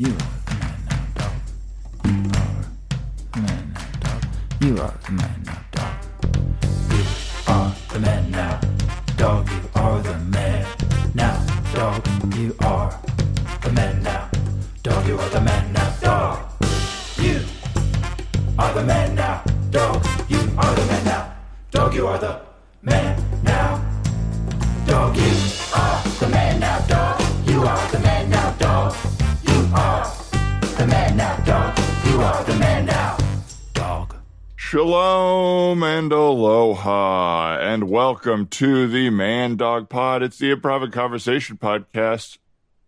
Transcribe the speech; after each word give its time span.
You 0.00 0.06
are 0.06 0.12
the 0.46 0.54
man 0.54 0.78
now, 0.88 1.06
dog. 1.16 1.32
You 2.04 2.30
are 2.30 2.62
the 3.32 3.40
man 3.40 3.74
now, 3.74 3.88
dog. 3.98 4.22
You 4.60 4.78
are 4.78 4.94
the 5.04 5.10
man 5.10 5.42
now, 5.44 5.67
Shalom 34.88 35.82
and 35.82 36.10
aloha, 36.10 37.58
and 37.60 37.90
welcome 37.90 38.46
to 38.46 38.88
the 38.88 39.10
Man 39.10 39.56
Dog 39.56 39.90
Pod. 39.90 40.22
It's 40.22 40.38
the 40.38 40.56
Improv 40.56 40.82
and 40.82 40.90
Conversation 40.90 41.58
podcast 41.58 42.38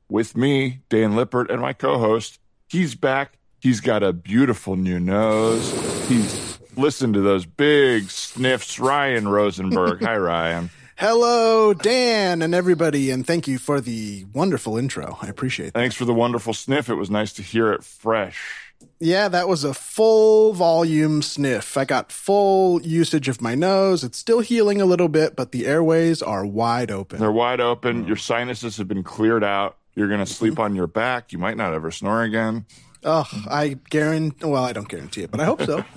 with 0.09 0.35
me, 0.35 0.81
Dan 0.89 1.15
Lippert, 1.15 1.51
and 1.51 1.61
my 1.61 1.75
co 1.75 1.99
host. 1.99 2.41
He's 2.71 2.95
back. 2.95 3.37
He's 3.61 3.83
got 3.83 4.03
a 4.03 4.15
beautiful 4.15 4.77
new 4.77 4.99
nose. 4.99 5.71
He's 6.09 6.59
listened 6.75 7.13
to 7.13 7.21
those 7.21 7.45
big 7.45 8.09
sniffs. 8.09 8.81
Ryan 8.81 9.29
Rosenberg. 9.29 10.03
Hi, 10.03 10.17
Ryan. 10.17 10.71
Hello, 10.97 11.75
Dan, 11.75 12.41
and 12.41 12.55
everybody, 12.55 13.11
and 13.11 13.27
thank 13.27 13.47
you 13.47 13.59
for 13.59 13.79
the 13.79 14.25
wonderful 14.33 14.79
intro. 14.79 15.19
I 15.21 15.27
appreciate 15.27 15.67
it. 15.67 15.75
Thanks 15.75 15.97
for 15.97 16.07
the 16.07 16.15
wonderful 16.15 16.55
sniff. 16.55 16.89
It 16.89 16.95
was 16.95 17.11
nice 17.11 17.35
to 17.35 17.43
hear 17.43 17.71
it 17.71 17.85
fresh. 17.85 18.60
Yeah, 18.99 19.29
that 19.29 19.49
was 19.49 19.65
a 19.65 19.73
full 19.73 20.53
volume 20.53 21.23
sniff. 21.23 21.77
I 21.79 21.87
got 21.87 22.13
full 22.13 22.83
usage 22.83 23.29
of 23.29 23.41
my 23.41 23.55
nose. 23.55 24.05
It's 24.05 24.19
still 24.19 24.41
healing 24.41 24.81
a 24.81 24.85
little 24.85 25.09
bit, 25.09 25.37
but 25.37 25.53
the 25.53 25.67
airways 25.67 26.21
are 26.21 26.45
wide 26.45 26.91
open. 26.91 27.19
They're 27.19 27.33
wide 27.33 27.61
open. 27.61 28.07
Your 28.07 28.17
sinuses 28.17 28.77
have 28.77 28.89
been 28.89 29.03
cleared 29.03 29.43
out. 29.43 29.79
You're 29.95 30.09
going 30.09 30.21
to 30.21 30.25
mm-hmm. 30.25 30.33
sleep 30.33 30.59
on 30.59 30.75
your 30.75 30.87
back. 30.87 31.33
You 31.33 31.39
might 31.39 31.57
not 31.57 31.73
ever 31.73 31.91
snore 31.91 32.23
again. 32.23 32.67
Oh, 33.03 33.27
I 33.49 33.79
guarantee. 33.89 34.47
Well, 34.47 34.65
I 34.65 34.75
don't 34.75 34.89
guarantee 34.89 35.23
it, 35.23 35.31
but 35.31 35.41
I 35.41 35.45
hope 35.45 35.63
so. 35.63 35.85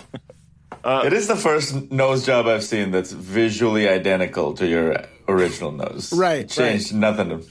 Uh, 0.83 1.03
it 1.05 1.13
is 1.13 1.27
the 1.27 1.35
first 1.35 1.91
nose 1.91 2.25
job 2.25 2.45
I've 2.45 2.63
seen 2.63 2.91
that's 2.91 3.13
visually 3.13 3.87
identical 3.87 4.53
to 4.55 4.67
your 4.67 5.05
original 5.29 5.71
nose. 5.71 6.11
Right, 6.11 6.49
Changed 6.49 6.93
nothing. 6.93 7.45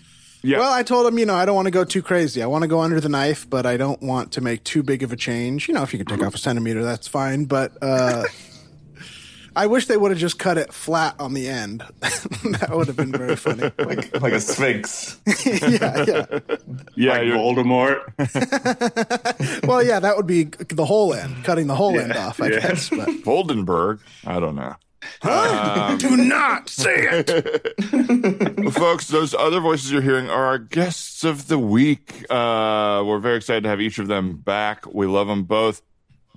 Yeah. 0.44 0.58
Well, 0.58 0.72
I 0.72 0.82
told 0.82 1.06
him, 1.06 1.18
you 1.18 1.26
know, 1.26 1.34
I 1.36 1.44
don't 1.44 1.54
want 1.54 1.66
to 1.66 1.70
go 1.72 1.84
too 1.84 2.02
crazy. 2.02 2.42
I 2.42 2.46
want 2.46 2.62
to 2.62 2.68
go 2.68 2.80
under 2.80 3.00
the 3.00 3.08
knife, 3.08 3.48
but 3.48 3.64
I 3.64 3.76
don't 3.76 4.02
want 4.02 4.32
to 4.32 4.40
make 4.40 4.64
too 4.64 4.82
big 4.82 5.02
of 5.04 5.12
a 5.12 5.16
change. 5.16 5.68
You 5.68 5.74
know, 5.74 5.82
if 5.82 5.92
you 5.92 5.98
could 5.98 6.08
take 6.08 6.22
off 6.22 6.34
a 6.34 6.38
centimeter, 6.38 6.82
that's 6.82 7.06
fine. 7.06 7.44
But 7.44 7.72
uh, 7.80 8.24
I 9.54 9.66
wish 9.68 9.86
they 9.86 9.96
would 9.96 10.10
have 10.10 10.18
just 10.18 10.40
cut 10.40 10.58
it 10.58 10.72
flat 10.72 11.14
on 11.20 11.34
the 11.34 11.48
end. 11.48 11.84
that 12.00 12.70
would 12.72 12.88
have 12.88 12.96
been 12.96 13.12
very 13.12 13.36
funny. 13.36 13.70
Like, 13.78 14.20
like 14.20 14.32
a 14.32 14.40
sphinx. 14.40 15.20
yeah, 15.46 16.04
yeah. 16.06 16.26
yeah, 16.96 17.12
like 17.12 17.22
Voldemort. 17.28 18.02
Well, 19.66 19.82
yeah, 19.84 20.00
that 20.00 20.16
would 20.16 20.26
be 20.26 20.44
the 20.44 20.84
whole 20.84 21.14
end, 21.14 21.44
cutting 21.44 21.66
the 21.68 21.74
whole 21.76 21.98
end 21.98 22.12
off, 22.16 22.40
I 22.40 22.48
Yeah. 22.48 22.60
guess. 22.60 22.88
But 22.90 23.08
Voldenberg. 23.08 24.00
I 24.26 24.40
don't 24.40 24.56
know. 24.56 24.74
Do 25.22 26.16
not 26.16 26.68
say 26.68 26.94
it. 27.10 28.72
Folks, 28.74 29.08
those 29.08 29.34
other 29.34 29.60
voices 29.60 29.90
you're 29.92 30.02
hearing 30.02 30.28
are 30.30 30.44
our 30.44 30.58
guests 30.58 31.24
of 31.24 31.48
the 31.48 31.58
week. 31.58 32.24
Uh, 32.30 33.02
we're 33.06 33.18
very 33.18 33.36
excited 33.36 33.62
to 33.64 33.68
have 33.68 33.80
each 33.80 33.98
of 33.98 34.08
them 34.08 34.36
back. 34.36 34.86
We 34.92 35.06
love 35.06 35.28
them 35.28 35.44
both. 35.44 35.82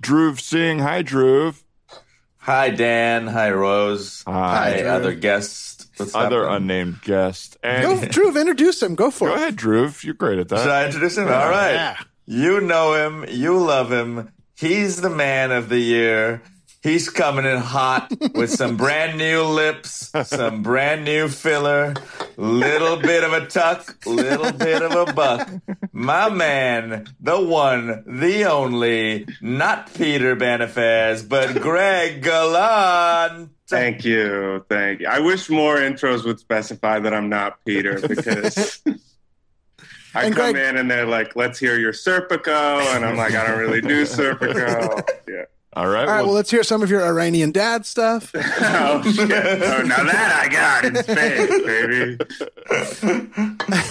Dhruv 0.02 0.40
Singh. 0.40 0.80
Hi, 0.80 1.02
Dhruv. 1.02 1.62
Hi, 2.38 2.70
Dan. 2.70 3.26
Hi, 3.26 3.50
Rose. 3.50 4.22
Hi, 4.26 4.80
Drew. 4.80 4.88
other 4.90 5.14
guests. 5.14 5.88
What's 5.96 6.14
Other 6.14 6.42
happening? 6.46 6.56
unnamed 6.70 7.02
guest. 7.02 7.56
Go, 7.62 7.68
And 7.68 8.10
Drew, 8.10 8.38
introduce 8.38 8.82
him. 8.82 8.94
Go 8.94 9.10
for 9.10 9.28
go 9.28 9.34
it. 9.34 9.36
Go 9.36 9.42
ahead, 9.42 9.56
Dhruv. 9.56 10.04
You're 10.04 10.12
great 10.14 10.38
at 10.38 10.48
that. 10.50 10.58
Should. 10.60 10.68
I 10.68 10.84
introduce 10.86 11.16
him? 11.16 11.24
All 11.24 11.48
right. 11.48 11.72
Yeah. 11.72 11.96
You 12.26 12.60
know 12.60 12.92
him. 12.92 13.24
You 13.30 13.58
love 13.58 13.90
him. 13.90 14.30
He's 14.56 15.00
the 15.00 15.08
man 15.10 15.52
of 15.52 15.68
the 15.70 15.78
year. 15.78 16.42
He's 16.86 17.08
coming 17.10 17.44
in 17.44 17.56
hot 17.58 18.12
with 18.36 18.50
some 18.50 18.76
brand 18.84 19.18
new 19.18 19.42
lips, 19.42 20.12
some 20.22 20.62
brand 20.62 21.04
new 21.04 21.26
filler, 21.26 21.94
little 22.36 22.96
bit 22.96 23.24
of 23.24 23.32
a 23.32 23.44
tuck, 23.46 23.96
little 24.06 24.52
bit 24.52 24.82
of 24.82 24.92
a 25.08 25.12
buck. 25.12 25.48
My 25.92 26.28
man, 26.28 27.08
the 27.18 27.40
one, 27.40 28.04
the 28.06 28.44
only, 28.44 29.26
not 29.40 29.92
Peter 29.94 30.36
Banifaz, 30.36 31.28
but 31.28 31.60
Greg 31.60 32.22
Galant. 32.22 33.50
Thank 33.66 34.04
you. 34.04 34.64
Thank 34.68 35.00
you. 35.00 35.08
I 35.08 35.18
wish 35.18 35.50
more 35.50 35.78
intros 35.78 36.24
would 36.24 36.38
specify 36.38 37.00
that 37.00 37.12
I'm 37.12 37.28
not 37.28 37.64
Peter 37.64 37.98
because 38.06 38.80
I 40.14 40.26
And 40.26 40.36
come 40.36 40.52
Greg- 40.52 40.56
in 40.68 40.76
and 40.76 40.88
they're 40.88 41.04
like, 41.04 41.34
let's 41.34 41.58
hear 41.58 41.76
your 41.80 41.92
Serpico. 41.92 42.80
And 42.94 43.04
I'm 43.04 43.16
like, 43.16 43.34
I 43.34 43.44
don't 43.44 43.58
really 43.58 43.80
do 43.80 44.02
Serpico. 44.04 45.02
Yeah. 45.28 45.46
All 45.76 45.86
right. 45.86 46.00
All 46.00 46.06
right, 46.06 46.16
well, 46.16 46.26
well, 46.26 46.34
let's 46.34 46.50
hear 46.50 46.62
some 46.62 46.82
of 46.82 46.88
your 46.90 47.04
Iranian 47.04 47.52
dad 47.52 47.84
stuff. 47.84 48.32
Oh, 48.68 49.02
shit. 49.02 49.30
Oh, 49.30 49.82
now 49.82 50.04
that 50.04 50.42
I 50.42 50.48
got 50.48 50.84
in 50.86 50.96
space, 50.96 51.50
baby. 51.66 52.18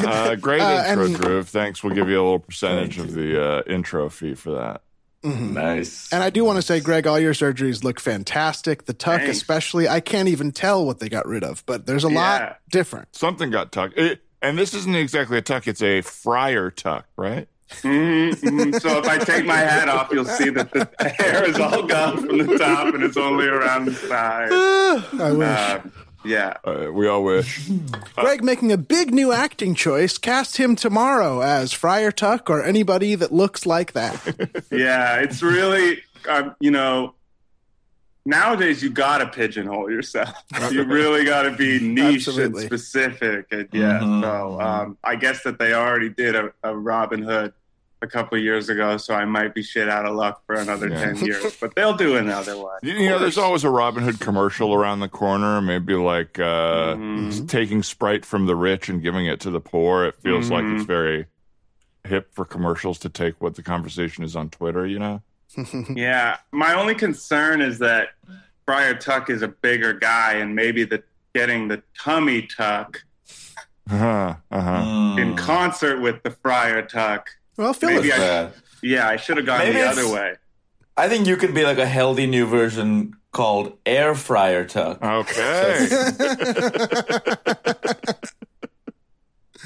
uh, 0.08 0.36
great 0.36 0.62
Uh, 0.62 0.84
intro, 0.88 1.06
and- 1.06 1.16
Dhruv. 1.16 1.46
Thanks. 1.46 1.84
We'll 1.84 1.94
give 1.96 2.10
you 2.10 2.16
a 2.20 2.24
little 2.24 2.40
percentage 2.40 2.98
of 2.98 3.14
the 3.14 3.42
uh, 3.42 3.62
intro 3.68 4.10
fee 4.10 4.34
for 4.36 4.52
that. 4.52 4.82
Nice. 5.24 6.12
And 6.14 6.22
I 6.24 6.30
do 6.30 6.44
want 6.46 6.58
to 6.58 6.62
say, 6.62 6.80
Greg, 6.80 7.08
all 7.08 7.20
your 7.20 7.34
surgeries 7.34 7.84
look 7.84 8.00
fantastic. 8.00 8.86
The 8.86 8.94
tuck, 8.94 9.22
Thanks. 9.22 9.38
especially, 9.38 9.88
I 9.88 10.00
can't 10.00 10.28
even 10.30 10.52
tell 10.52 10.86
what 10.86 11.00
they 11.00 11.10
got 11.10 11.26
rid 11.28 11.44
of, 11.44 11.66
but 11.66 11.86
there's 11.88 12.04
a 12.06 12.12
Yeah. 12.12 12.20
lot 12.20 12.58
different. 12.70 13.16
Something 13.16 13.50
got 13.50 13.72
tucked. 13.72 13.98
It, 13.98 14.22
and 14.44 14.58
this 14.58 14.74
isn't 14.76 14.96
exactly 14.96 15.38
a 15.40 15.42
tuck, 15.42 15.68
it's 15.68 15.82
a 15.82 16.02
friar 16.02 16.70
tuck, 16.70 17.08
right? 17.18 17.48
Mhm, 17.82 18.34
mhm. 18.36 18.82
So 18.82 19.00
if 19.00 19.08
I 19.08 19.18
take 19.18 19.46
my 19.46 19.58
hat 19.58 19.88
off, 19.90 20.10
you'll 20.12 20.26
see 20.26 20.50
that 20.50 20.72
the 20.72 20.88
hair 21.20 21.44
is 21.44 21.60
all 21.60 21.84
gone 21.84 22.18
from 22.26 22.38
the 22.40 22.58
top 22.58 22.94
and 22.94 23.04
it's 23.04 23.18
only 23.18 23.48
around 23.48 23.86
the 23.86 23.94
side. 23.94 24.50
I 25.22 25.32
wish. 25.32 25.48
Uh, 25.48 25.80
yeah. 26.24 26.54
Uh, 26.64 26.88
we 26.92 27.08
all 27.08 27.24
wish. 27.24 27.70
Greg 28.16 28.44
making 28.44 28.72
a 28.72 28.78
big 28.78 29.14
new 29.14 29.32
acting 29.32 29.76
choice. 29.76 30.18
Cast 30.18 30.58
him 30.58 30.76
tomorrow 30.76 31.42
as 31.42 31.72
Friar 31.72 32.12
Tuck 32.12 32.50
or 32.50 32.64
anybody 32.64 33.14
that 33.16 33.32
looks 33.32 33.66
like 33.66 33.94
that. 33.94 34.16
Yeah, 34.72 35.18
it's 35.18 35.42
really, 35.44 36.02
um, 36.28 36.56
you 36.60 36.72
know, 36.72 37.14
nowadays 38.26 38.82
you 38.84 38.90
got 38.90 39.20
to 39.20 39.28
pigeonhole 39.28 39.90
yourself. 39.92 40.34
You 40.72 40.84
really 40.84 41.24
got 41.26 41.44
to 41.44 41.52
be 41.52 41.80
niche 41.80 42.28
Absolutely. 42.28 42.64
and 42.64 42.70
specific. 42.72 43.46
And 43.52 43.70
yeah, 43.72 44.00
Mhm. 44.00 44.22
so 44.24 44.60
um, 44.60 44.98
I 45.04 45.16
guess 45.16 45.44
that 45.44 45.60
they 45.60 45.74
already 45.74 46.10
did 46.10 46.36
a, 46.36 46.52
a 46.64 46.76
Robin 46.76 47.22
Hood 47.22 47.54
a 48.06 48.08
couple 48.08 48.38
of 48.38 48.44
years 48.44 48.70
ago, 48.70 48.96
so 48.98 49.14
I 49.14 49.26
might 49.26 49.54
be 49.54 49.62
shit 49.64 49.90
out 49.90 50.06
of 50.06 50.16
luck 50.16 50.42
for 50.46 50.56
another 50.56 50.88
Yeah. 50.88 51.04
10 51.14 51.18
years, 51.26 51.58
but 51.60 51.76
they'll 51.76 51.98
do 51.98 52.16
another 52.16 52.56
one. 52.58 52.80
You, 52.84 52.94
you 52.94 53.10
know, 53.10 53.20
there's 53.20 53.38
always 53.38 53.64
a 53.66 53.70
Robin 53.70 54.04
Hood 54.04 54.20
commercial 54.22 54.74
around 54.74 55.02
the 55.02 55.10
corner, 55.10 55.60
maybe 55.62 55.94
like 55.96 56.40
uh, 56.40 56.96
Mhm. 56.96 57.50
taking 57.50 57.84
Sprite 57.84 58.24
from 58.26 58.46
the 58.46 58.56
rich 58.56 58.88
and 58.88 59.02
giving 59.02 59.26
it 59.26 59.40
to 59.42 59.50
the 59.52 59.60
poor. 59.60 60.06
It 60.06 60.16
feels 60.22 60.50
like 60.50 60.64
Mhm. 60.64 60.76
it's 60.78 60.86
very 60.86 61.26
hip 62.06 62.30
for 62.34 62.46
commercials 62.46 63.00
to 63.00 63.10
take 63.10 63.42
what 63.42 63.56
the 63.56 63.64
conversation 63.64 64.24
is 64.24 64.36
on 64.36 64.50
Twitter, 64.50 64.86
you 64.86 65.00
know? 65.00 65.22
Yeah, 65.90 66.38
my 66.52 66.74
only 66.76 66.96
concern 66.96 67.62
is 67.62 67.80
that 67.80 68.10
Friar 68.66 68.94
Tuck 68.96 69.30
is 69.30 69.42
a 69.42 69.48
bigger 69.48 69.94
guy, 69.94 70.34
and 70.34 70.56
maybe 70.56 70.84
the 70.86 71.04
getting 71.34 71.68
the 71.68 71.82
tummy 72.00 72.44
tuck 72.44 73.02
Uh-huh, 73.92 74.34
uh-huh. 74.52 75.16
In 75.20 75.36
concert 75.36 76.00
with 76.02 76.24
the 76.24 76.32
Friar 76.32 76.82
Tuck. 76.82 77.30
Well, 77.58 77.74
Phil 77.74 77.90
Maybe 77.90 78.08
is 78.10 78.14
I- 78.14 78.18
Yeah. 78.18 78.50
Yeah, 78.82 79.08
I 79.10 79.16
should 79.16 79.38
have 79.38 79.46
gone 79.46 79.60
Maybe 79.60 79.80
the 79.80 79.88
other 79.88 80.08
way. 80.12 80.34
I 80.98 81.10
think 81.10 81.28
you 81.28 81.38
could 81.38 81.54
be 81.54 81.64
like 81.64 81.78
a 81.80 81.86
healthy 81.88 82.28
new 82.28 82.46
version 82.46 83.16
called 83.32 83.78
air 83.86 84.14
fryer 84.16 84.66
tuck. 84.66 85.02
Okay. 85.04 85.88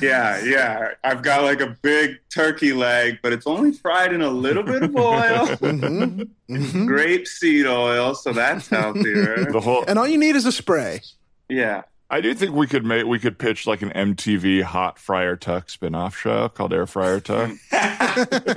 Yeah, 0.02 0.42
yeah. 0.46 0.92
I've 1.04 1.22
got 1.24 1.44
like 1.44 1.60
a 1.60 1.76
big 1.82 2.20
turkey 2.34 2.72
leg, 2.72 3.18
but 3.22 3.34
it's 3.34 3.46
only 3.46 3.74
fried 3.74 4.14
in 4.14 4.22
a 4.22 4.30
little 4.30 4.64
bit 4.64 4.82
of 4.84 4.96
oil, 4.96 5.48
Mhm, 5.58 6.30
mhm. 6.50 6.88
grape 6.88 7.28
seed 7.28 7.66
oil, 7.66 8.16
so 8.16 8.32
that's 8.32 8.70
healthier. 8.70 9.48
the 9.52 9.60
whole 9.64 9.84
And 9.90 10.00
all 10.00 10.08
you 10.08 10.18
need 10.18 10.38
is 10.38 10.46
a 10.46 10.54
spray. 10.54 11.02
Yeah. 11.50 11.82
I 12.12 12.22
do 12.22 12.34
think 12.34 12.56
we 12.56 12.66
could 12.66 12.84
make 12.86 13.06
we 13.06 13.20
could 13.20 13.38
pitch 13.38 13.68
like 13.68 13.82
an 13.84 13.92
MTV 13.92 14.64
Hot 14.64 14.98
Friar 14.98 15.36
Tuck 15.36 15.70
spin-off 15.70 16.18
show 16.18 16.50
called 16.50 16.74
Air 16.74 16.88
Fryer 16.88 17.20
Tuck. 17.22 17.52
Yeah. 17.72 17.96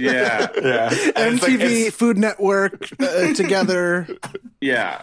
Yeah. 0.01 0.49
And 1.17 1.35
it's 1.35 1.43
like- 1.43 1.53
MTV, 1.53 1.61
it's- 1.61 1.95
Food 1.95 2.17
Network 2.19 2.89
uh, 3.01 3.35
together. 3.35 4.09
Yeah. 4.61 5.03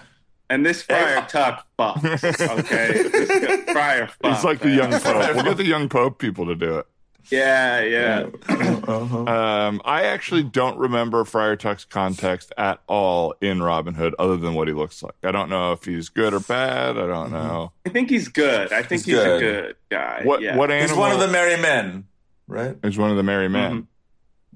And 0.49 0.65
this 0.65 0.81
Friar 0.81 1.23
Tuck 1.29 1.67
fucks, 1.77 2.59
okay? 2.59 3.03
This 3.03 3.63
Friar 3.71 4.07
fucks. 4.23 4.35
He's 4.35 4.43
like 4.43 4.59
the 4.61 4.71
young 4.71 4.91
pope. 4.93 5.35
We'll 5.35 5.43
get 5.43 5.57
the 5.57 5.65
young 5.65 5.87
pope 5.89 6.17
people 6.17 6.47
to 6.47 6.55
do 6.55 6.79
it. 6.79 6.87
Yeah, 7.31 7.81
yeah. 7.81 8.25
Uh-huh. 8.47 9.25
Um, 9.29 9.81
I 9.85 10.03
actually 10.05 10.43
don't 10.43 10.77
remember 10.79 11.23
Friar 11.25 11.55
Tuck's 11.55 11.85
context 11.85 12.51
at 12.57 12.81
all 12.87 13.35
in 13.41 13.61
Robin 13.61 13.93
Hood, 13.93 14.15
other 14.17 14.35
than 14.37 14.55
what 14.55 14.67
he 14.67 14.73
looks 14.73 15.03
like. 15.03 15.13
I 15.23 15.31
don't 15.31 15.49
know 15.49 15.71
if 15.73 15.83
he's 15.85 16.09
good 16.09 16.33
or 16.33 16.39
bad. 16.39 16.97
I 16.97 17.05
don't 17.05 17.31
know. 17.31 17.71
I 17.85 17.89
think 17.89 18.09
he's 18.09 18.27
good. 18.27 18.73
I 18.73 18.77
think 18.81 19.03
He's 19.03 19.05
he's, 19.05 19.15
good. 19.15 19.37
a 19.37 19.39
good 19.39 19.75
guy. 19.89 20.21
What 20.23 20.41
yeah. 20.41 20.55
what 20.55 20.71
animal 20.71 20.89
He's 20.89 20.97
one 20.97 21.11
of 21.11 21.19
the 21.19 21.27
merry 21.27 21.57
men, 21.61 22.05
right? 22.47 22.75
He's 22.83 22.97
one 22.97 23.11
of 23.11 23.17
the 23.17 23.23
merry 23.23 23.47
men? 23.49 23.87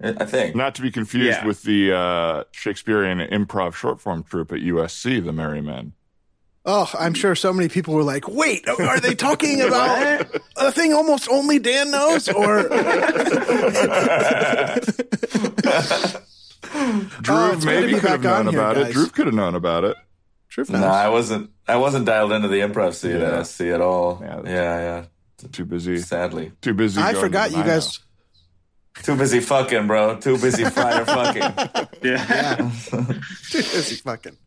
I 0.02 0.26
think. 0.26 0.56
Not 0.56 0.74
to 0.76 0.82
be 0.82 0.90
confused 0.90 1.28
Yeah. 1.42 1.46
with 1.46 1.62
the 1.64 1.94
uh, 1.94 2.44
Shakespearean 2.52 3.20
improv 3.20 3.76
short 3.76 4.02
form 4.02 4.24
troupe 4.24 4.52
at 4.52 4.60
USC, 4.60 5.24
the 5.24 5.32
Merry 5.32 5.62
Men. 5.62 5.94
Oh, 6.66 6.90
I'm 6.98 7.14
sure 7.14 7.36
so 7.36 7.52
many 7.52 7.68
people 7.68 7.94
were 7.94 8.04
like, 8.04 8.28
"Wait, 8.28 8.68
are 8.70 9.00
they 9.00 9.16
talking 9.16 9.60
about 9.62 10.26
a 10.56 10.72
thing 10.72 10.94
almost 10.94 11.28
only 11.30 11.60
Dan 11.60 11.92
knows?" 11.92 12.30
Or 12.30 12.64
Drew 17.22 17.36
Oh, 17.36 17.52
it's 17.54 17.66
good 17.66 17.82
to 17.82 17.82
maybe 17.82 17.94
could 18.00 18.10
have 18.10 18.22
back 18.22 18.40
on 18.40 18.46
known 18.46 18.54
here, 18.54 18.62
about 18.62 18.78
it. 18.78 18.94
Drew 18.94 19.08
could 19.08 19.26
have 19.28 19.36
known 19.36 19.56
about 19.56 19.84
it. 19.84 19.98
Truth 20.50 20.70
No, 20.70 20.80
knows. 20.80 20.88
I 20.90 21.10
wasn't. 21.10 21.50
I 21.68 21.76
wasn't 21.78 22.06
dialed 22.06 22.32
into 22.32 22.48
the 22.48 22.58
improv 22.62 22.94
scene 22.94 23.20
Yeah. 23.20 23.32
Uh, 23.32 23.40
at 23.40 23.48
SC 23.48 23.62
at 23.62 23.82
all. 23.82 24.20
Yeah, 24.22 24.42
Yeah, 24.46 24.80
yeah. 24.80 25.06
Too 25.52 25.66
busy. 25.66 25.98
Sadly, 26.00 26.52
Too 26.62 26.74
busy. 26.74 27.02
I 27.02 27.14
forgot 27.14 27.52
you 27.52 27.58
guys. 27.64 28.00
too 29.02 29.16
busy 29.18 29.40
fucking, 29.42 29.88
bro. 29.88 30.16
Too 30.18 30.38
busy 30.38 30.64
fire 30.70 31.04
fucking. 31.06 31.42
Yeah. 31.42 32.26
Yeah, 32.30 32.56
too 33.50 33.58
busy 33.58 33.96
fucking. 33.98 34.38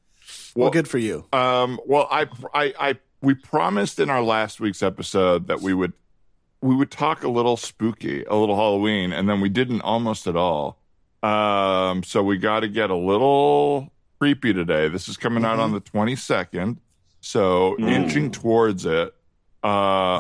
Well, 0.57 0.65
Well- 0.65 0.71
good 0.73 0.89
for 0.89 0.99
you. 0.99 1.27
Um, 1.33 1.79
well, 1.87 2.09
I, 2.11 2.27
I, 2.55 2.75
I, 2.79 2.95
we 3.21 3.35
promised 3.35 4.01
in 4.01 4.11
our 4.11 4.23
last 4.23 4.59
week's 4.61 4.83
episode 4.83 5.47
that 5.49 5.61
we 5.61 5.75
would, 5.75 5.93
we 6.63 6.75
would 6.75 6.91
talk 6.91 7.23
a 7.23 7.29
little 7.29 7.57
spooky, 7.57 8.25
a 8.25 8.35
little 8.35 8.57
Halloween, 8.57 9.13
and 9.13 9.29
then 9.29 9.41
we 9.41 9.49
didn't 9.49 9.83
almost 9.83 10.27
at 10.27 10.35
all. 10.37 10.79
Um, 11.23 12.03
so 12.03 12.23
we 12.23 12.39
got 12.39 12.61
to 12.61 12.69
get 12.69 12.91
a 12.91 12.97
little 12.97 13.93
creepy 14.19 14.53
today. 14.53 14.89
This 14.89 15.09
is 15.09 15.17
coming 15.17 15.45
out 15.45 15.59
on 15.59 15.73
the 15.73 15.81
twenty 15.81 16.15
second, 16.15 16.79
so 17.21 17.77
inching 17.79 18.31
towards 18.31 18.87
it. 18.87 19.13
Uh, 19.65 19.67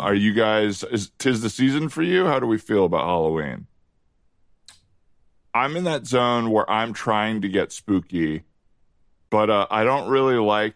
are 0.02 0.14
you 0.14 0.32
guys? 0.32 0.82
Is 0.84 1.10
tis 1.18 1.42
the 1.42 1.50
season 1.50 1.88
for 1.88 2.02
you? 2.02 2.26
How 2.26 2.40
do 2.40 2.46
we 2.46 2.58
feel 2.58 2.84
about 2.84 3.04
Halloween? 3.04 3.66
I'm 5.54 5.76
in 5.76 5.84
that 5.84 6.06
zone 6.06 6.50
where 6.50 6.68
I'm 6.68 6.92
trying 6.92 7.40
to 7.42 7.48
get 7.48 7.72
spooky, 7.72 8.42
but 9.30 9.50
uh, 9.50 9.66
I 9.70 9.84
don't 9.84 10.08
really 10.08 10.36
like 10.36 10.74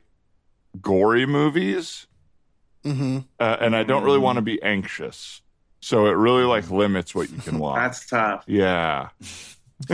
gory 0.81 1.27
movies, 1.27 2.07
hmm 2.85 3.19
uh, 3.39 3.57
and 3.61 3.75
I 3.77 3.83
don't 3.83 4.05
really 4.05 4.19
want 4.19 4.37
to 4.37 4.43
be 4.43 4.63
anxious. 4.63 5.43
So 5.81 6.07
it 6.07 6.13
really 6.13 6.45
like 6.45 6.71
limits 6.71 7.15
what 7.15 7.31
you 7.31 7.39
can 7.39 7.59
watch. 7.67 7.77
That's 7.79 8.07
tough. 8.07 8.45
yeah, 8.47 9.09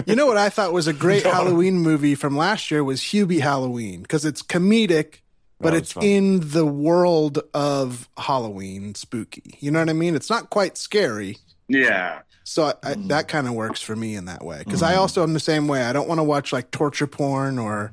You 0.06 0.16
know 0.16 0.26
what 0.26 0.36
I 0.36 0.48
thought 0.48 0.72
was 0.72 0.86
a 0.88 0.92
great 0.92 1.22
Halloween 1.34 1.78
movie 1.78 2.14
from 2.16 2.36
last 2.36 2.70
year 2.70 2.82
was 2.82 3.00
Hubie 3.00 3.40
Halloween 3.40 4.02
because 4.02 4.24
it's 4.24 4.42
comedic, 4.42 5.18
but 5.60 5.74
it's 5.74 5.92
fun. 5.92 6.02
in 6.04 6.40
the 6.50 6.66
world 6.66 7.38
of 7.54 8.08
Halloween 8.18 8.94
spooky. 8.96 9.56
You 9.60 9.70
know 9.70 9.78
what 9.78 9.88
I 9.88 9.92
mean? 9.94 10.14
It's 10.16 10.28
not 10.30 10.50
quite 10.50 10.76
scary. 10.76 11.38
Yeah. 11.68 12.20
So 12.42 12.64
I, 12.64 12.74
I, 12.82 12.94
that 13.06 13.26
kind 13.28 13.46
of 13.48 13.54
works 13.54 13.80
for 13.80 13.94
me 13.96 14.14
in 14.16 14.24
that 14.26 14.44
way 14.44 14.58
because 14.58 14.82
I 14.82 14.94
also 14.96 15.22
am 15.22 15.32
the 15.34 15.40
same 15.40 15.66
way. 15.68 15.82
I 15.82 15.92
don't 15.92 16.08
want 16.08 16.18
to 16.18 16.24
watch 16.24 16.52
like 16.52 16.70
torture 16.72 17.06
porn 17.08 17.58
or 17.58 17.92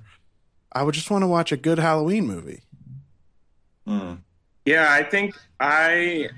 I 0.73 0.83
would 0.83 0.95
just 0.95 1.11
want 1.11 1.23
to 1.23 1.27
watch 1.27 1.51
a 1.51 1.57
good 1.57 1.79
Halloween 1.79 2.25
movie. 2.25 2.61
Mm. 3.87 4.19
Yeah, 4.65 4.91
I 4.91 5.03
think 5.03 5.35
I 5.59 6.29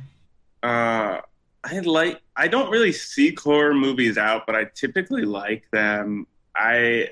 uh 0.64 1.22
I 1.64 1.80
like 1.80 2.22
I 2.36 2.48
don't 2.48 2.70
really 2.70 2.92
seek 2.92 3.40
horror 3.40 3.74
movies 3.74 4.18
out, 4.18 4.46
but 4.46 4.56
I 4.56 4.66
typically 4.76 5.26
like 5.26 5.70
them. 5.72 6.28
I 6.56 7.10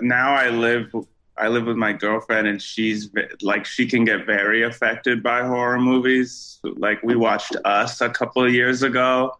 now 0.00 0.34
I 0.34 0.48
live 0.48 0.94
I 1.36 1.48
live 1.48 1.66
with 1.66 1.76
my 1.76 1.92
girlfriend 1.92 2.46
and 2.46 2.60
she's 2.60 3.10
like 3.42 3.64
she 3.64 3.86
can 3.86 4.04
get 4.04 4.26
very 4.26 4.62
affected 4.62 5.22
by 5.22 5.42
horror 5.42 5.80
movies. 5.80 6.60
Like 6.64 7.02
we 7.02 7.16
watched 7.16 7.56
Us 7.64 8.00
a 8.00 8.10
couple 8.10 8.44
of 8.44 8.52
years 8.52 8.82
ago 8.82 9.34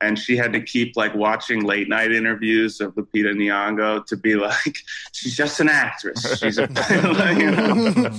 and 0.00 0.18
she 0.18 0.36
had 0.36 0.52
to 0.52 0.60
keep 0.60 0.96
like 0.96 1.14
watching 1.14 1.64
late 1.64 1.88
night 1.88 2.12
interviews 2.12 2.80
of 2.80 2.94
Lupita 2.94 3.34
Nyong'o 3.34 4.06
to 4.06 4.16
be 4.16 4.36
like 4.36 4.78
she's 5.12 5.36
just 5.36 5.58
an 5.60 5.68
actress. 5.68 6.38
She's 6.38 6.58
a 6.58 6.62
you 7.38 7.50
know? 7.50 8.10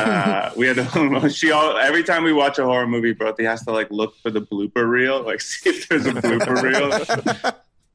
uh, 0.00 0.50
we 0.56 0.66
had 0.66 0.76
to, 0.76 1.28
she 1.34 1.50
all 1.50 1.76
every 1.76 2.02
time 2.04 2.24
we 2.24 2.32
watch 2.32 2.58
a 2.58 2.64
horror 2.64 2.86
movie, 2.86 3.14
Brothy 3.14 3.44
has 3.44 3.62
to 3.64 3.72
like 3.72 3.90
look 3.90 4.16
for 4.22 4.30
the 4.30 4.40
blooper 4.40 4.88
reel, 4.88 5.22
like 5.22 5.40
see 5.42 5.70
if 5.70 5.88
there's 5.88 6.06
a 6.06 6.12
blooper 6.12 6.62
reel 6.62 7.52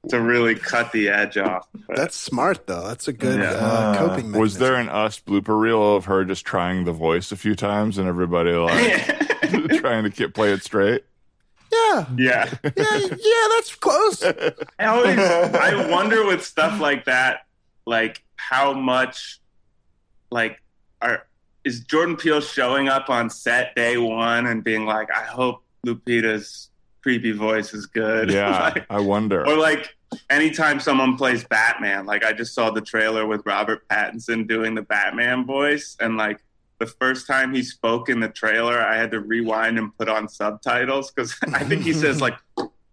to 0.10 0.20
really 0.22 0.54
cut 0.54 0.92
the 0.92 1.10
edge 1.10 1.36
off. 1.38 1.68
But, 1.88 1.98
That's 1.98 2.16
smart 2.16 2.68
though. 2.68 2.88
That's 2.88 3.08
a 3.08 3.14
good 3.14 3.40
Yeah. 3.40 3.54
uh, 3.54 3.96
coping 3.98 4.32
mechanism. 4.32 4.40
was 4.42 4.58
there 4.60 4.76
an 4.76 4.88
us 4.90 5.20
blooper 5.20 5.60
reel 5.60 5.96
of 5.96 6.06
her 6.06 6.24
just 6.26 6.46
trying 6.46 6.84
the 6.86 6.92
voice 6.94 7.32
a 7.32 7.36
few 7.36 7.56
times 7.56 7.98
and 7.98 8.08
everybody 8.08 8.52
like 8.52 9.80
trying 9.80 10.04
to 10.04 10.12
get, 10.12 10.36
play 10.36 10.52
it 10.54 10.64
straight? 10.64 11.04
Yeah, 11.76 12.06
yeah, 12.18 12.54
yeah, 12.64 12.98
yeah. 13.00 13.48
That's 13.50 13.76
close. 13.76 14.24
I 14.80 14.86
always 14.86 15.18
I 15.20 15.90
wonder 15.90 16.26
with 16.26 16.44
stuff 16.44 16.80
like 16.80 17.06
that, 17.06 17.46
like 17.86 18.24
how 18.36 18.74
much, 18.74 19.40
like 20.32 20.62
are 21.02 21.28
is 21.64 21.82
Jordan 21.82 22.16
Peele 22.16 22.42
showing 22.42 22.88
up 22.90 23.10
on 23.10 23.30
set 23.30 23.76
day 23.76 23.98
one 23.98 24.46
and 24.46 24.64
being 24.64 24.86
like, 24.86 25.10
I 25.12 25.24
hope 25.24 25.64
Lupita's 25.86 26.70
creepy 27.02 27.32
voice 27.32 27.74
is 27.74 27.86
good. 27.88 28.32
Yeah, 28.36 28.60
Like, 28.60 28.86
I 28.90 29.00
wonder. 29.00 29.46
Or 29.48 29.58
like 29.58 29.96
anytime 30.30 30.80
someone 30.80 31.18
plays 31.18 31.44
Batman, 31.44 32.06
like 32.06 32.24
I 32.24 32.34
just 32.34 32.54
saw 32.54 32.70
the 32.70 32.82
trailer 32.82 33.26
with 33.26 33.42
Robert 33.46 33.88
Pattinson 33.88 34.48
doing 34.48 34.76
the 34.76 34.82
Batman 34.82 35.46
voice, 35.46 35.98
and 36.00 36.18
like 36.18 36.40
the 36.80 36.88
first 36.88 37.28
time 37.28 37.54
he 37.54 37.64
spoke 37.64 38.10
in 38.10 38.20
the 38.20 38.30
trailer, 38.30 38.80
I 38.80 38.96
had 38.98 39.12
to 39.12 39.20
rewind 39.20 39.78
and 39.78 39.96
put 39.98 40.10
on 40.10 40.28
subtitles 40.30 41.12
because 41.12 41.36
I 41.54 41.64
think 41.64 41.84
he 41.84 41.94
says 41.94 42.22
like, 42.22 42.36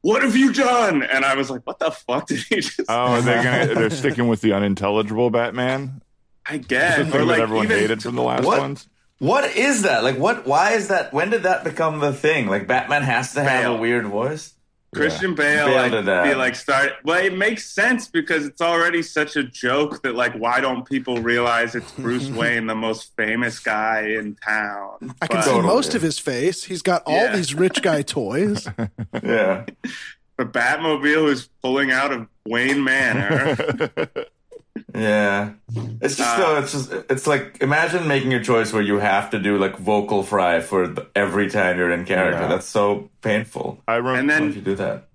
"What 0.03 0.23
have 0.23 0.37
you 0.37 0.53
done?" 0.53 1.03
And 1.03 1.25
I 1.25 1.35
was 1.35 1.51
like, 1.51 1.63
"What 1.67 1.79
the 1.79 1.91
fuck 1.91 2.29
did 2.29 2.41
he 2.49 2.57
just?" 2.61 2.81
Oh, 2.89 2.95
are 2.95 3.23
they 3.23 3.35
gonna? 3.43 3.75
They're 3.75 3.91
sticking 3.91 4.29
with 4.29 4.41
the 4.41 4.53
unintelligible 4.53 5.31
Batman, 5.31 6.03
I 6.47 6.59
guess 6.59 6.97
the 6.99 7.05
guess, 7.05 7.13
thing 7.13 7.21
or 7.23 7.25
that 7.27 7.41
everyone 7.41 7.67
even 7.67 7.79
hated 7.79 8.03
from 8.03 8.15
the 8.17 8.23
last 8.23 8.45
What? 8.45 8.59
ones. 8.61 8.89
What 9.19 9.57
is 9.57 9.83
that? 9.83 10.03
Like, 10.03 10.19
what? 10.19 10.47
Why 10.47 10.73
is 10.73 10.89
that? 10.89 11.13
When 11.13 11.31
did 11.31 11.45
that 11.45 11.63
become 11.63 12.01
the 12.01 12.13
thing? 12.13 12.49
Like, 12.49 12.67
Batman 12.67 13.03
has 13.03 13.35
to 13.35 13.43
have 13.45 13.63
Bale. 13.65 13.77
a 13.77 13.79
weird 13.81 14.07
voice. 14.07 14.53
Christian 14.95 15.35
Bale, 15.35 15.67
Bale 15.69 15.91
like, 15.91 16.05
that. 16.05 16.25
be 16.25 16.35
like 16.35 16.55
start. 16.55 16.93
Well, 17.05 17.19
it 17.25 17.35
makes 17.37 17.71
sense 17.71 18.09
because 18.09 18.45
it's 18.45 18.61
already 18.61 19.03
such 19.03 19.37
a 19.37 19.43
joke 19.43 20.03
that 20.03 20.15
like, 20.15 20.35
why 20.35 20.61
don't 20.61 20.85
people 20.85 21.17
realize 21.23 21.75
it's 21.75 21.91
Bruce 21.93 22.29
Wayne, 22.31 22.67
the 22.67 22.75
most 22.75 23.17
famous 23.17 23.59
guy 23.59 24.01
in 24.19 24.35
town? 24.37 25.15
I 25.23 25.27
can 25.27 25.37
But- 25.39 25.45
see 25.45 25.51
Totally. 25.51 25.67
most 25.75 25.95
of 25.95 26.03
his 26.03 26.19
face. 26.19 26.65
He's 26.65 26.83
got 26.83 27.03
all 27.07 27.15
Yeah. 27.25 27.37
these 27.37 27.55
rich 27.55 27.81
guy 27.83 28.03
toys. 28.03 28.69
Yeah. 29.23 29.65
the 30.39 30.45
Batmobile 30.45 31.29
is 31.31 31.49
pulling 31.63 31.91
out 31.91 32.13
of 32.13 32.27
Wayne 32.47 32.83
Manor. 32.85 33.57
Yeah. 34.95 35.53
It's 36.01 36.17
just 36.17 36.39
Uh, 36.39 36.39
so 36.39 36.59
it's 36.59 36.73
just 36.73 36.93
it's 37.11 37.27
like 37.27 37.59
imagine 37.61 38.07
making 38.09 38.35
a 38.35 38.43
choice 38.43 38.73
where 38.73 38.83
you 38.83 38.99
have 38.99 39.31
to 39.31 39.39
do 39.39 39.59
like 39.59 39.77
vocal 39.79 40.23
fry 40.23 40.61
for 40.61 40.87
the, 40.89 41.07
every 41.15 41.51
time 41.51 41.79
you're 41.79 41.91
in 41.91 42.05
character. 42.05 42.43
Yeah. 42.43 42.49
That's 42.49 42.67
so 42.67 43.11
painful. 43.21 43.81
I 43.87 43.97
remember. 43.97 44.19
and 44.21 44.31
then 44.31 44.43
don't 44.43 44.55
you 44.57 44.63
do 44.63 44.75
that? 44.77 45.09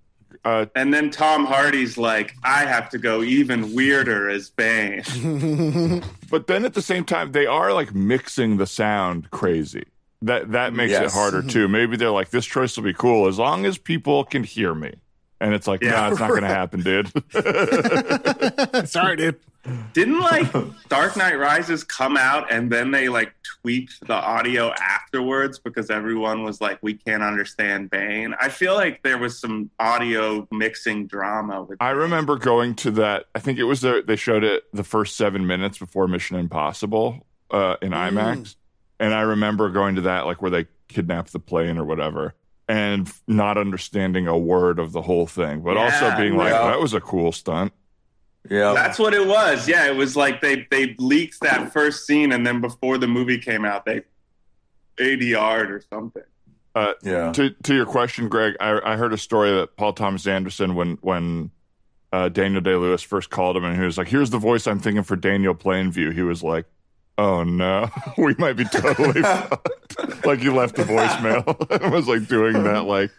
uh, 0.46 0.66
and 0.76 0.94
then 0.94 1.10
Tom 1.10 1.46
Hardy's 1.46 1.98
like, 1.98 2.36
I 2.44 2.66
have 2.66 2.90
to 2.92 2.98
go 2.98 3.22
even 3.24 3.74
weirder 3.74 4.30
as 4.30 4.50
Bane. 4.50 5.02
but 6.30 6.48
then 6.48 6.64
at 6.64 6.74
the 6.74 6.82
same 6.82 7.04
time, 7.04 7.32
they 7.34 7.46
are 7.46 7.74
like 7.74 7.94
mixing 7.94 8.58
the 8.58 8.68
sound 8.68 9.30
crazy. 9.32 9.86
That 10.22 10.52
that 10.54 10.74
makes 10.74 10.94
it 10.94 11.12
harder 11.12 11.42
too. 11.48 11.68
Maybe 11.68 11.98
they're 11.98 12.12
like, 12.12 12.30
this 12.30 12.46
choice 12.46 12.78
will 12.78 12.84
be 12.86 12.94
cool 12.94 13.28
as 13.28 13.38
long 13.38 13.66
as 13.66 13.78
people 13.78 14.24
can 14.24 14.44
hear 14.44 14.74
me. 14.74 14.94
And 15.40 15.54
it's 15.54 15.68
like, 15.68 15.82
Yeah. 15.84 15.92
no, 16.02 16.12
it's 16.12 16.20
not 16.20 16.30
going 16.30 16.42
to 16.42 16.48
happen, 16.48 16.82
dude. 16.82 17.12
Sorry, 18.90 19.16
dude. 19.16 19.40
Didn't 19.92 20.20
like 20.22 20.50
Dark 20.88 21.18
Knight 21.18 21.38
Rises 21.38 21.84
come 21.84 22.16
out 22.16 22.50
and 22.52 22.72
then 22.72 22.92
they 22.92 23.10
like 23.10 23.34
tweaked 23.62 24.08
the 24.08 24.14
audio 24.14 24.72
afterwards 24.80 25.60
because 25.60 25.90
everyone 25.90 26.44
was 26.44 26.62
like, 26.62 26.80
we 26.82 26.94
can't 26.94 27.22
understand 27.22 27.90
Bane. 27.90 28.34
I 28.40 28.48
feel 28.48 28.76
like 28.76 29.04
there 29.04 29.18
was 29.18 29.38
some 29.38 29.70
audio 29.78 30.48
mixing 30.52 31.08
drama 31.08 31.64
with 31.64 31.78
I 31.82 31.90
remember 31.90 32.38
going 32.38 32.76
to 32.76 32.92
that. 32.92 33.26
I 33.36 33.40
think 33.40 33.60
it 33.60 33.66
was 33.66 33.82
the, 33.82 34.04
they 34.08 34.16
showed 34.16 34.46
it 34.46 34.64
the 34.74 34.86
first 34.86 35.18
seven 35.18 35.46
minutes 35.46 35.78
before 35.78 36.08
Mission 36.08 36.38
Impossible 36.38 37.26
uh, 37.52 37.76
in 37.82 37.92
IMAX, 37.92 38.56
and 39.02 39.14
I 39.14 39.22
remember 39.22 39.70
going 39.70 39.96
to 39.96 40.02
that 40.02 40.26
like 40.26 40.42
where 40.42 40.52
they 40.52 40.68
kidnapped 40.88 41.34
the 41.34 41.40
plane 41.40 41.78
or 41.78 41.84
whatever, 41.84 42.36
and 42.68 43.12
not 43.28 43.58
understanding 43.58 44.28
a 44.28 44.38
word 44.38 44.78
of 44.80 44.92
the 44.92 45.02
whole 45.02 45.26
thing, 45.28 45.62
but 45.62 45.78
also 45.78 46.08
Yeah, 46.08 46.18
being 46.20 46.36
like, 46.36 46.52
yeah. 46.52 46.68
that 46.72 46.80
was 46.80 46.94
a 46.94 47.00
cool 47.02 47.32
stunt. 47.32 47.72
Yeah. 48.50 48.74
That's 48.74 48.98
what 49.00 49.14
it 49.14 49.26
was. 49.28 49.68
Yeah, 49.68 49.88
it 49.88 49.96
was 49.96 50.16
like 50.16 50.42
they 50.42 50.68
they 50.72 50.96
leaked 51.00 51.42
that 51.42 51.72
first 51.74 52.06
scene, 52.08 52.32
and 52.32 52.46
then 52.48 52.62
before 52.62 52.98
the 52.98 53.08
movie 53.08 53.38
came 53.40 53.66
out, 53.66 53.86
they 53.86 54.04
ADR'd 55.00 55.70
or 55.72 55.82
something. 55.92 56.24
Uh, 56.76 56.94
Yeah. 57.04 57.32
to 57.34 57.50
to 57.64 57.74
your 57.76 57.86
question, 57.86 58.30
Greg, 58.30 58.56
I, 58.60 58.80
I 58.94 58.96
heard 58.98 59.14
a 59.14 59.18
story 59.18 59.52
that 59.52 59.76
Paul 59.78 59.94
Thomas 59.94 60.28
Anderson, 60.28 60.76
when 60.76 60.98
when 61.02 61.52
uh, 62.14 62.30
Daniel 62.30 62.62
Day 62.62 62.76
Lewis 62.76 63.02
first 63.02 63.30
called 63.30 63.58
him, 63.58 63.64
and 63.66 63.76
he 63.78 63.84
was 63.84 63.98
like, 63.98 64.08
"Here's 64.08 64.30
the 64.30 64.38
voice 64.38 64.66
I'm 64.68 64.80
thinking 64.80 65.04
for 65.04 65.16
Daniel 65.16 65.54
Plainview." 65.56 66.14
He 66.14 66.22
was 66.22 66.42
like, 66.44 66.66
"Oh 67.18 67.44
no, 67.44 67.90
we 68.18 68.34
might 68.38 68.54
be 68.54 68.64
totally 68.66 69.22
fucked." 69.22 69.70
like 70.26 70.42
you 70.44 70.54
left 70.54 70.78
a 70.80 70.84
voicemail 70.84 71.46
and 71.82 71.92
was 71.94 72.08
like 72.08 72.28
doing 72.28 72.64
that 72.64 72.84
like 72.86 73.12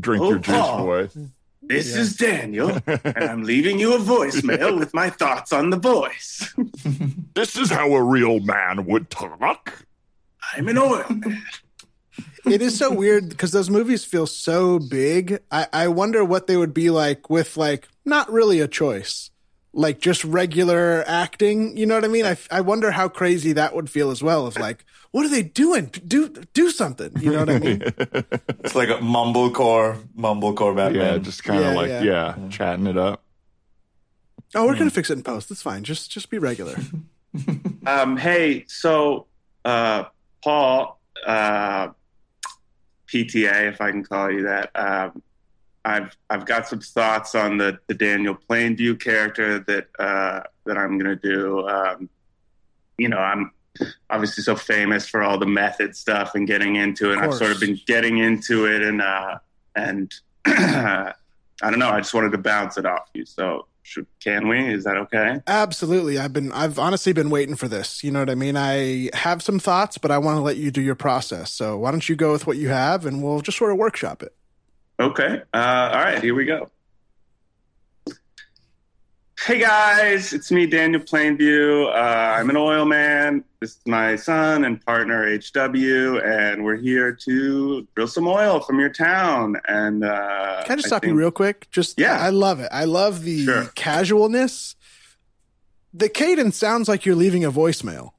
drink 0.00 0.22
Oh, 0.22 0.30
your 0.30 0.38
juice 0.38 0.54
Paul. 0.56 0.84
voice. 0.84 1.16
This 1.62 1.96
is 1.96 2.14
Daniel, 2.16 2.78
and 2.86 3.18
I'm 3.24 3.42
leaving 3.42 3.80
you 3.80 3.94
a 3.94 3.98
voicemail 3.98 4.78
with 4.78 4.94
my 4.94 5.10
thoughts 5.10 5.52
on 5.52 5.70
the 5.70 5.76
voice. 5.78 6.54
This 7.34 7.54
is 7.56 7.70
how 7.70 7.92
a 7.92 8.02
real 8.02 8.40
man 8.40 8.86
would 8.86 9.10
talk. 9.10 9.84
I'm 10.54 10.68
an 10.68 10.78
oil 10.78 11.04
man. 11.10 11.42
it 12.46 12.62
is 12.62 12.78
so 12.78 12.90
weird 12.94 13.28
because 13.28 13.50
those 13.52 13.68
movies 13.68 14.04
feel 14.06 14.26
so 14.26 14.78
big. 14.78 15.40
I, 15.50 15.66
I 15.72 15.88
wonder 15.88 16.24
what 16.24 16.46
they 16.46 16.56
would 16.56 16.72
be 16.72 16.88
like 16.88 17.28
with 17.28 17.56
like 17.58 17.88
not 18.06 18.30
really 18.32 18.60
a 18.60 18.68
choice, 18.68 19.30
like 19.76 20.00
just 20.00 20.24
regular 20.24 21.04
acting. 21.06 21.76
You 21.76 21.86
know 21.86 21.94
what 21.94 22.04
I 22.04 22.08
mean? 22.08 22.24
I, 22.24 22.36
I 22.50 22.60
wonder 22.62 22.90
how 22.90 23.08
crazy 23.08 23.52
that 23.52 23.74
would 23.74 23.90
feel 23.90 24.10
as 24.10 24.22
well. 24.22 24.46
Of 24.46 24.56
like, 24.56 24.84
what 25.12 25.24
are 25.26 25.28
they 25.28 25.42
doing? 25.42 25.90
Do 26.06 26.28
do 26.54 26.70
something. 26.70 27.12
You 27.20 27.32
know 27.32 27.40
what 27.40 27.50
I 27.50 27.58
mean? 27.58 27.82
It's 28.66 28.74
like 28.74 28.88
a 28.88 28.98
mumblecore, 28.98 29.96
mumblecore 30.18 30.74
Batman. 30.74 30.94
Yeah, 31.12 31.18
just 31.18 31.44
kind 31.44 31.60
of 31.62 31.66
Yeah, 31.66 31.74
like 31.76 31.88
yeah. 31.90 32.02
yeah. 32.02 32.48
chatting 32.48 32.86
it 32.88 32.96
up. 32.96 33.22
oh, 34.54 34.66
we're 34.66 34.76
gonna 34.76 34.90
fix 34.90 35.10
it 35.10 35.18
in 35.18 35.22
post. 35.22 35.48
That's 35.50 35.62
fine. 35.62 35.84
Just 35.84 36.10
just 36.10 36.30
be 36.30 36.38
regular. 36.38 36.76
Um, 37.86 38.16
hey, 38.16 38.64
so 38.66 39.26
uh, 39.64 40.04
Paul, 40.42 40.98
uh, 41.26 41.88
PTA, 43.08 43.68
if 43.72 43.80
I 43.80 43.90
can 43.92 44.02
call 44.02 44.30
you 44.32 44.42
that. 44.44 44.70
Um, 44.74 45.22
I've 45.86 46.16
I've 46.28 46.44
got 46.44 46.66
some 46.66 46.80
thoughts 46.80 47.34
on 47.36 47.58
the, 47.58 47.78
the 47.86 47.94
Daniel 47.94 48.36
Plainview 48.50 49.00
character 49.00 49.60
that 49.60 49.86
uh, 49.98 50.40
that 50.66 50.76
I'm 50.76 50.98
gonna 50.98 51.16
do. 51.16 51.66
Um, 51.66 52.10
you 52.98 53.08
know, 53.08 53.18
I'm 53.18 53.52
obviously 54.10 54.42
so 54.42 54.56
famous 54.56 55.06
for 55.06 55.22
all 55.22 55.38
the 55.38 55.46
method 55.46 55.94
stuff 55.94 56.34
and 56.34 56.46
getting 56.46 56.74
into 56.74 57.12
it. 57.12 57.18
I've 57.18 57.34
sort 57.34 57.52
of 57.52 57.60
been 57.60 57.78
getting 57.86 58.18
into 58.18 58.66
it, 58.66 58.82
and 58.82 59.00
uh, 59.00 59.38
and 59.76 60.12
I 60.46 61.14
don't 61.62 61.78
know. 61.78 61.90
I 61.90 62.00
just 62.00 62.12
wanted 62.12 62.32
to 62.32 62.38
bounce 62.38 62.76
it 62.78 62.84
off 62.84 63.08
you. 63.14 63.24
So 63.24 63.66
should, 63.84 64.08
can 64.20 64.48
we? 64.48 64.58
Is 64.58 64.82
that 64.84 64.96
okay? 64.96 65.40
Absolutely. 65.46 66.18
I've 66.18 66.32
been 66.32 66.50
I've 66.50 66.80
honestly 66.80 67.12
been 67.12 67.30
waiting 67.30 67.54
for 67.54 67.68
this. 67.68 68.02
You 68.02 68.10
know 68.10 68.18
what 68.18 68.30
I 68.30 68.34
mean? 68.34 68.56
I 68.56 69.10
have 69.14 69.40
some 69.40 69.60
thoughts, 69.60 69.98
but 69.98 70.10
I 70.10 70.18
want 70.18 70.36
to 70.36 70.42
let 70.42 70.56
you 70.56 70.72
do 70.72 70.80
your 70.80 70.96
process. 70.96 71.52
So 71.52 71.78
why 71.78 71.92
don't 71.92 72.08
you 72.08 72.16
go 72.16 72.32
with 72.32 72.44
what 72.44 72.56
you 72.56 72.70
have 72.70 73.06
and 73.06 73.22
we'll 73.22 73.40
just 73.40 73.56
sort 73.56 73.70
of 73.70 73.78
workshop 73.78 74.24
it. 74.24 74.34
Okay. 74.98 75.42
Uh, 75.52 75.90
all 75.92 76.00
right, 76.02 76.22
here 76.22 76.34
we 76.34 76.44
go. 76.44 76.70
Hey 79.44 79.60
guys, 79.60 80.32
it's 80.32 80.50
me, 80.50 80.66
Daniel 80.66 81.00
Plainview. 81.02 81.88
Uh, 81.88 81.92
I'm 81.94 82.50
an 82.50 82.56
oil 82.56 82.84
man. 82.84 83.44
This 83.60 83.72
is 83.72 83.80
my 83.86 84.16
son 84.16 84.64
and 84.64 84.84
partner, 84.84 85.24
HW, 85.38 86.18
and 86.24 86.64
we're 86.64 86.76
here 86.76 87.12
to 87.26 87.86
drill 87.94 88.08
some 88.08 88.26
oil 88.26 88.58
from 88.60 88.80
your 88.80 88.88
town. 88.88 89.56
And 89.68 90.02
uh, 90.02 90.62
Can 90.64 90.72
I 90.72 90.76
just 90.76 90.86
I 90.86 90.88
stop 90.88 91.04
you 91.04 91.14
real 91.14 91.30
quick? 91.30 91.68
Just 91.70 92.00
Yeah. 92.00 92.18
I 92.18 92.30
love 92.30 92.58
it. 92.58 92.68
I 92.72 92.84
love 92.86 93.22
the 93.22 93.44
Sure. 93.44 93.66
casualness. 93.76 94.74
The 95.94 96.08
cadence 96.08 96.56
sounds 96.56 96.88
like 96.88 97.06
you're 97.06 97.14
leaving 97.14 97.44
a 97.44 97.52
voicemail. 97.52 98.12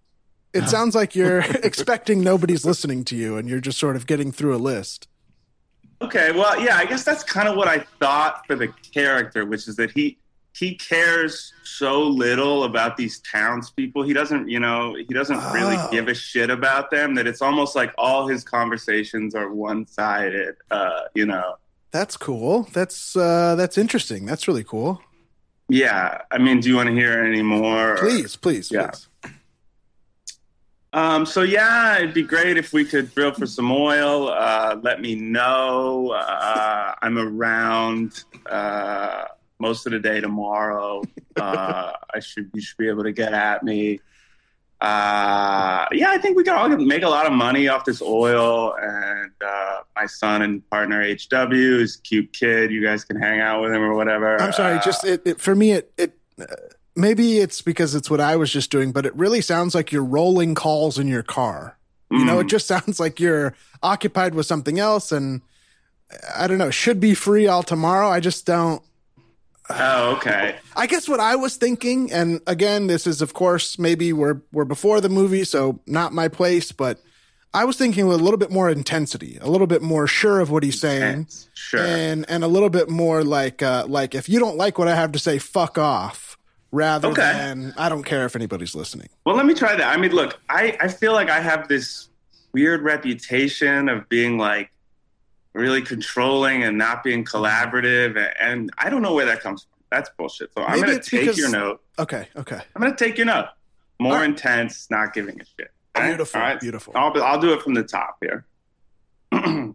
It 0.53 0.69
sounds 0.69 0.95
like 0.95 1.13
you're 1.15 1.39
expecting 1.63 2.21
nobody's 2.21 2.63
listening 2.65 3.03
to 3.05 3.15
you 3.17 3.35
and 3.37 3.49
you're 3.49 3.59
just 3.59 3.79
sort 3.79 3.95
of 3.97 4.05
getting 4.07 4.31
through 4.31 4.55
a 4.55 4.57
list. 4.57 5.07
Okay, 6.01 6.31
well, 6.31 6.59
yeah, 6.61 6.77
I 6.77 6.85
guess 6.85 7.03
that's 7.03 7.23
kind 7.23 7.47
of 7.47 7.55
what 7.55 7.67
I 7.67 7.79
thought 7.99 8.45
for 8.45 8.55
the 8.55 8.67
character, 8.93 9.45
which 9.45 9.67
is 9.67 9.75
that 9.77 9.91
he 9.91 10.17
he 10.53 10.73
cares 10.75 11.53
so 11.63 12.01
little 12.01 12.63
about 12.63 12.97
these 12.97 13.19
townspeople. 13.19 14.01
He 14.03 14.13
doesn't, 14.13 14.49
you 14.49 14.59
know, 14.59 14.95
he 14.95 15.03
doesn't 15.13 15.37
really 15.53 15.75
Oh. 15.77 15.89
give 15.91 16.07
a 16.07 16.15
shit 16.15 16.49
about 16.49 16.89
them. 16.89 17.13
That 17.15 17.27
it's 17.27 17.41
almost 17.43 17.75
like 17.75 17.93
all 17.97 18.27
his 18.27 18.43
conversations 18.43 19.35
are 19.35 19.51
one 19.53 19.85
sided. 19.85 20.55
Uh, 20.71 21.01
you 21.13 21.25
know, 21.27 21.55
That's 21.91 22.17
cool. 22.17 22.67
That's 22.73 23.15
uh 23.15 23.55
that's 23.55 23.77
interesting. 23.77 24.25
That's 24.25 24.47
really 24.47 24.63
cool. 24.63 25.01
yeah. 25.69 26.21
I 26.31 26.37
mean, 26.37 26.59
do 26.59 26.69
you 26.69 26.75
want 26.75 26.87
to 26.89 26.95
hear 26.95 27.23
any 27.23 27.41
more? 27.43 27.97
Please, 27.97 28.35
please, 28.35 28.71
Yeah. 28.71 28.91
please. 28.91 29.07
Um, 30.93 31.25
so 31.25 31.41
yeah, 31.41 31.97
it'd 31.97 32.13
be 32.13 32.23
great 32.23 32.57
if 32.57 32.73
we 32.73 32.85
could 32.85 33.13
drill 33.13 33.33
for 33.33 33.45
some 33.45 33.71
oil. 33.71 34.29
Uh, 34.29 34.79
let 34.81 35.01
me 35.01 35.15
know. 35.15 36.11
Uh, 36.11 36.93
I'm 37.01 37.17
around 37.17 38.23
uh, 38.49 39.25
most 39.59 39.85
of 39.85 39.91
the 39.91 39.99
day 39.99 40.21
tomorrow. 40.21 41.03
Uh, 41.35 41.91
I 42.13 42.19
should 42.19 42.49
you 42.53 42.61
should 42.61 42.77
be 42.77 42.87
able 42.87 43.03
to 43.03 43.11
get 43.11 43.33
at 43.33 43.63
me. 43.63 43.99
Uh, 44.79 45.87
yeah, 45.91 46.11
I 46.11 46.19
think 46.19 46.37
we 46.37 46.43
can 46.43 46.53
all 46.53 46.69
make 46.69 47.01
a 47.01 47.09
lot 47.09 47.25
of 47.25 47.33
money 47.33 47.67
off 47.67 47.83
this 47.83 48.01
oil. 48.01 48.75
And 48.79 49.31
uh, 49.43 49.79
my 49.95 50.05
son 50.05 50.43
and 50.43 50.67
partner 50.69 51.01
HW 51.01 51.81
is 51.81 51.95
a 51.95 52.01
cute 52.01 52.31
kid. 52.31 52.71
You 52.71 52.83
guys 52.83 53.03
can 53.03 53.19
hang 53.19 53.39
out 53.39 53.61
with 53.61 53.73
him 53.73 53.81
or 53.81 53.95
whatever. 53.95 54.39
I'm 54.39 54.53
sorry, 54.53 54.79
just 54.83 55.03
it, 55.03 55.23
it 55.25 55.41
for 55.41 55.55
me 55.55 55.71
it 55.71 55.91
it 55.97 56.17
uh, 56.39 56.45
maybe 56.97 57.39
it's 57.39 57.61
because 57.61 57.95
it's 57.95 58.09
what 58.09 58.19
I 58.19 58.35
was 58.35 58.51
just 58.51 58.71
doing, 58.71 58.91
but 58.91 59.05
it 59.05 59.15
really 59.15 59.41
sounds 59.41 59.75
like 59.75 59.91
you're 59.91 60.03
rolling 60.03 60.55
calls 60.55 60.97
in 60.97 61.07
your 61.07 61.23
car. 61.23 61.77
You 62.09 62.25
know, 62.25 62.37
mm. 62.37 62.41
it 62.41 62.47
just 62.47 62.67
sounds 62.73 62.99
like 62.99 63.19
you're 63.19 63.53
occupied 63.83 64.33
with 64.35 64.45
something 64.45 64.79
else 64.79 65.11
and 65.11 65.41
I 66.35 66.47
don't 66.47 66.57
know, 66.57 66.71
should 66.71 66.99
be 66.99 67.13
free 67.13 67.47
all 67.47 67.63
tomorrow. 67.63 68.07
I 68.09 68.19
just 68.19 68.45
don't 68.45 68.81
Oh, 69.69 70.15
okay. 70.15 70.55
I 70.75 70.87
guess 70.87 71.09
what 71.09 71.19
I 71.19 71.35
was 71.35 71.57
thinking, 71.57 72.11
and 72.11 72.39
again, 72.47 72.87
this 72.87 73.05
is 73.05 73.21
of 73.21 73.33
course 73.33 73.77
maybe 73.77 74.13
we're 74.13 74.41
we're 74.53 74.65
before 74.65 75.01
the 75.01 75.09
movie, 75.09 75.43
so 75.43 75.79
not 75.85 76.13
my 76.13 76.29
place, 76.29 76.71
but 76.71 76.99
I 77.53 77.65
was 77.65 77.77
thinking 77.77 78.07
with 78.07 78.19
a 78.19 78.23
little 78.23 78.37
bit 78.37 78.51
more 78.51 78.69
intensity, 78.69 79.37
a 79.41 79.49
little 79.49 79.67
bit 79.67 79.81
more 79.81 80.07
sure 80.07 80.39
of 80.39 80.51
what 80.51 80.63
he's 80.63 80.79
saying, 80.79 81.27
Sure. 81.53 81.85
and 81.85 82.25
and 82.29 82.43
a 82.43 82.47
little 82.47 82.69
bit 82.69 82.89
more 82.89 83.23
like 83.23 83.61
uh, 83.61 83.85
like 83.87 84.15
if 84.15 84.29
you 84.29 84.39
don't 84.39 84.57
like 84.57 84.77
what 84.77 84.87
I 84.87 84.95
have 84.95 85.11
to 85.13 85.19
say, 85.19 85.37
fuck 85.37 85.77
off, 85.77 86.26
rather 86.71 87.09
Okay. 87.09 87.21
than 87.21 87.73
I 87.77 87.89
don't 87.89 88.03
care 88.03 88.25
if 88.25 88.35
anybody's 88.35 88.75
listening. 88.75 89.09
Well, 89.25 89.35
let 89.35 89.45
me 89.45 89.53
try 89.53 89.75
that. 89.75 89.87
I 89.93 89.97
mean, 89.97 90.11
look, 90.11 90.39
I, 90.49 90.77
I 90.81 90.87
feel 90.87 91.13
like 91.13 91.29
I 91.29 91.39
have 91.39 91.67
this 91.67 92.09
weird 92.53 92.81
reputation 92.81 93.89
of 93.89 94.07
being 94.09 94.37
like 94.37 94.71
really 95.53 95.81
controlling 95.81 96.63
and 96.63 96.77
not 96.77 97.03
being 97.03 97.23
mm-hmm. 97.23 97.37
collaborative. 97.37 98.33
And 98.39 98.71
I 98.77 98.89
don't 98.89 99.01
know 99.01 99.13
where 99.13 99.25
that 99.25 99.41
comes 99.41 99.63
from. 99.63 99.71
That's 99.89 100.09
bullshit. 100.17 100.53
So 100.53 100.63
I'm 100.63 100.81
going 100.81 100.99
to 100.99 101.09
take 101.09 101.21
because- 101.21 101.37
your 101.37 101.49
note. 101.49 101.81
Okay, 101.99 102.27
okay, 102.35 102.59
I'm 102.75 102.81
going 102.81 102.95
to 102.95 103.03
take 103.03 103.17
your 103.17 103.25
note. 103.25 103.47
More 103.99 104.13
right. 104.13 104.29
intense, 104.29 104.87
not 104.91 105.13
giving 105.13 105.41
a 105.41 105.45
shit. 105.45 105.71
Right? 105.97 106.09
beautiful, 106.09 106.39
All 106.39 106.45
right? 106.45 106.59
beautiful. 106.59 106.93
I'll, 106.95 107.23
I'll 107.23 107.39
do 107.41 107.53
it 107.53 107.63
from 107.63 107.73
the 107.73 107.83
top 107.83 108.17
here. 108.21 108.45
Hello, 109.31 109.73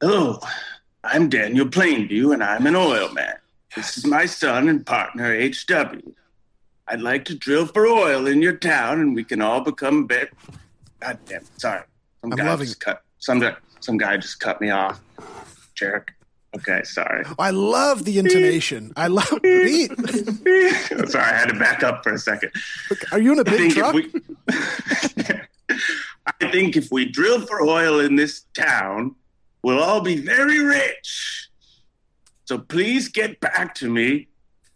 oh, 0.02 0.40
I'm 1.04 1.28
Daniel 1.28 1.66
Plainview, 1.66 2.32
and 2.34 2.42
I'm 2.42 2.66
an 2.66 2.74
oil 2.74 3.12
man. 3.12 3.36
This 3.74 3.98
is 3.98 4.06
my 4.06 4.26
son 4.26 4.68
and 4.68 4.86
partner, 4.86 5.34
HW. 5.36 6.12
I'd 6.86 7.00
like 7.00 7.24
to 7.26 7.34
drill 7.34 7.66
for 7.66 7.86
oil 7.86 8.26
in 8.26 8.42
your 8.42 8.56
town, 8.56 9.00
and 9.00 9.14
we 9.14 9.24
can 9.24 9.40
all 9.40 9.60
become 9.60 10.06
better. 10.06 10.30
God 11.00 11.18
damn, 11.26 11.42
it, 11.42 11.60
sorry. 11.60 11.82
Some 12.20 12.32
I'm 12.32 12.38
guy 12.38 12.46
loving 12.46 12.66
just 12.66 12.80
cut. 12.80 13.02
Some 13.18 13.40
guy, 13.40 13.56
some 13.80 13.96
guy 13.96 14.16
just 14.16 14.38
cut 14.38 14.60
me 14.60 14.70
off. 14.70 15.00
Jerk. 15.74 16.12
Okay, 16.56 16.82
sorry. 16.84 17.24
I 17.38 17.50
love 17.50 18.04
the 18.04 18.18
intonation. 18.18 18.92
I 18.96 19.08
love. 19.08 19.28
Pete, 19.42 19.90
sorry, 21.08 21.24
I 21.24 21.36
had 21.36 21.48
to 21.48 21.58
back 21.58 21.82
up 21.82 22.04
for 22.04 22.12
a 22.12 22.18
second. 22.18 22.52
Are 23.10 23.18
you 23.18 23.32
in 23.32 23.40
a 23.40 23.44
big 23.44 23.72
truck? 23.72 23.94
we, 23.94 24.12
I 24.48 26.48
think 26.52 26.76
if 26.76 26.92
we 26.92 27.06
drill 27.06 27.40
for 27.40 27.62
oil 27.62 27.98
in 27.98 28.14
this 28.14 28.44
town, 28.54 29.16
we'll 29.62 29.82
all 29.82 30.00
be 30.00 30.16
very 30.16 30.62
rich. 30.62 31.48
So 32.44 32.58
please 32.58 33.08
get 33.08 33.40
back 33.40 33.74
to 33.76 33.90
me. 33.90 34.28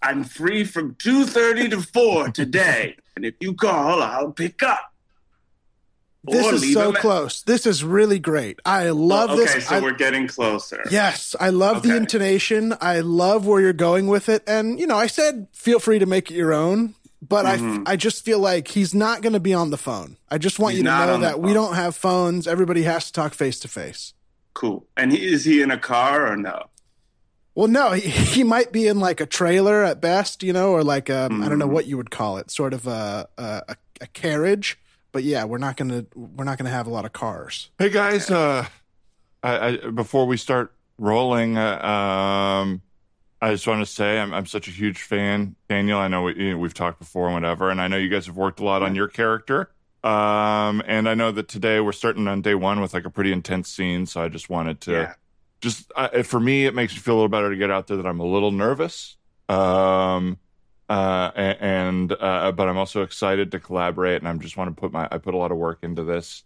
I'm 0.03 0.25
free 0.25 0.65
from 0.65 0.95
two 0.97 1.25
thirty 1.25 1.69
to 1.69 1.83
four 1.83 2.29
today, 2.31 2.97
and 3.17 3.25
if 3.25 3.35
you 3.41 3.55
call, 3.55 4.03
I'll 4.03 4.31
pick 4.33 4.63
up. 4.63 4.93
This 6.25 6.63
is 6.63 6.73
so 6.75 6.93
close. 6.93 7.43
This 7.43 7.65
is 7.65 7.83
really 7.85 8.19
great. 8.19 8.59
I 8.65 8.91
love 8.91 9.31
okay, 9.31 9.45
this. 9.45 9.69
so 9.69 9.77
I- 9.77 9.81
we're 9.81 9.93
getting 9.95 10.27
closer. 10.27 10.83
Yes, 10.91 11.35
I 11.41 11.51
love 11.51 11.83
the 11.83 11.97
intonation. 11.97 12.75
I 12.81 13.01
love 13.01 13.47
where 13.47 13.61
you're 13.61 13.73
going 13.73 14.09
with 14.09 14.29
it. 14.29 14.43
And, 14.47 14.79
you 14.79 14.87
know, 14.87 14.97
I 14.97 15.07
said 15.07 15.47
feel 15.53 15.79
free 15.79 15.99
to 15.99 16.07
make 16.07 16.31
it 16.31 16.35
your 16.35 16.53
own, 16.53 16.95
but 17.27 17.47
Mhm. 17.47 17.85
I 17.87 17.93
I 17.93 17.97
just 17.97 18.25
feel 18.25 18.41
like 18.41 18.69
he's 18.69 18.95
not 18.95 19.23
going 19.23 19.33
to 19.33 19.41
be 19.41 19.55
on 19.55 19.71
the 19.71 19.79
phone. 19.79 20.17
I 20.29 20.39
just 20.39 20.59
want 20.59 20.73
He's 20.73 20.79
you 20.83 20.85
to 20.91 21.07
know 21.07 21.19
that 21.19 21.41
we 21.41 21.55
don't 21.55 21.75
have 21.75 21.97
phones. 21.97 22.47
Everybody 22.47 22.83
has 22.83 23.07
to 23.07 23.13
talk 23.13 23.33
face 23.33 23.59
to 23.61 23.69
face. 23.69 24.13
Cool. 24.55 24.87
And 24.97 25.13
he, 25.13 25.25
is 25.33 25.45
he 25.45 25.63
in 25.63 25.71
a 25.71 25.79
car 25.79 26.31
or 26.31 26.37
no? 26.37 26.65
Well, 27.59 27.67
no, 27.67 27.91
he, 27.95 28.09
he 28.09 28.45
might 28.45 28.71
be 28.71 28.87
in 28.87 29.01
like 29.01 29.21
a 29.21 29.27
trailer 29.27 29.83
at 29.83 30.01
best, 30.01 30.45
you 30.45 30.53
know, 30.53 30.71
or 30.71 30.85
like 30.85 31.09
a, 31.09 31.25
I 31.29 31.49
don't 31.49 31.59
know 31.59 31.67
Mhm. 31.67 31.73
what 31.73 31.87
you 31.87 31.97
would 31.97 32.09
call 32.13 32.37
it, 32.39 32.53
sort 32.53 32.73
of 32.73 32.87
a, 32.87 33.29
a, 33.37 33.75
a 34.01 34.07
carriage. 34.07 34.79
but 35.11 35.25
yeah, 35.25 35.43
we're 35.45 35.59
not 35.59 35.77
gonna 35.77 36.05
we're 36.15 36.45
not 36.45 36.57
gonna 36.57 36.71
have 36.71 36.87
a 36.87 36.91
lot 36.91 37.05
of 37.05 37.13
cars. 37.13 37.71
Hey 37.81 37.89
guys, 37.91 38.31
uh, 38.31 38.65
I, 39.43 39.67
I, 39.67 39.77
before 39.91 40.25
we 40.27 40.37
start 40.37 40.73
rolling, 40.99 41.59
uh, 41.59 41.85
um, 41.85 42.83
I 43.43 43.51
just 43.51 43.67
want 43.67 43.81
to 43.81 43.87
say 43.93 44.21
I'm, 44.21 44.33
I'm 44.33 44.47
such 44.47 44.69
a 44.69 44.71
huge 44.71 45.03
fan, 45.03 45.57
Daniel. 45.69 45.99
I 45.99 46.07
know 46.07 46.23
we, 46.23 46.37
you 46.37 46.51
know, 46.53 46.59
we've 46.59 46.75
talked 46.75 47.01
before 47.01 47.27
and 47.27 47.35
whatever, 47.35 47.71
and 47.71 47.81
I 47.81 47.89
know 47.89 47.97
you 47.97 48.09
guys 48.09 48.27
have 48.27 48.37
worked 48.37 48.61
a 48.61 48.65
lot 48.65 48.83
on 48.85 48.95
your 48.95 49.09
character. 49.09 49.71
Um, 50.05 50.81
and 50.87 51.09
I 51.09 51.15
know 51.15 51.33
that 51.33 51.49
today 51.49 51.81
we're 51.81 51.91
starting 51.93 52.29
on 52.29 52.41
day 52.41 52.55
one 52.55 52.81
with 52.81 52.95
like 52.95 53.05
a 53.05 53.11
pretty 53.11 53.33
intense 53.33 53.69
scene, 53.69 54.07
so 54.07 54.23
I 54.23 54.29
just 54.29 54.49
wanted 54.49 54.81
to, 54.83 54.93
Yeah. 54.93 55.15
Just 55.61 55.91
uh, 55.97 56.23
for 56.23 56.41
me, 56.41 56.67
it 56.67 56.75
makes 56.75 56.95
me 56.95 57.01
feel 57.01 57.15
a 57.15 57.17
little 57.17 57.29
better 57.29 57.51
to 57.51 57.57
get 57.57 57.71
out 57.71 57.87
there 57.87 57.97
that 57.97 58.07
I'm 58.07 58.21
a 58.21 58.27
little 58.27 58.53
nervous. 58.53 59.17
Um, 59.49 60.39
uh, 60.89 61.31
and 61.37 62.13
uh, 62.13 62.53
but 62.53 62.69
I'm 62.69 62.79
also 62.79 63.03
excited 63.03 63.53
to 63.53 63.61
collaborate, 63.61 64.23
and 64.23 64.29
I'm 64.29 64.41
just 64.41 64.57
want 64.57 64.75
to 64.75 64.81
put 64.81 64.93
my 64.93 65.09
I 65.11 65.19
put 65.19 65.35
a 65.35 65.37
lot 65.37 65.53
of 65.53 65.59
work 65.59 65.81
into 65.83 66.03
this 66.05 66.45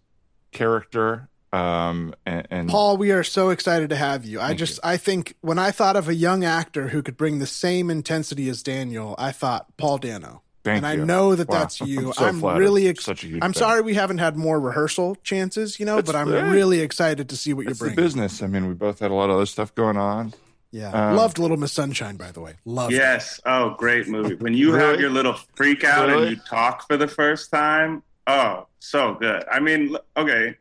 character. 0.50 1.28
Um, 1.52 2.14
and, 2.24 2.48
and 2.50 2.68
Paul, 2.68 2.96
we 2.96 3.12
are 3.12 3.22
so 3.22 3.50
excited 3.50 3.90
to 3.90 3.96
have 3.96 4.24
you. 4.24 4.40
I 4.40 4.54
just 4.54 4.80
I 4.82 4.96
think 4.96 5.36
when 5.42 5.58
I 5.58 5.70
thought 5.70 5.96
of 5.96 6.08
a 6.08 6.14
young 6.14 6.44
actor 6.44 6.88
who 6.88 7.02
could 7.02 7.16
bring 7.16 7.38
the 7.38 7.46
same 7.46 7.90
intensity 7.90 8.48
as 8.48 8.62
Daniel, 8.62 9.14
I 9.18 9.32
thought 9.32 9.66
Paul 9.76 9.98
Dano. 9.98 10.42
Thank 10.64 10.78
and 10.78 10.86
I 10.86 10.96
know 10.96 11.34
that 11.34 11.48
Wow. 11.48 11.58
that's 11.60 11.80
you. 11.82 12.08
I'm 12.18 12.40
so 12.40 12.48
I'm 12.48 12.58
really 12.58 12.88
ex- 12.88 13.04
such 13.04 13.24
a 13.24 13.26
huge. 13.26 13.42
I'm 13.42 13.52
fan. 13.52 13.60
sorry 13.60 13.80
we 13.82 13.94
haven't 13.94 14.18
had 14.18 14.36
more 14.36 14.58
rehearsal 14.60 15.16
chances, 15.22 15.78
you 15.80 15.86
know, 15.86 15.96
That's 15.96 16.06
but 16.06 16.16
I'm 16.16 16.28
fair. 16.30 16.46
really 16.50 16.80
excited 16.80 17.28
to 17.28 17.36
see 17.36 17.52
what 17.52 17.62
you're 17.62 17.70
It's 17.72 17.80
the 17.80 17.86
bringing. 17.86 17.96
business. 18.04 18.42
I 18.42 18.46
mean, 18.46 18.66
we 18.68 18.74
both 18.74 18.98
had 19.00 19.10
a 19.10 19.14
lot 19.14 19.30
of 19.30 19.36
other 19.36 19.46
stuff 19.46 19.74
going 19.74 19.96
on. 19.96 20.34
Yeah. 20.70 20.90
Um, 20.90 21.16
Loved 21.16 21.38
Little 21.38 21.58
Miss 21.58 21.72
Sunshine, 21.72 22.16
by 22.16 22.30
the 22.32 22.40
way. 22.40 22.54
Loved 22.64 22.94
it. 22.94 22.96
Yes. 22.96 23.40
Oh, 23.44 23.74
great 23.78 24.08
movie. 24.08 24.36
When 24.36 24.54
you 24.54 24.72
Really? 24.74 24.86
have 24.92 25.00
your 25.00 25.10
little 25.10 25.34
freak 25.54 25.84
out 25.84 26.08
Really? 26.08 26.28
and 26.28 26.36
you 26.36 26.42
talk 26.48 26.86
for 26.86 26.96
the 26.96 27.06
first 27.08 27.50
time. 27.50 28.02
Oh, 28.26 28.66
so 28.78 29.14
good. 29.14 29.44
I 29.52 29.60
mean, 29.60 29.96
okay. 30.16 30.56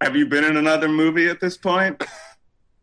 Have 0.00 0.16
you 0.16 0.26
been 0.26 0.42
in 0.44 0.56
another 0.56 0.88
movie 0.88 1.28
at 1.28 1.40
this 1.40 1.56
point? 1.56 2.02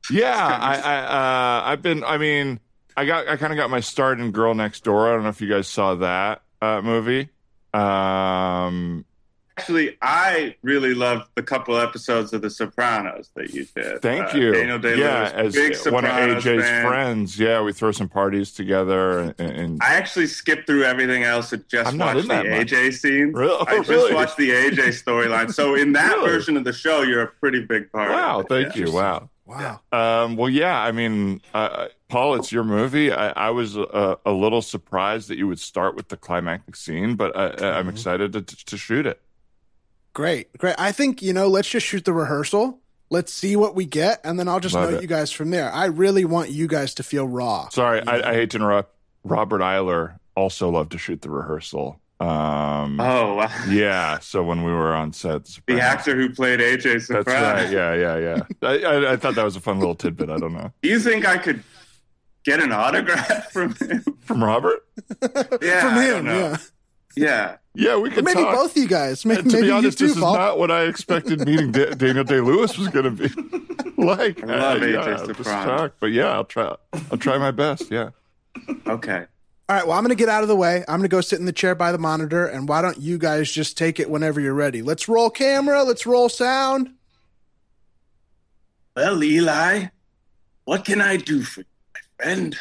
Yeah, 0.10 0.38
I, 0.38 0.76
I, 0.78 0.98
uh, 1.00 1.62
I've 1.72 1.82
been. 1.82 2.02
I 2.06 2.18
mean, 2.18 2.62
I 2.98 3.06
got, 3.06 3.28
I 3.28 3.38
kind 3.38 3.54
of 3.54 3.58
got 3.58 3.70
my 3.70 3.80
start 3.80 4.20
in 4.20 4.32
Girl 4.32 4.56
Next 4.56 4.84
Door. 4.84 5.08
I 5.10 5.14
don't 5.14 5.24
know 5.24 5.30
if 5.30 5.40
you 5.40 5.48
guys 5.50 5.68
saw 5.68 5.96
that 5.96 6.42
uh, 6.62 6.82
movie. 6.82 7.30
Um, 7.74 9.06
Actually, 9.60 9.98
I 10.04 10.56
really 10.62 10.94
loved 10.94 11.30
the 11.34 11.42
couple 11.42 11.78
episodes 11.78 12.32
of 12.32 12.44
The 12.44 12.50
Sopranos 12.52 13.32
that 13.36 13.52
you 13.56 13.66
did. 13.76 14.04
thank 14.04 14.34
Uh, 14.34 14.38
you. 14.38 14.52
Daniel 14.54 14.78
Day 14.78 14.98
yeah, 15.00 15.32
as 15.34 15.56
one 15.90 16.06
of 16.06 16.12
AJ's 16.12 16.64
fan. 16.64 16.88
friends. 16.88 17.40
Yeah, 17.40 17.62
we 17.64 17.74
throw 17.74 17.92
some 17.92 18.08
parties 18.08 18.52
together, 18.52 19.34
and, 19.40 19.40
and 19.40 19.80
I 19.82 19.96
actually 19.96 20.28
skipped 20.28 20.68
through 20.68 20.84
everything 20.84 21.24
else 21.24 21.54
and 21.54 21.68
just 21.70 21.88
I'm 21.92 21.98
watched 21.98 22.22
the 22.24 22.28
that 22.28 22.46
much. 22.46 22.68
AJ 22.72 22.94
scene. 22.94 23.32
Really? 23.34 23.66
I 23.68 23.78
just 23.78 23.90
Really? 23.90 24.14
watched 24.14 24.38
the 24.38 24.52
AJ 24.52 24.90
storyline. 25.04 25.52
So 25.52 25.74
in 25.74 25.92
that 25.94 26.18
Really? 26.18 26.30
version 26.30 26.56
of 26.58 26.64
the 26.64 26.74
show, 26.74 27.02
you're 27.02 27.24
a 27.24 27.28
pretty 27.28 27.66
big 27.66 27.92
part. 27.92 28.12
wow, 28.12 28.44
thank 28.48 28.76
Yeah. 28.76 28.86
you. 28.86 28.92
Wow. 28.92 29.30
Wow. 29.48 29.80
Um, 29.94 30.36
well, 30.36 30.50
yeah, 30.50 30.78
I 30.80 30.92
mean, 30.92 31.42
uh, 31.54 31.88
Paul, 32.10 32.36
it's 32.36 32.52
your 32.52 32.66
movie. 32.66 33.12
I, 33.14 33.30
I 33.30 33.50
was 33.52 33.78
a, 33.78 34.18
a 34.26 34.32
little 34.34 34.62
surprised 34.62 35.30
that 35.30 35.38
you 35.38 35.48
would 35.48 35.60
start 35.60 35.96
with 35.96 36.10
the 36.10 36.18
climactic 36.18 36.76
scene, 36.76 37.16
but 37.16 37.34
I, 37.36 37.78
I'm 37.80 37.88
Mhm. 37.88 37.92
excited 37.92 38.34
to, 38.34 38.42
to 38.42 38.78
shoot 38.78 39.06
it. 39.06 39.22
Great. 40.14 40.56
Great. 40.58 40.76
I 40.78 40.92
think, 40.92 41.22
you 41.22 41.32
know, 41.32 41.48
let's 41.48 41.70
just 41.70 41.86
shoot 41.86 42.04
the 42.04 42.12
rehearsal. 42.14 42.80
Let's 43.10 43.32
see 43.32 43.56
what 43.56 43.74
we 43.74 43.86
get, 43.86 44.20
and 44.26 44.38
then 44.38 44.50
I'll 44.50 44.60
just 44.60 44.76
Love 44.76 44.92
know 44.92 44.98
it. 44.98 45.02
you 45.02 45.08
guys 45.08 45.32
from 45.32 45.50
there. 45.50 45.72
I 45.72 45.86
really 45.86 46.26
want 46.26 46.50
you 46.50 46.68
guys 46.68 46.94
to 46.96 47.04
feel 47.04 47.26
raw. 47.26 47.70
Sorry. 47.70 48.02
I, 48.06 48.32
I 48.32 48.34
hate 48.34 48.50
to 48.52 48.58
interrupt. 48.58 48.94
Robert 49.24 49.62
Iler 49.62 50.20
also 50.36 50.70
loved 50.70 50.92
to 50.92 50.98
shoot 50.98 51.22
the 51.22 51.30
rehearsal. 51.30 52.02
Um, 52.20 53.00
Oh, 53.00 53.36
wow. 53.36 53.52
yeah. 53.70 54.18
So 54.20 54.44
when 54.44 54.64
we 54.64 54.72
were 54.72 54.94
on 54.96 55.14
sets, 55.14 55.62
the 55.68 55.80
actor 55.80 56.16
who 56.16 56.30
played 56.34 56.60
AJ 56.60 57.08
That's 57.08 57.28
right. 57.28 57.70
Yeah, 57.70 57.94
yeah, 57.94 58.18
yeah. 58.18 58.44
I, 58.68 58.80
I, 58.84 59.12
I 59.14 59.16
thought 59.18 59.36
that 59.36 59.44
was 59.46 59.56
a 59.56 59.60
fun 59.60 59.80
little 59.80 59.96
tidbit. 59.96 60.30
I 60.30 60.38
don't 60.38 60.54
know 60.54 60.72
Do 60.82 60.90
you 60.90 61.00
think 61.00 61.28
I 61.28 61.38
could 61.38 61.64
get 62.44 62.62
an 62.62 62.72
autograph 62.72 63.52
from 63.52 63.76
him? 63.76 64.04
from 64.22 64.44
Robert. 64.44 64.80
Yeah, 65.62 65.82
from 65.82 66.02
him, 66.02 66.26
yeah. 66.26 66.58
Yeah. 67.16 67.58
Yeah, 67.76 67.98
we 67.98 68.10
could 68.10 68.24
maybe 68.26 68.42
talk. 68.42 68.56
both 68.56 68.76
you 68.76 68.88
guys. 68.88 69.24
Maybe, 69.24 69.42
And 69.42 69.50
to 69.52 69.56
maybe 69.58 69.68
be 69.68 69.72
honest, 69.72 70.00
this 70.00 70.14
too, 70.14 70.18
is 70.18 70.24
Paul. 70.24 70.36
not 70.36 70.58
what 70.58 70.72
I 70.72 70.84
expected 70.86 71.46
meeting 71.46 71.72
Da- 71.72 71.94
Daniel 71.94 72.24
Day 72.24 72.40
Lewis 72.40 72.76
was 72.78 72.88
going 72.88 73.06
to 73.06 73.12
be 73.12 73.28
like. 74.04 74.44
I 74.44 74.48
love 74.48 74.82
Uh, 74.82 74.86
AJ 74.86 74.94
yeah, 74.94 75.00
I'm 75.02 75.06
just 75.18 75.26
Soprano. 75.38 75.66
shocked, 75.78 75.96
but 76.00 76.08
yeah, 76.12 76.30
I'll 76.32 76.46
try. 76.46 76.76
I'll 77.12 77.18
try 77.20 77.38
my 77.38 77.52
best. 77.52 77.92
Yeah. 77.92 78.10
Okay. 78.88 79.26
All 79.70 79.76
right, 79.76 79.86
well, 79.86 79.98
I'm 79.98 80.04
going 80.04 80.16
to 80.16 80.16
get 80.16 80.30
out 80.30 80.44
of 80.44 80.48
the 80.48 80.56
way. 80.56 80.86
I'm 80.88 81.00
going 81.00 81.10
to 81.10 81.14
go 81.14 81.20
sit 81.20 81.40
in 81.40 81.46
the 81.46 81.52
chair 81.52 81.76
by 81.76 81.92
the 81.92 81.98
monitor, 81.98 82.46
and 82.46 82.70
why 82.70 82.82
don't 82.82 83.00
you 83.00 83.18
guys 83.18 83.52
just 83.52 83.78
take 83.78 84.00
it 84.00 84.10
whenever 84.10 84.40
you're 84.40 84.54
ready? 84.54 84.82
Let's 84.82 85.10
roll 85.10 85.30
camera. 85.30 85.84
Let's 85.84 86.06
roll 86.06 86.30
sound. 86.30 86.94
Well, 88.96 89.22
Eli, 89.22 89.88
what 90.64 90.86
can 90.86 91.02
I 91.02 91.18
do 91.18 91.44
for 91.44 91.62
you, 91.62 91.66
my 91.94 92.00
friend? 92.24 92.58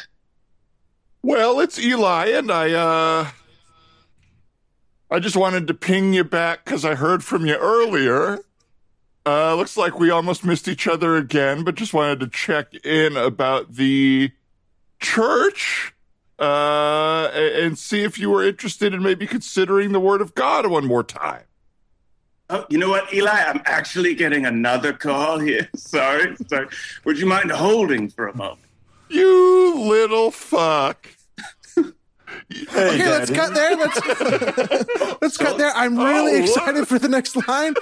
Well, 1.23 1.61
it's 1.61 1.79
Eli, 1.79 2.27
and 2.27 2.51
I 2.51 2.71
uh 2.73 3.29
I 5.09 5.19
just 5.19 5.35
wanted 5.35 5.67
to 5.67 5.73
ping 5.73 6.13
you 6.13 6.23
back 6.23 6.63
because 6.63 6.85
I 6.85 6.95
heard 6.95 7.23
from 7.23 7.45
you 7.45 7.55
earlier. 7.55 8.39
Uh 9.25 9.55
looks 9.55 9.77
like 9.77 9.99
we 9.99 10.09
almost 10.09 10.45
missed 10.45 10.67
each 10.67 10.87
other 10.87 11.15
again, 11.15 11.63
but 11.63 11.75
just 11.75 11.93
wanted 11.93 12.19
to 12.19 12.27
check 12.27 12.73
in 12.85 13.17
about 13.17 13.73
the 13.73 14.31
church 14.99 15.93
uh 16.39 17.31
and 17.33 17.77
see 17.77 18.03
if 18.03 18.19
you 18.19 18.29
were 18.29 18.43
interested 18.43 18.93
in 18.93 19.01
maybe 19.01 19.25
considering 19.27 19.91
the 19.91 19.99
word 19.99 20.21
of 20.21 20.35
God 20.35 20.67
one 20.67 20.85
more 20.85 21.03
time. 21.03 21.43
Oh, 22.49 22.65
you 22.69 22.77
know 22.77 22.89
what, 22.89 23.13
Eli? 23.13 23.29
I'm 23.29 23.61
actually 23.65 24.15
getting 24.15 24.45
another 24.45 24.93
call 24.93 25.37
here. 25.39 25.67
Sorry, 25.75 26.35
sorry. 26.47 26.67
Would 27.03 27.19
you 27.19 27.25
mind 27.25 27.51
holding 27.51 28.07
for 28.09 28.27
a 28.27 28.35
moment? 28.37 28.61
You 29.09 29.75
little 29.79 30.31
fuck. 30.31 31.07
Hey, 32.49 32.95
Okay, 32.95 33.09
let's 33.09 33.31
cut 33.31 33.53
there. 33.53 33.75
Let's 33.75 33.99
let's 35.21 35.37
cut 35.37 35.57
there. 35.57 35.71
I'm 35.75 35.97
really 35.97 36.39
Oh, 36.39 36.43
excited 36.43 36.87
for 36.87 36.99
the 36.99 37.07
next 37.09 37.35
line. 37.47 37.73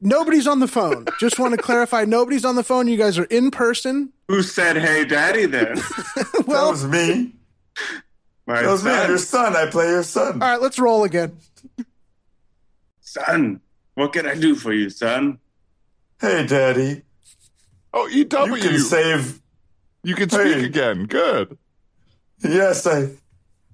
Nobody's 0.00 0.46
on 0.46 0.60
the 0.60 0.68
phone. 0.68 1.06
Just 1.20 1.38
want 1.38 1.54
to 1.54 1.60
clarify, 1.62 2.04
nobody's 2.04 2.44
on 2.44 2.54
the 2.56 2.62
phone. 2.64 2.86
You 2.88 2.96
guys 2.96 3.18
are 3.18 3.24
in 3.24 3.50
person. 3.50 4.12
Who 4.28 4.42
said, 4.42 4.76
"Hey, 4.76 5.04
Daddy"? 5.04 5.46
Then 5.46 5.74
That 5.76 6.44
Well, 6.46 6.70
was 6.70 6.84
me. 6.86 7.32
My 8.46 8.62
That 8.62 8.70
was 8.70 8.84
me. 8.84 8.90
I'm 8.90 9.08
your 9.08 9.18
son. 9.18 9.56
I 9.56 9.66
play 9.70 9.88
your 9.88 10.02
son. 10.02 10.42
all 10.42 10.48
right, 10.48 10.60
let's 10.60 10.78
roll 10.78 11.04
again. 11.04 11.36
son. 13.00 13.60
What 13.94 14.12
can 14.12 14.26
I 14.26 14.34
do 14.34 14.54
for 14.54 14.72
you, 14.72 14.90
son? 14.90 15.38
Hey, 16.20 16.46
Daddy. 16.46 17.02
Oh, 17.92 18.06
EW. 18.08 18.54
You 18.56 18.60
can 18.62 18.78
save. 18.78 19.40
You 20.04 20.14
can 20.14 20.28
speak 20.30 20.42
Hey. 20.58 20.64
again. 20.64 21.06
Good. 21.06 21.58
Yes, 22.42 22.86
I. 22.86 23.10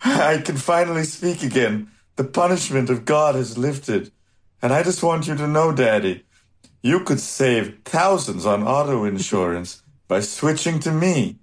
I 0.02 0.38
can 0.38 0.56
finally 0.56 1.04
speak 1.04 1.42
again. 1.42 1.90
The 2.16 2.24
punishment 2.24 2.90
of 2.90 3.04
God 3.04 3.34
has 3.34 3.56
lifted. 3.56 4.12
And 4.62 4.72
I 4.72 4.82
just 4.82 5.02
want 5.02 5.26
you 5.26 5.34
to 5.36 5.46
know, 5.46 5.72
Daddy, 5.72 6.24
you 6.82 7.00
could 7.00 7.20
save 7.20 7.78
thousands 7.84 8.44
on 8.46 8.62
auto 8.66 9.04
insurance 9.04 9.82
by 10.08 10.20
switching 10.20 10.78
to 10.80 10.92
me. 10.92 11.36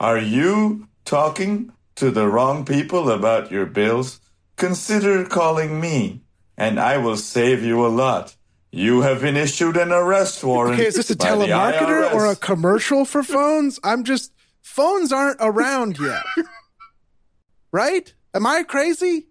Are 0.00 0.18
you 0.18 0.88
talking 1.04 1.72
to 1.96 2.10
the 2.10 2.28
wrong 2.28 2.64
people 2.64 3.10
about 3.10 3.50
your 3.50 3.66
bills? 3.66 4.20
Consider 4.56 5.24
calling 5.24 5.80
me, 5.80 6.22
and 6.56 6.80
I 6.80 6.96
will 6.98 7.16
save 7.16 7.62
you 7.62 7.84
a 7.84 7.88
lot. 7.88 8.36
You 8.72 9.02
have 9.02 9.20
been 9.22 9.36
issued 9.36 9.76
an 9.76 9.92
arrest 9.92 10.42
warrant. 10.44 10.74
Okay, 10.78 10.86
is 10.88 10.94
this 10.94 11.10
a 11.10 11.16
telemarketer 11.16 12.12
or 12.12 12.26
a 12.26 12.36
commercial 12.36 13.04
for 13.04 13.22
phones? 13.22 13.78
I'm 13.82 14.04
just 14.04 14.32
phones 14.62 15.12
aren't 15.12 15.38
around 15.40 15.98
yet. 15.98 16.22
right? 17.72 18.12
Am 18.34 18.46
I 18.46 18.62
crazy? 18.62 19.28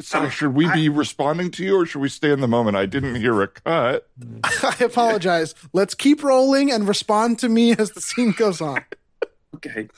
Sorry, 0.00 0.30
should 0.30 0.54
we 0.54 0.70
be 0.72 0.88
responding 0.88 1.50
to 1.52 1.64
you 1.64 1.76
or 1.80 1.84
should 1.84 2.00
we 2.00 2.08
stay 2.08 2.30
in 2.30 2.40
the 2.40 2.46
moment? 2.46 2.76
I 2.76 2.86
didn't 2.86 3.16
hear 3.16 3.42
a 3.42 3.48
cut. 3.48 4.08
I 4.44 4.76
apologize. 4.80 5.54
Let's 5.72 5.94
keep 5.94 6.22
rolling 6.22 6.70
and 6.70 6.86
respond 6.86 7.40
to 7.40 7.48
me 7.48 7.72
as 7.72 7.90
the 7.90 8.00
scene 8.00 8.30
goes 8.30 8.60
on. 8.60 8.84
Okay. 9.56 9.88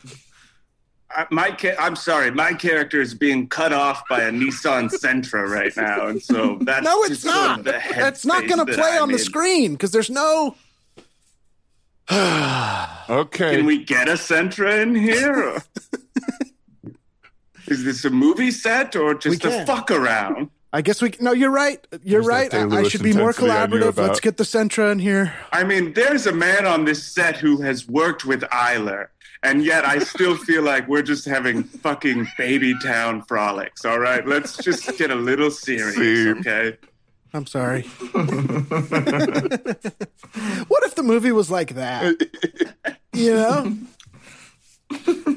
I, 1.15 1.27
my 1.31 1.51
ca- 1.51 1.77
I'm 1.79 1.97
sorry, 1.97 2.31
my 2.31 2.53
character 2.53 3.01
is 3.01 3.15
being 3.15 3.49
cut 3.49 3.73
off 3.73 4.03
by 4.09 4.21
a 4.23 4.31
Nissan 4.31 4.91
Sentra 4.91 5.49
right 5.49 5.77
now, 5.77 6.07
and 6.07 6.23
so 6.23 6.59
that's 6.63 6.85
No, 6.85 7.03
it's 7.03 7.09
just 7.09 7.23
sort 7.23 7.35
of 7.35 7.43
not. 7.43 7.65
the 7.65 7.83
That's 7.95 8.25
not 8.25 8.47
going 8.47 8.65
to 8.65 8.73
play 8.73 8.93
I'm 8.93 9.03
on 9.03 9.13
the 9.13 9.19
screen 9.19 9.73
because 9.73 9.91
there's 9.91 10.11
no. 10.11 10.57
Okay. 13.11 13.57
Can 13.57 13.67
we 13.67 13.83
get 13.83 14.09
a 14.09 14.13
Sentra 14.13 14.83
in 14.83 14.95
here? 14.95 15.61
is 17.67 17.83
this 17.85 18.05
a 18.05 18.11
movie 18.11 18.53
set 18.53 18.95
or 18.95 19.15
just 19.15 19.45
a 19.45 19.67
fuck 19.67 19.91
around? 19.91 20.49
I 20.73 20.83
guess 20.83 21.03
we. 21.03 21.13
No, 21.21 21.33
you're 21.33 21.51
right. 21.51 21.85
You're 22.05 22.23
There's 22.23 22.27
right. 22.27 22.55
I, 22.55 22.79
I 22.79 22.83
should 22.85 23.03
be 23.03 23.13
more 23.13 23.31
intensity 23.31 23.51
I 23.51 23.67
knew 23.67 23.81
collaborative. 23.81 23.97
Let's 23.97 24.21
get 24.21 24.37
the 24.37 24.45
Sentra 24.45 24.93
in 24.93 25.01
here. 25.01 25.35
I 25.51 25.65
mean, 25.65 25.93
there's 25.95 26.27
a 26.27 26.33
man 26.33 26.67
on 26.67 26.85
this 26.85 27.03
set 27.03 27.37
who 27.37 27.61
has 27.63 27.89
worked 27.89 28.25
with 28.25 28.43
Iler, 28.53 29.09
and 29.43 29.65
yet 29.65 29.85
I 29.87 29.99
still 30.01 30.37
feel 30.37 30.63
like 30.63 30.87
we're 30.89 31.03
just 31.03 31.25
having 31.25 31.63
fucking 31.65 32.27
baby 32.39 32.75
town 32.83 33.23
frolics. 33.23 33.85
All 33.85 33.99
right, 33.99 34.27
let's 34.27 34.57
just 34.57 34.97
get 34.99 35.11
a 35.11 35.15
little 35.15 35.51
serious, 35.51 35.95
See. 35.97 36.29
okay? 36.31 36.77
I'm 37.33 37.47
sorry. 37.47 37.83
what 40.69 40.83
if 40.85 40.95
the 40.95 41.03
movie 41.05 41.33
was 41.33 41.51
like 41.51 41.75
that? 41.75 42.21
You 43.13 43.35
know? 43.35 43.77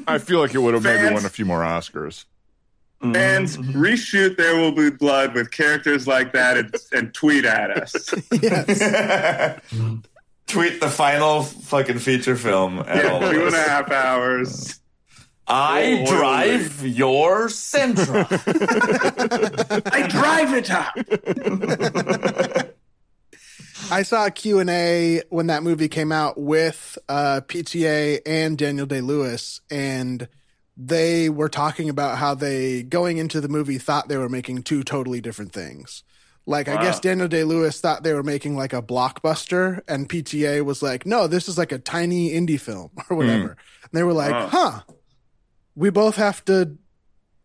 I 0.08 0.18
feel 0.18 0.40
like 0.40 0.54
it 0.54 0.58
would 0.58 0.74
have 0.74 0.82
maybe 0.82 0.98
Fans- 1.02 1.14
won 1.14 1.24
a 1.24 1.28
few 1.28 1.44
more 1.44 1.60
Oscars. 1.60 2.24
And 3.00 3.14
Mm-hmm. 3.46 3.80
reshoot 3.82 4.36
There 4.36 4.56
Will 4.56 4.72
Be 4.72 4.90
Blood 4.90 5.34
with 5.34 5.50
characters 5.50 6.06
like 6.08 6.32
that 6.32 6.56
and, 6.56 6.74
and 6.92 7.12
tweet 7.14 7.44
at 7.44 7.70
us. 7.70 8.14
Yes. 8.42 9.60
Tweet 10.54 10.80
the 10.80 10.88
final 10.88 11.42
fucking 11.42 11.98
feature 11.98 12.36
film. 12.36 12.78
At 12.80 13.04
all 13.06 13.20
Yeah, 13.20 13.26
of 13.28 13.32
two 13.34 13.46
and 13.46 13.54
a 13.54 13.58
us. 13.58 13.66
half 13.66 13.90
hours. 13.90 14.80
I 15.48 16.04
Oh, 16.08 16.16
drive 16.16 16.86
your 16.86 17.48
Sentra. 17.48 18.24
I 19.92 20.06
drive 20.06 20.54
it 20.54 20.70
up. 20.70 20.94
I 23.90 24.02
saw 24.02 24.26
a 24.26 24.30
Q&A 24.30 25.22
when 25.28 25.48
that 25.48 25.62
movie 25.62 25.88
came 25.88 26.12
out 26.12 26.38
with 26.40 26.96
uh, 27.08 27.40
PTA 27.46 28.20
and 28.24 28.56
Daniel 28.56 28.86
Day-Lewis, 28.86 29.60
and 29.70 30.28
they 30.76 31.28
were 31.28 31.50
talking 31.50 31.90
about 31.90 32.16
how 32.18 32.34
they, 32.34 32.82
going 32.82 33.18
into 33.18 33.40
the 33.42 33.48
movie, 33.48 33.76
thought 33.78 34.08
they 34.08 34.16
were 34.16 34.28
making 34.30 34.62
two 34.62 34.82
totally 34.82 35.20
different 35.20 35.52
things. 35.52 36.02
Like, 36.46 36.68
I 36.68 36.82
guess 36.82 37.00
Daniel 37.00 37.26
Day-Lewis 37.26 37.80
thought 37.80 38.02
they 38.02 38.12
were 38.12 38.22
making 38.22 38.54
like 38.54 38.74
a 38.74 38.82
blockbuster, 38.82 39.80
and 39.88 40.08
PTA 40.08 40.62
was 40.62 40.82
like, 40.82 41.06
no, 41.06 41.26
this 41.26 41.48
is 41.48 41.56
like 41.56 41.72
a 41.72 41.78
tiny 41.78 42.32
indie 42.32 42.60
film 42.60 42.90
or 42.96 43.04
hmm. 43.04 43.16
whatever. 43.16 43.50
And 43.50 43.90
they 43.92 44.02
were 44.02 44.12
like, 44.12 44.32
Wow. 44.32 44.48
huh, 44.48 44.80
we 45.74 45.90
both 45.90 46.16
have 46.16 46.44
to 46.46 46.76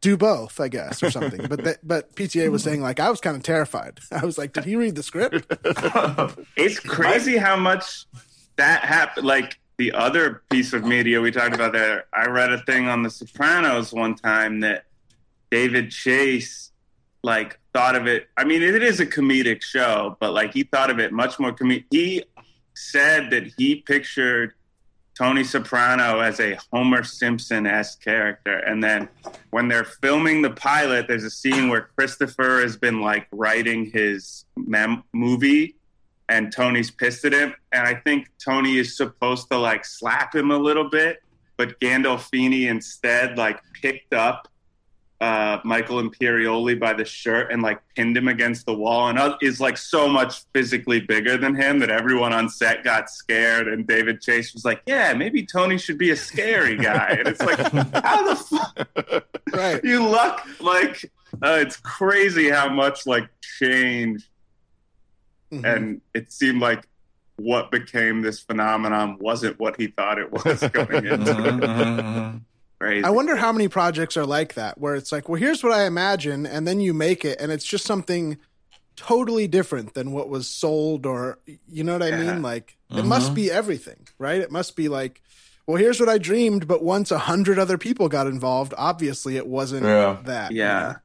do 0.02 0.18
both, 0.18 0.60
I 0.60 0.68
guess, 0.68 1.02
or 1.02 1.12
something. 1.12 1.48
but 1.48 1.64
they, 1.64 1.76
but 1.84 2.16
PTA 2.16 2.50
was 2.50 2.64
saying 2.66 2.82
like, 2.82 3.00
I 3.00 3.10
was 3.10 3.22
kind 3.22 3.38
of 3.38 3.44
terrified. 3.44 4.00
I 4.12 4.26
was 4.26 4.38
like, 4.38 4.54
did 4.54 4.66
he 4.66 4.76
read 4.76 4.96
the 4.96 5.04
script? 5.04 5.46
It's 6.58 6.80
crazy 6.80 7.38
how 7.38 7.56
much 7.56 8.06
that 8.58 8.84
happened. 8.84 9.26
Like 9.26 9.60
the 9.78 9.94
other 9.94 10.44
piece 10.50 10.74
of 10.74 10.84
media 10.84 11.22
we 11.22 11.32
talked 11.32 11.56
about 11.56 11.72
there, 11.74 12.06
I 12.14 12.28
read 12.28 12.52
a 12.52 12.62
thing 12.64 12.88
on 12.88 13.04
The 13.04 13.10
Sopranos 13.10 13.94
one 13.94 14.16
time 14.16 14.60
that 14.60 14.86
David 15.52 15.92
Chase 15.92 16.69
like 17.24 17.60
thought 17.74 17.96
of 17.96 18.08
it. 18.08 18.28
I 18.38 18.44
mean, 18.44 18.62
it 18.62 18.82
is 18.82 19.00
a 19.00 19.06
comedic 19.06 19.62
show, 19.62 20.18
but 20.20 20.34
like 20.34 20.54
he 20.54 20.64
thought 20.64 20.90
of 20.90 21.00
it 21.00 21.12
much 21.12 21.40
more 21.40 21.52
comedic. 21.52 21.86
He 21.92 22.24
said 22.74 23.30
that 23.32 23.52
he 23.58 23.76
pictured 23.76 24.54
Tony 25.20 25.44
Soprano 25.44 26.22
as 26.22 26.40
a 26.40 26.58
Homer 26.72 27.04
Simpson 27.04 27.68
esque 27.68 28.02
character. 28.02 28.60
And 28.60 28.82
then 28.82 29.10
when 29.50 29.68
they're 29.68 29.84
filming 29.84 30.42
the 30.42 30.52
pilot, 30.52 31.10
there's 31.10 31.26
a 31.26 31.30
scene 31.30 31.68
where 31.68 31.90
Christopher 31.98 32.62
has 32.62 32.78
been 32.78 33.02
like 33.02 33.28
writing 33.34 33.92
his 33.92 34.46
mem- 34.56 35.04
movie 35.14 35.76
and 36.30 36.54
Tony's 36.54 36.90
pissed 36.90 37.26
at 37.26 37.34
him. 37.34 37.54
And 37.74 37.86
I 37.86 37.96
think 37.96 38.30
Tony 38.44 38.78
is 38.78 38.96
supposed 38.96 39.50
to 39.52 39.58
like 39.58 39.84
slap 39.84 40.34
him 40.34 40.52
a 40.52 40.58
little 40.58 40.90
bit, 40.90 41.22
but 41.58 41.78
Gandolfini 41.82 42.70
instead 42.70 43.38
like 43.38 43.60
picked 43.74 44.14
up 44.14 44.48
uh, 45.22 45.60
Michael 45.66 46.02
Imperioli 46.02 46.80
by 46.80 46.94
the 46.94 47.04
shirt 47.04 47.52
and 47.52 47.62
like 47.62 47.82
pinned 47.96 48.16
him 48.16 48.28
against 48.30 48.66
the 48.66 48.74
wall 48.74 49.10
and 49.10 49.20
uh, 49.20 49.36
is 49.42 49.60
like 49.60 49.78
so 49.78 50.08
much 50.08 50.44
physically 50.54 51.02
bigger 51.02 51.36
than 51.38 51.54
him 51.56 51.80
that 51.80 51.90
everyone 51.90 52.32
on 52.32 52.48
set 52.50 52.84
got 52.86 53.10
scared. 53.10 53.68
And 53.68 53.86
David 53.86 54.22
Chase 54.22 54.54
was 54.54 54.64
like, 54.64 54.82
"Yeah, 54.86 55.14
maybe 55.14 55.46
Tony 55.46 55.78
should 55.78 55.98
be 55.98 56.12
a 56.12 56.16
scary 56.16 56.78
guy." 56.78 57.18
And 57.20 57.28
it's 57.28 57.42
like, 57.42 57.58
how 58.04 58.28
the 58.30 58.36
fuck 58.36 59.26
right. 59.54 59.84
you 59.84 60.08
luck? 60.08 60.48
Like, 60.62 61.12
uh, 61.44 61.58
it's 61.60 61.76
crazy 61.78 62.50
how 62.50 62.70
much 62.70 63.06
like 63.06 63.28
change 63.42 64.26
Mhm. 65.52 65.66
and 65.76 66.02
it 66.14 66.32
seemed 66.32 66.62
like 66.62 66.86
what 67.38 67.72
became 67.72 68.22
this 68.22 68.40
phenomenon 68.40 69.18
wasn't 69.20 69.60
what 69.60 69.76
he 69.82 69.88
thought 69.88 70.20
it 70.20 70.32
was 70.32 70.62
going 70.70 71.06
into. 71.08 72.40
Crazy. 72.80 73.04
I 73.04 73.10
wonder 73.10 73.36
how 73.36 73.52
many 73.52 73.68
projects 73.68 74.16
are 74.16 74.26
like 74.26 74.54
that, 74.54 74.78
where 74.78 74.96
it's 74.96 75.12
like, 75.12 75.28
well, 75.28 75.40
here's 75.40 75.64
what 75.64 75.74
I 75.74 75.86
imagine, 75.86 76.46
and 76.46 76.66
then 76.68 76.80
you 76.80 76.94
make 76.94 77.26
it, 77.26 77.40
and 77.42 77.52
it's 77.52 77.66
just 77.66 77.86
something 77.86 78.38
totally 78.96 79.48
different 79.48 79.94
than 79.94 80.12
what 80.12 80.30
was 80.30 80.48
sold, 80.48 81.06
or 81.06 81.40
you 81.68 81.84
know 81.84 81.94
what 81.94 82.04
I 82.04 82.10
Yeah. 82.10 82.18
mean? 82.34 82.42
Like, 82.42 82.78
it 82.90 83.06
must 83.06 83.28
mm-hmm. 83.28 83.36
be 83.36 83.52
everything, 83.52 84.08
right? 84.18 84.42
It 84.42 84.52
must 84.52 84.76
be 84.76 84.88
like, 84.90 85.22
well, 85.68 85.78
here's 85.78 86.00
what 86.00 86.10
I 86.10 86.18
dreamed, 86.18 86.68
but 86.68 86.84
once 86.84 87.12
a 87.12 87.20
hundred 87.20 87.60
other 87.60 87.78
people 87.78 88.10
got 88.10 88.28
involved, 88.28 88.74
obviously 88.78 89.38
it 89.38 89.46
wasn't 89.48 89.86
Yeah. 89.86 90.18
that. 90.26 90.52
you 90.52 90.60
Yeah. 90.60 90.80
know? 90.80 90.96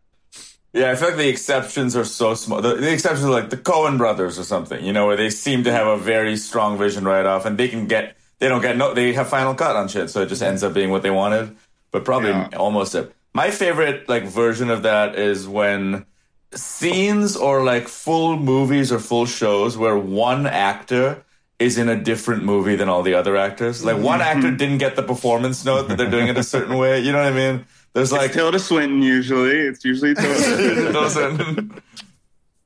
Yeah, 0.81 0.91
I 0.91 0.97
feel 0.97 1.09
like 1.09 1.19
the 1.19 1.29
exceptions 1.29 1.95
are 1.95 2.05
so 2.05 2.35
small. 2.35 2.61
The, 2.61 2.75
the 2.75 2.93
exceptions 2.93 3.25
are 3.25 3.31
like 3.31 3.51
the 3.51 3.57
Coen 3.57 3.97
brothers 3.97 4.41
or 4.41 4.43
something, 4.45 4.85
you 4.85 4.93
know, 4.93 5.07
where 5.07 5.17
they 5.17 5.31
seem 5.31 5.63
to 5.65 5.71
have 5.73 5.87
a 5.87 5.97
very 5.97 6.37
strong 6.37 6.77
vision 6.79 7.05
right 7.05 7.25
off, 7.25 7.47
and 7.47 7.57
they 7.57 7.69
can 7.69 7.87
get 7.87 8.17
they 8.41 8.49
don't 8.49 8.61
get 8.61 8.77
no 8.77 8.93
they 8.93 9.13
have 9.13 9.29
final 9.29 9.55
cut 9.55 9.77
on 9.77 9.87
shit, 9.87 10.11
so 10.11 10.23
it 10.23 10.29
just 10.29 10.43
ends 10.43 10.65
up 10.65 10.75
being 10.75 10.91
what 10.91 11.03
they 11.03 11.11
wanted. 11.13 11.57
But 11.95 12.05
probably 12.05 12.31
Yeah. 12.31 12.49
almost 12.57 12.97
a, 12.97 13.11
my 13.35 13.53
favorite 13.53 14.09
like 14.09 14.25
version 14.25 14.69
of 14.69 14.83
that 14.83 15.17
is 15.17 15.47
when 15.47 16.07
scenes 16.53 17.37
or 17.37 17.63
like 17.63 17.87
full 17.87 18.37
movies 18.37 18.91
or 18.91 18.99
full 18.99 19.27
shows 19.27 19.79
where 19.79 19.97
one 19.97 20.45
actor 20.45 21.23
is 21.61 21.79
in 21.79 21.89
a 21.89 21.95
different 21.95 22.43
movie 22.43 22.75
than 22.75 22.89
all 22.89 23.05
the 23.05 23.15
other 23.15 23.37
actors. 23.37 23.85
Like 23.85 23.97
one 23.97 24.19
mm-hmm. 24.19 24.39
actor 24.39 24.51
didn't 24.51 24.79
get 24.79 24.97
the 24.97 25.05
performance 25.05 25.65
note 25.65 25.87
that 25.87 25.97
they're 25.97 26.11
doing 26.11 26.27
it 26.27 26.37
a 26.37 26.43
certain 26.43 26.77
way. 26.79 26.99
You 26.99 27.13
know 27.13 27.23
what 27.23 27.33
I 27.33 27.37
mean? 27.37 27.65
There's 27.93 28.11
like 28.11 28.33
Tilda 28.33 28.59
Swinton 28.59 29.01
usually. 29.01 29.57
It's 29.57 29.85
usually 29.85 30.17
Tilda. 30.17 30.89
it 30.89 30.93
doesn't. 30.93 31.81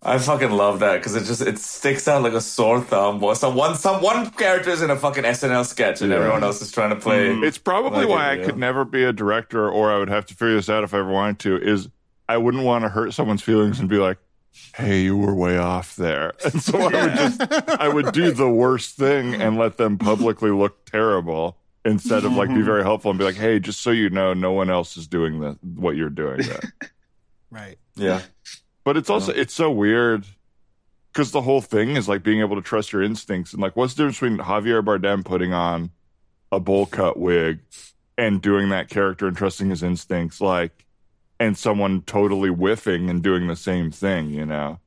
I 0.09 0.19
fucking 0.19 0.51
love 0.51 0.81
that 0.81 0.97
because 0.97 1.15
it 1.15 1.25
just 1.25 1.41
it 1.43 1.59
sticks 1.59 2.09
out 2.09 2.23
like 2.23 2.33
a 2.33 2.41
sore 2.41 2.81
thumb. 2.81 3.21
Well, 3.21 3.35
Some 3.35 3.55
one 3.55 3.75
some 3.77 4.03
one 4.03 4.31
character's 4.31 4.83
in 4.83 4.91
a 4.91 4.97
fucking 4.97 5.25
SNL 5.25 5.65
sketch 5.67 6.01
and 6.03 6.11
Yeah. 6.11 6.19
everyone 6.19 6.43
else 6.43 6.61
is 6.63 6.71
trying 6.73 6.91
to 6.91 6.97
play. 6.97 7.29
Mm-hmm. 7.29 7.45
It's 7.45 7.59
probably 7.59 8.01
Like 8.01 8.09
why 8.09 8.27
it, 8.27 8.31
I 8.31 8.35
yeah. 8.41 8.45
could 8.47 8.57
never 8.59 8.85
be 8.85 9.05
a 9.05 9.13
director, 9.13 9.69
or 9.71 9.93
I 9.93 9.99
would 9.99 10.09
have 10.09 10.27
to 10.27 10.35
figure 10.35 10.55
this 10.57 10.69
out 10.69 10.85
if 10.85 10.95
I 10.95 10.99
ever 10.99 11.11
wanted 11.13 11.39
to. 11.41 11.57
Is 11.63 11.89
I 12.29 12.37
wouldn't 12.37 12.65
want 12.65 12.83
to 12.85 12.89
hurt 12.89 13.13
someone's 13.15 13.43
feelings 13.43 13.79
and 13.81 13.89
be 13.89 13.99
like, 13.99 14.19
"Hey, 14.75 15.03
you 15.03 15.17
were 15.17 15.35
way 15.35 15.57
off 15.59 15.97
there," 15.97 16.33
and 16.45 16.63
so 16.63 16.79
I 16.79 16.83
would 17.05 17.15
just 17.17 17.41
I 17.81 17.89
would 17.89 18.13
do 18.13 18.31
the 18.33 18.51
worst 18.51 18.97
thing 18.97 19.35
and 19.35 19.57
let 19.59 19.77
them 19.79 19.99
publicly 19.99 20.51
look 20.51 20.85
terrible 20.87 21.57
instead 21.85 22.25
of 22.25 22.33
like 22.33 22.49
be 22.55 22.61
very 22.63 22.83
helpful 22.83 23.11
and 23.11 23.19
be 23.19 23.25
like, 23.25 23.37
"Hey, 23.37 23.59
just 23.61 23.81
so 23.81 23.91
you 23.91 24.11
know, 24.11 24.35
no 24.35 24.53
one 24.53 24.69
else 24.71 24.97
is 24.97 25.07
doing 25.07 25.41
the 25.41 25.59
what 25.77 25.97
you're 25.97 26.11
doing 26.11 26.43
there." 26.43 26.73
Right. 27.51 27.79
yeah, 27.97 28.21
But 28.89 28.97
it's 28.97 29.11
also 29.11 29.33
it's 29.33 29.53
so 29.53 29.71
weird 29.71 30.25
because 31.13 31.31
the 31.31 31.43
whole 31.43 31.61
thing 31.61 31.97
is 31.97 32.09
like 32.09 32.23
being 32.23 32.41
able 32.41 32.57
to 32.57 32.63
trust 32.63 32.91
your 32.91 33.03
instincts 33.03 33.53
and 33.53 33.61
like 33.61 33.77
what's 33.77 33.93
the 33.93 34.05
difference 34.05 34.19
between 34.19 34.39
Javier 34.39 34.83
Bardem 34.83 35.27
putting 35.27 35.53
on 35.53 35.91
a 36.51 36.59
bowl 36.59 36.87
cut 36.87 37.19
wig 37.19 37.59
and 38.17 38.41
doing 38.41 38.71
that 38.71 38.89
character 38.89 39.27
and 39.27 39.37
trusting 39.37 39.69
his 39.69 39.83
instincts 39.83 40.41
like 40.41 40.87
and 41.39 41.59
someone 41.59 42.01
totally 42.01 42.49
whiffing 42.49 43.11
and 43.11 43.23
doing 43.23 43.47
the 43.47 43.57
same 43.57 43.91
thing, 43.91 44.31
you 44.31 44.47
know. 44.47 44.81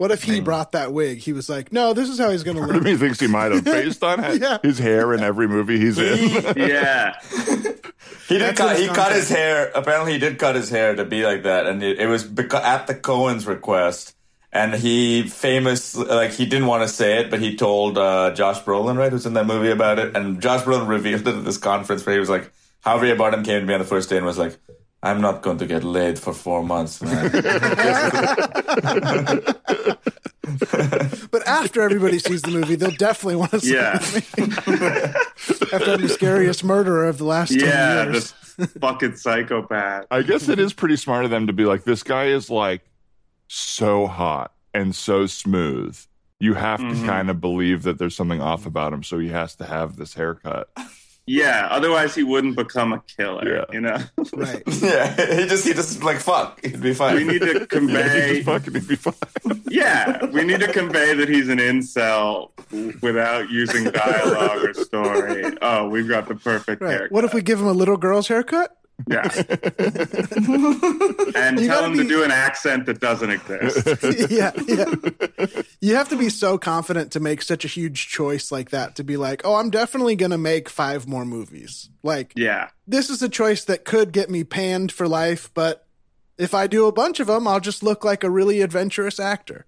What 0.00 0.10
if 0.10 0.22
he 0.22 0.40
brought 0.40 0.72
that 0.72 0.94
wig? 0.94 1.18
He 1.18 1.34
was 1.34 1.50
like, 1.50 1.74
no, 1.74 1.92
this 1.92 2.08
is 2.08 2.18
how 2.18 2.30
he's 2.30 2.42
going 2.42 2.56
to 2.56 2.62
Part 2.62 2.70
of 2.74 2.76
look. 2.76 2.84
me 2.86 2.96
thinks 2.96 3.20
he 3.20 3.26
might 3.26 3.52
have 3.52 3.62
based 3.64 4.02
on 4.02 4.18
Yeah. 4.40 4.56
his 4.62 4.78
hair 4.78 5.12
in 5.12 5.20
every 5.20 5.46
movie 5.46 5.78
he's 5.78 5.98
in. 5.98 6.16
yeah. 6.56 7.20
he 8.26 8.38
did 8.38 8.56
cut. 8.56 8.76
his 8.76 8.88
He 8.88 8.94
cut 8.94 9.12
his 9.12 9.28
hair. 9.28 9.70
Apparently, 9.74 10.14
he 10.14 10.18
did 10.18 10.38
cut 10.38 10.54
his 10.54 10.70
hair 10.70 10.94
to 10.96 11.04
be 11.04 11.24
like 11.26 11.42
that, 11.42 11.66
and 11.66 11.82
it, 11.82 11.98
it 12.00 12.06
was 12.06 12.24
beca- 12.24 12.62
at 12.62 12.86
the 12.86 12.94
Coen's 12.94 13.46
request. 13.46 14.16
And 14.52 14.74
he 14.74 15.28
famous 15.28 15.94
like 15.94 16.30
he 16.32 16.46
didn't 16.46 16.66
want 16.66 16.82
to 16.82 16.88
say 16.88 17.18
it, 17.20 17.30
but 17.30 17.38
he 17.38 17.54
told 17.56 17.98
uh, 17.98 18.32
Josh 18.32 18.58
Brolin, 18.62 18.96
right, 18.96 19.12
who's 19.12 19.26
in 19.26 19.34
that 19.34 19.46
movie 19.46 19.70
about 19.70 19.98
it. 19.98 20.16
And 20.16 20.40
Josh 20.40 20.62
Brolin 20.62 20.88
revealed 20.88 21.28
it 21.28 21.36
at 21.36 21.44
this 21.44 21.58
conference 21.58 22.06
where 22.06 22.14
he 22.14 22.18
was 22.20 22.30
like, 22.30 22.50
Javier 22.86 23.16
Bardem 23.18 23.44
came 23.44 23.60
to 23.60 23.66
me 23.66 23.74
on 23.74 23.80
the 23.80 23.86
first 23.86 24.08
day 24.08 24.16
and 24.16 24.24
was 24.24 24.38
like, 24.38 24.58
"I'm 25.02 25.20
not 25.20 25.42
going 25.42 25.58
to 25.58 25.66
get 25.66 25.82
laid 25.84 26.18
for 26.18 26.32
four 26.34 26.62
months, 26.62 27.00
man." 27.02 27.30
But 31.30 31.46
after 31.46 31.80
everybody 31.82 32.18
sees 32.18 32.42
the 32.42 32.50
movie, 32.50 32.74
they'll 32.74 32.90
definitely 32.92 33.36
want 33.36 33.52
to 33.52 33.60
see 33.60 33.74
Yeah. 33.74 33.92
after 35.72 35.92
I'm 35.92 36.00
the 36.02 36.10
scariest 36.12 36.64
murderer 36.64 37.06
of 37.08 37.18
the 37.18 37.24
last 37.24 37.50
10 37.50 37.60
Yeah. 37.60 38.04
years. 38.04 38.34
The 38.56 38.66
fucking 38.66 39.16
psychopath. 39.16 40.06
I 40.10 40.22
guess 40.22 40.48
it 40.48 40.58
is 40.58 40.72
pretty 40.72 40.96
smart 40.96 41.24
of 41.24 41.30
them 41.30 41.46
to 41.46 41.52
be 41.52 41.64
like, 41.64 41.84
this 41.84 42.02
guy 42.02 42.26
is 42.26 42.50
like 42.50 42.82
so 43.48 44.06
hot 44.06 44.52
and 44.74 44.94
so 44.94 45.26
smooth. 45.26 45.96
You 46.40 46.54
have 46.54 46.80
to 46.80 46.86
Mhm. 46.86 47.06
kind 47.06 47.30
of 47.30 47.40
believe 47.40 47.82
that 47.84 47.98
there's 47.98 48.16
something 48.16 48.40
off 48.40 48.66
about 48.66 48.92
him, 48.92 49.02
so 49.02 49.18
he 49.18 49.28
has 49.28 49.54
to 49.56 49.64
have 49.64 49.96
this 49.96 50.14
haircut. 50.14 50.68
Yeah. 51.32 51.68
Otherwise, 51.70 52.14
he 52.14 52.22
wouldn't 52.24 52.56
become 52.56 52.92
a 52.92 53.00
killer. 53.16 53.48
Yeah. 53.56 53.64
You 53.72 53.80
know. 53.82 53.98
Right. 54.34 54.62
yeah, 54.82 55.36
he 55.36 55.46
just 55.46 55.64
he 55.66 55.72
just 55.74 56.02
like 56.02 56.18
fuck, 56.18 56.60
he'd 56.64 56.80
be 56.80 56.92
fine. 56.94 57.14
We 57.16 57.24
need 57.24 57.40
to 57.42 57.46
Yeah, 57.54 57.58
he 57.60 57.66
convey. 57.66 58.32
just 58.42 58.46
fucking 58.46 58.74
he'd 58.74 58.88
be 58.88 58.96
fine. 58.96 59.14
Yeah, 59.70 60.24
we 60.26 60.42
need 60.44 60.60
to 60.60 60.72
convey 60.72 61.14
that 61.14 61.28
he's 61.28 61.48
an 61.48 61.58
incel 61.58 62.50
without 63.02 63.48
using 63.50 63.84
dialogue 63.84 64.64
or 64.64 64.74
story. 64.74 65.44
Oh, 65.62 65.88
we've 65.88 66.08
got 66.08 66.26
the 66.28 66.34
perfect 66.34 66.82
Right. 66.82 66.90
character. 66.90 67.14
What 67.14 67.24
if 67.24 67.32
we 67.34 67.40
give 67.42 67.60
him 67.60 67.66
a 67.68 67.72
little 67.72 67.96
girl's 67.96 68.26
haircut? 68.28 68.76
Yeah. 69.08 69.22
and 71.34 71.60
You 71.60 71.66
tell 71.66 71.80
gotta 71.80 71.86
him 71.86 71.96
to 71.96 72.04
do 72.08 72.22
an 72.22 72.30
accent 72.30 72.86
that 72.86 73.00
doesn't 73.00 73.30
exist. 73.30 74.02
yeah, 74.30 74.52
yeah. 74.66 74.94
You 75.80 75.96
have 75.96 76.08
to 76.10 76.16
be 76.16 76.28
so 76.28 76.58
confident 76.58 77.12
to 77.12 77.20
make 77.20 77.42
such 77.42 77.64
a 77.64 77.68
huge 77.68 78.08
choice 78.08 78.50
like 78.52 78.70
that 78.70 78.96
to 78.96 79.04
be 79.04 79.16
like, 79.16 79.42
oh, 79.44 79.56
I'm 79.56 79.70
definitely 79.70 80.16
going 80.16 80.32
to 80.32 80.38
make 80.38 80.68
five 80.68 81.06
more 81.06 81.24
movies. 81.24 81.88
Like, 82.02 82.32
yeah. 82.36 82.68
this 82.86 83.10
is 83.10 83.22
a 83.22 83.28
choice 83.28 83.64
that 83.64 83.84
could 83.84 84.12
get 84.12 84.30
me 84.30 84.44
panned 84.44 84.92
for 84.92 85.08
life, 85.08 85.50
but 85.54 85.86
if 86.38 86.54
I 86.54 86.66
do 86.66 86.86
a 86.86 86.92
bunch 86.92 87.20
of 87.20 87.26
them, 87.26 87.46
I'll 87.46 87.60
just 87.60 87.82
look 87.82 88.04
like 88.04 88.24
a 88.24 88.30
really 88.30 88.62
adventurous 88.62 89.20
actor. 89.20 89.66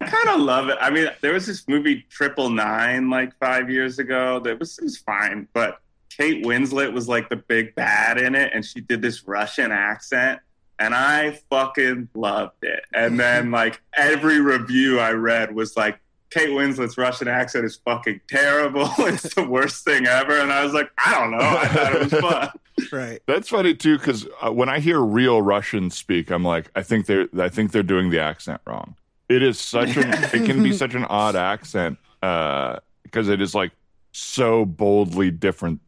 I 0.00 0.06
kind 0.06 0.28
of 0.30 0.40
love 0.40 0.68
it. 0.68 0.78
I 0.80 0.90
mean, 0.90 1.08
there 1.20 1.32
was 1.32 1.46
this 1.46 1.66
movie 1.68 2.06
Triple 2.10 2.50
Nine 2.50 3.10
like 3.10 3.36
five 3.38 3.70
years 3.70 3.98
ago 3.98 4.40
that 4.40 4.58
was 4.58 4.78
it 4.78 4.84
was 4.84 4.96
fine, 4.98 5.48
but 5.52 5.80
Kate 6.16 6.44
Winslet 6.44 6.92
was 6.92 7.08
like 7.08 7.28
the 7.28 7.36
big 7.36 7.74
bad 7.74 8.18
in 8.18 8.34
it, 8.34 8.52
and 8.54 8.64
she 8.64 8.80
did 8.80 9.00
this 9.00 9.26
Russian 9.26 9.72
accent, 9.72 10.40
and 10.78 10.94
I 10.94 11.38
fucking 11.50 12.08
loved 12.14 12.62
it. 12.62 12.82
And 12.92 13.18
then 13.18 13.50
like 13.60 13.80
every 13.94 14.40
review 14.40 15.00
I 15.00 15.12
read 15.12 15.54
was 15.54 15.76
like. 15.76 15.98
Kate 16.30 16.50
Winslet's 16.50 16.96
Russian 16.96 17.26
accent 17.26 17.64
is 17.64 17.80
fucking 17.84 18.20
terrible. 18.28 18.88
It's 19.00 19.34
the 19.34 19.42
worst 19.42 19.84
thing 19.84 20.06
ever. 20.06 20.38
And 20.38 20.52
I 20.52 20.62
was 20.62 20.72
like, 20.72 20.88
I 21.04 21.18
don't 21.18 21.32
know. 21.32 21.38
I 21.40 21.66
thought 21.66 21.94
it 21.96 22.02
was 22.02 22.12
fun. 22.20 22.50
Right. 22.92 23.20
That's 23.26 23.48
funny 23.48 23.74
too, 23.74 23.98
because 23.98 24.28
uh, 24.40 24.52
when 24.52 24.68
I 24.68 24.78
hear 24.78 25.00
real 25.00 25.42
Russians 25.42 25.96
speak, 25.98 26.30
I'm 26.30 26.44
like, 26.44 26.70
I 26.76 26.84
think 26.84 27.06
they're, 27.06 27.26
I 27.36 27.48
think 27.48 27.72
they're 27.72 27.82
doing 27.82 28.10
the 28.10 28.20
accent 28.20 28.60
wrong. 28.64 28.94
It 29.28 29.42
is 29.42 29.58
such 29.58 29.96
an, 29.96 30.12
it 30.12 30.46
can 30.46 30.62
be 30.62 30.72
such 30.72 30.94
an 30.94 31.04
odd 31.04 31.34
accent 31.34 31.98
uh, 32.22 32.78
because 33.02 33.28
it 33.28 33.40
is 33.40 33.52
like 33.52 33.72
so 34.12 34.64
boldly 34.64 35.32
different 35.32 35.80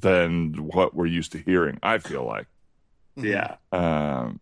than 0.00 0.54
what 0.54 0.94
we're 0.94 1.06
used 1.06 1.32
to 1.32 1.38
hearing. 1.38 1.78
I 1.82 1.98
feel 1.98 2.24
like, 2.24 2.46
Yeah. 3.16 3.56
um, 3.72 4.40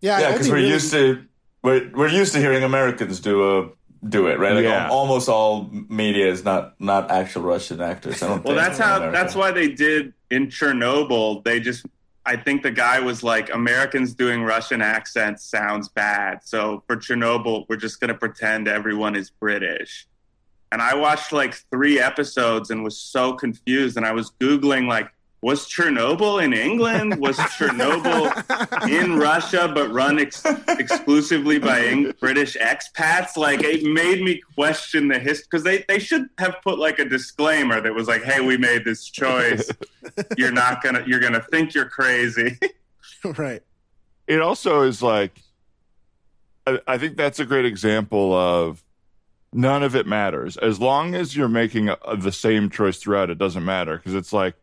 Yeah, 0.00 0.20
Yeah, 0.20 0.32
because 0.32 0.48
we're 0.48 0.56
really- 0.56 0.68
used 0.70 0.92
to 0.92 1.24
we're 1.62 1.90
we're 1.94 2.08
used 2.08 2.34
to 2.34 2.38
hearing 2.40 2.62
Americans 2.62 3.20
do 3.20 3.58
a 3.58 3.68
do 4.06 4.26
it 4.26 4.38
right. 4.38 4.52
Like 4.52 4.64
Yeah. 4.64 4.84
al- 4.86 4.92
almost 4.92 5.30
all 5.30 5.70
media 5.88 6.26
is 6.30 6.44
not 6.44 6.74
not 6.78 7.10
actual 7.10 7.42
Russian 7.42 7.80
actors. 7.80 8.22
I 8.22 8.28
don't 8.28 8.44
Well, 8.44 8.54
think, 8.54 8.66
that's 8.66 8.78
how. 8.78 8.96
America. 8.98 9.16
That's 9.16 9.34
why 9.34 9.50
they 9.50 9.68
did 9.68 10.12
in 10.30 10.48
Chernobyl. 10.48 11.42
They 11.44 11.58
just. 11.60 11.86
I 12.26 12.36
think 12.36 12.62
the 12.62 12.70
guy 12.70 13.00
was 13.00 13.22
like, 13.22 13.52
Americans 13.52 14.14
doing 14.14 14.42
Russian 14.44 14.80
accents 14.80 15.44
sounds 15.44 15.88
bad. 15.90 16.40
So 16.42 16.82
for 16.86 16.96
Chernobyl, 16.96 17.66
we're 17.68 17.76
just 17.76 18.00
going 18.00 18.08
to 18.08 18.14
pretend 18.14 18.66
everyone 18.66 19.14
is 19.14 19.28
British. 19.30 20.06
And 20.74 20.82
I 20.82 20.96
watched 20.96 21.30
like 21.30 21.54
three 21.70 22.00
episodes 22.00 22.70
and 22.70 22.82
was 22.82 22.98
so 22.98 23.34
confused. 23.34 23.96
And 23.96 24.04
I 24.04 24.10
was 24.10 24.32
Googling, 24.40 24.88
like, 24.88 25.08
was 25.40 25.68
Chernobyl 25.68 26.42
in 26.42 26.52
England? 26.52 27.20
Was 27.20 27.36
Chernobyl 27.36 28.88
in 28.88 29.16
Russia, 29.18 29.70
but 29.72 29.92
run 29.92 30.18
ex- 30.18 30.44
exclusively 30.66 31.60
by 31.60 31.78
Eng- 31.80 32.12
British 32.18 32.56
expats. 32.56 33.36
Like 33.36 33.62
it 33.62 33.84
made 33.84 34.20
me 34.24 34.42
question 34.56 35.06
the 35.06 35.20
history 35.20 35.46
because 35.48 35.62
they, 35.62 35.84
they 35.86 36.00
should 36.00 36.26
have 36.38 36.56
put 36.64 36.80
like 36.80 36.98
a 36.98 37.04
disclaimer 37.04 37.80
that 37.80 37.94
was 37.94 38.08
like, 38.08 38.24
"Hey, 38.24 38.40
we 38.40 38.56
made 38.56 38.84
this 38.84 39.04
choice. 39.04 39.70
You're 40.36 40.50
not 40.50 40.82
gonna 40.82 41.04
you're 41.06 41.20
gonna 41.20 41.44
think 41.52 41.72
you're 41.72 41.88
crazy." 41.88 42.58
right. 43.36 43.62
it 44.26 44.40
also 44.40 44.82
is 44.82 45.02
like 45.02 45.40
I, 46.66 46.80
I 46.88 46.98
think 46.98 47.16
that's 47.16 47.38
a 47.38 47.44
great 47.44 47.64
example 47.64 48.32
of 48.32 48.82
none 49.54 49.82
of 49.82 49.94
it 49.96 50.06
matters 50.06 50.56
as 50.58 50.80
long 50.80 51.14
as 51.14 51.34
you're 51.36 51.48
making 51.48 51.88
a, 51.88 51.96
the 52.18 52.32
same 52.32 52.68
choice 52.68 52.98
throughout 52.98 53.30
it 53.30 53.38
doesn't 53.38 53.64
matter 53.64 53.96
because 53.96 54.12
it's 54.14 54.32
like 54.32 54.54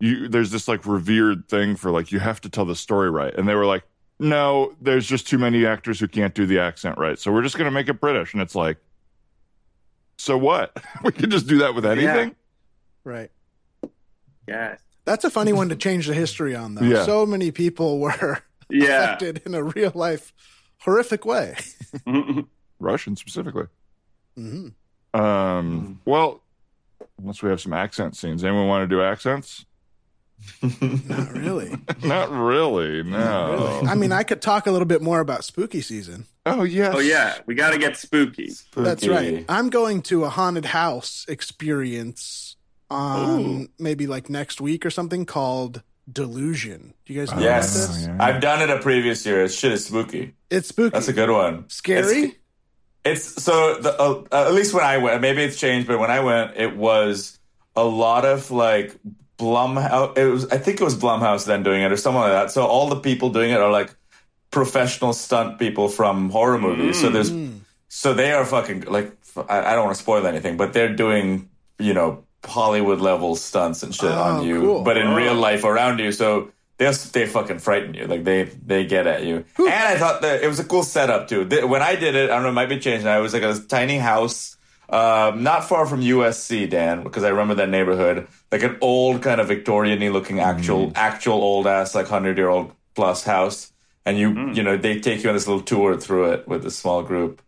you 0.00 0.26
there's 0.28 0.50
this 0.50 0.66
like 0.68 0.84
revered 0.84 1.48
thing 1.48 1.76
for 1.76 1.90
like 1.92 2.10
you 2.12 2.18
have 2.18 2.40
to 2.40 2.48
tell 2.50 2.64
the 2.64 2.74
story 2.74 3.08
right 3.10 3.34
and 3.36 3.48
they 3.48 3.54
were 3.54 3.64
like 3.66 3.84
no 4.18 4.74
there's 4.80 5.06
just 5.06 5.28
too 5.28 5.38
many 5.38 5.64
actors 5.64 6.00
who 6.00 6.08
can't 6.08 6.34
do 6.34 6.44
the 6.44 6.58
accent 6.58 6.98
right 6.98 7.18
so 7.20 7.30
we're 7.32 7.42
just 7.42 7.56
going 7.56 7.66
to 7.66 7.70
make 7.70 7.88
it 7.88 8.00
british 8.00 8.32
and 8.32 8.42
it's 8.42 8.54
like 8.56 8.78
so 10.18 10.36
what 10.36 10.76
we 11.04 11.12
can 11.12 11.30
just 11.30 11.46
do 11.46 11.58
that 11.58 11.74
with 11.74 11.86
anything 11.86 12.34
Right. 13.04 13.30
yes. 14.46 14.78
That's 15.04 15.24
a 15.24 15.30
funny 15.30 15.52
one 15.52 15.68
to 15.70 15.74
change 15.76 16.06
the 16.06 16.14
history 16.14 16.54
on, 16.54 16.76
though. 16.76 16.84
Yeah. 16.84 17.04
So 17.04 17.26
many 17.26 17.50
people 17.50 17.98
were 18.04 18.38
Yeah. 18.70 19.02
affected 19.04 19.42
in 19.44 19.54
a 19.56 19.62
real 19.64 19.90
life 19.94 20.32
horrific 20.78 21.24
way. 21.24 21.56
russian 22.78 23.14
specifically 23.16 23.64
hmm 24.36 24.68
um 25.14 26.00
well 26.04 26.40
unless 27.20 27.42
we 27.42 27.50
have 27.50 27.60
some 27.60 27.72
accent 27.72 28.16
scenes 28.16 28.42
anyone 28.44 28.66
want 28.66 28.88
to 28.88 28.94
do 28.96 29.02
accents 29.02 29.64
Not 31.08 31.32
really. 31.34 31.70
Not 32.02 32.28
really, 32.32 33.04
no. 33.04 33.52
really. 33.52 33.86
I 33.88 33.94
mean, 33.94 34.10
I 34.10 34.24
could 34.24 34.42
talk 34.42 34.66
a 34.66 34.72
little 34.72 34.86
bit 34.88 35.00
more 35.00 35.20
about 35.20 35.44
spooky 35.44 35.80
season. 35.80 36.26
oh 36.46 36.64
yeah. 36.64 36.90
oh 36.92 36.98
yeah, 36.98 37.38
we 37.46 37.54
got 37.54 37.70
to 37.70 37.78
get 37.78 37.96
spooky. 37.96 38.50
That's 38.74 39.06
right. 39.06 39.44
I'm 39.48 39.70
going 39.70 40.02
to 40.02 40.24
a 40.24 40.28
haunted 40.28 40.64
house 40.64 41.24
experience 41.28 42.56
on 42.90 43.68
maybe 43.78 44.08
like 44.08 44.28
next 44.28 44.60
week 44.60 44.84
or 44.84 44.90
something 44.90 45.24
called 45.26 45.82
Delusion. 46.12 46.94
Do 47.06 47.12
you 47.12 47.20
guys 47.20 47.30
know 47.30 47.36
about 47.36 47.44
Yes, 47.44 47.74
this? 47.88 48.06
yeah. 48.08 48.16
I've 48.18 48.40
done 48.40 48.62
it 48.62 48.70
a 48.70 48.80
previous 48.80 49.24
year. 49.24 49.48
Shit 49.48 49.70
is 49.70 49.86
spooky. 49.86 50.34
It's 50.50 50.68
spooky. 50.68 50.90
That's 50.90 51.06
a 51.08 51.12
good 51.12 51.30
one. 51.30 51.68
Scary? 51.68 52.22
It's 52.22 52.36
so 53.16 53.74
the, 53.76 54.00
uh, 54.00 54.22
uh, 54.30 54.46
at 54.48 54.54
least 54.54 54.72
when 54.74 54.84
I 54.84 54.98
went, 54.98 55.20
maybe 55.20 55.42
it's 55.42 55.58
changed, 55.58 55.88
but 55.88 55.98
when 55.98 56.10
I 56.10 56.20
went, 56.20 56.56
it 56.56 56.76
was 56.76 57.38
a 57.76 57.84
lot 57.84 58.24
of 58.24 58.50
like 58.50 58.94
Blumhouse. 59.38 60.16
It 60.16 60.26
was 60.26 60.46
I 60.52 60.58
think 60.58 60.80
it 60.80 60.84
was 60.84 60.96
Blumhouse 60.96 61.46
then 61.46 61.62
doing 61.62 61.82
it 61.82 61.90
or 61.90 61.96
something 61.96 62.20
like 62.20 62.32
that. 62.32 62.50
So 62.50 62.64
all 62.64 62.88
the 62.88 63.00
people 63.00 63.30
doing 63.30 63.50
it 63.50 63.58
are 63.60 63.70
like 63.70 63.94
professional 64.50 65.12
stunt 65.12 65.58
people 65.58 65.88
from 65.88 66.30
horror 66.30 66.58
movies. 66.58 67.00
So 67.00 67.08
there's 67.10 67.30
Mm. 67.32 67.60
so 67.88 68.14
they 68.14 68.32
are 68.32 68.44
fucking 68.44 68.82
like 68.82 69.12
I, 69.48 69.60
I 69.60 69.74
don't 69.74 69.84
want 69.86 69.96
to 69.96 70.02
spoil 70.02 70.26
anything, 70.26 70.56
but 70.56 70.72
they're 70.72 70.94
doing 70.94 71.48
you 71.78 71.94
know 71.94 72.24
Hollywood 72.44 73.00
level 73.00 73.34
stunts 73.36 73.82
and 73.82 73.94
shit 73.94 74.10
Oh, 74.10 74.22
on 74.22 74.44
you, 74.46 74.60
cool. 74.60 74.82
but 74.82 74.96
in 74.96 75.08
Oh. 75.08 75.14
real 75.16 75.34
life 75.34 75.64
around 75.64 75.98
you. 76.00 76.12
So 76.12 76.50
they 76.82 76.92
they 77.12 77.26
fucking 77.26 77.58
frighten 77.58 77.94
you, 77.94 78.06
like 78.06 78.24
they 78.24 78.44
they 78.44 78.86
get 78.86 79.06
at 79.06 79.24
you. 79.24 79.44
And 79.58 79.68
I 79.68 79.96
thought 79.98 80.22
that 80.22 80.42
it 80.42 80.48
was 80.48 80.58
a 80.58 80.64
cool 80.64 80.82
setup 80.82 81.28
too. 81.28 81.46
When 81.66 81.82
I 81.82 81.96
did 81.96 82.14
it, 82.14 82.30
I 82.30 82.34
don't 82.34 82.42
know, 82.42 82.48
it 82.48 82.52
might 82.52 82.68
be 82.68 82.78
changed 82.78 83.06
I 83.06 83.18
was 83.18 83.32
like 83.32 83.42
a 83.42 83.54
tiny 83.58 83.98
house. 83.98 84.56
Um, 84.88 85.42
not 85.42 85.66
far 85.66 85.86
from 85.86 86.02
USC, 86.02 86.68
Dan, 86.68 87.02
because 87.02 87.24
I 87.24 87.30
remember 87.30 87.54
that 87.54 87.70
neighborhood, 87.70 88.28
like 88.50 88.62
an 88.62 88.76
old 88.82 89.22
kind 89.22 89.40
of 89.40 89.48
Victorian-y 89.48 90.08
looking 90.08 90.38
actual, 90.38 90.92
actual 90.94 91.40
old 91.40 91.66
ass, 91.66 91.94
like 91.94 92.08
hundred 92.08 92.36
year 92.36 92.50
old 92.50 92.72
plus 92.94 93.24
house, 93.24 93.72
and 94.04 94.18
you, 94.18 94.52
you 94.52 94.62
know, 94.62 94.76
they 94.76 95.00
take 95.00 95.22
you 95.22 95.30
on 95.30 95.34
this 95.34 95.46
little 95.46 95.62
tour 95.62 95.96
through 95.96 96.32
it 96.32 96.46
with 96.46 96.66
a 96.66 96.70
small 96.70 97.02
group, 97.02 97.40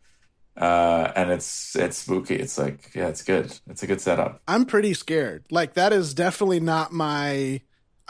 uh, 0.57 1.13
and 1.15 1.31
it's 1.31 1.77
it's 1.77 1.99
spooky. 1.99 2.37
It's 2.37 2.57
like, 2.57 2.95
yeah, 2.95 3.09
it's 3.09 3.23
good. 3.23 3.53
It's 3.69 3.83
a 3.83 3.87
good 3.87 4.01
setup. 4.01 4.41
I'm 4.49 4.65
pretty 4.65 4.95
scared. 4.95 5.45
Like 5.51 5.75
that 5.75 5.93
is 5.93 6.15
definitely 6.15 6.61
not 6.61 6.93
my 6.93 7.61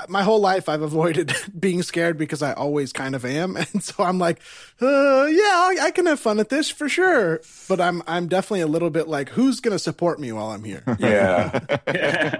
my 0.08 0.22
whole 0.22 0.40
life 0.40 0.68
I've 0.68 0.82
avoided 0.82 1.32
being 1.58 1.82
scared 1.82 2.18
because 2.18 2.42
I 2.42 2.52
always 2.52 2.92
kind 2.92 3.14
of 3.14 3.24
am. 3.24 3.56
And 3.74 3.82
so 3.82 4.02
I'm 4.04 4.18
like, 4.18 4.40
uh, 4.82 5.26
yeah, 5.30 5.42
I, 5.42 5.76
I 5.82 5.90
can 5.90 6.06
have 6.06 6.20
fun 6.20 6.38
at 6.40 6.48
this 6.48 6.68
for 6.70 6.88
sure. 6.88 7.40
But 7.68 7.80
I'm 7.80 8.02
I'm 8.06 8.28
definitely 8.28 8.60
a 8.60 8.66
little 8.66 8.90
bit 8.90 9.08
like, 9.08 9.30
who's 9.30 9.60
going 9.60 9.72
to 9.72 9.78
support 9.78 10.18
me 10.20 10.32
while 10.32 10.50
I'm 10.50 10.64
here? 10.64 10.82
Yeah. 10.98 11.60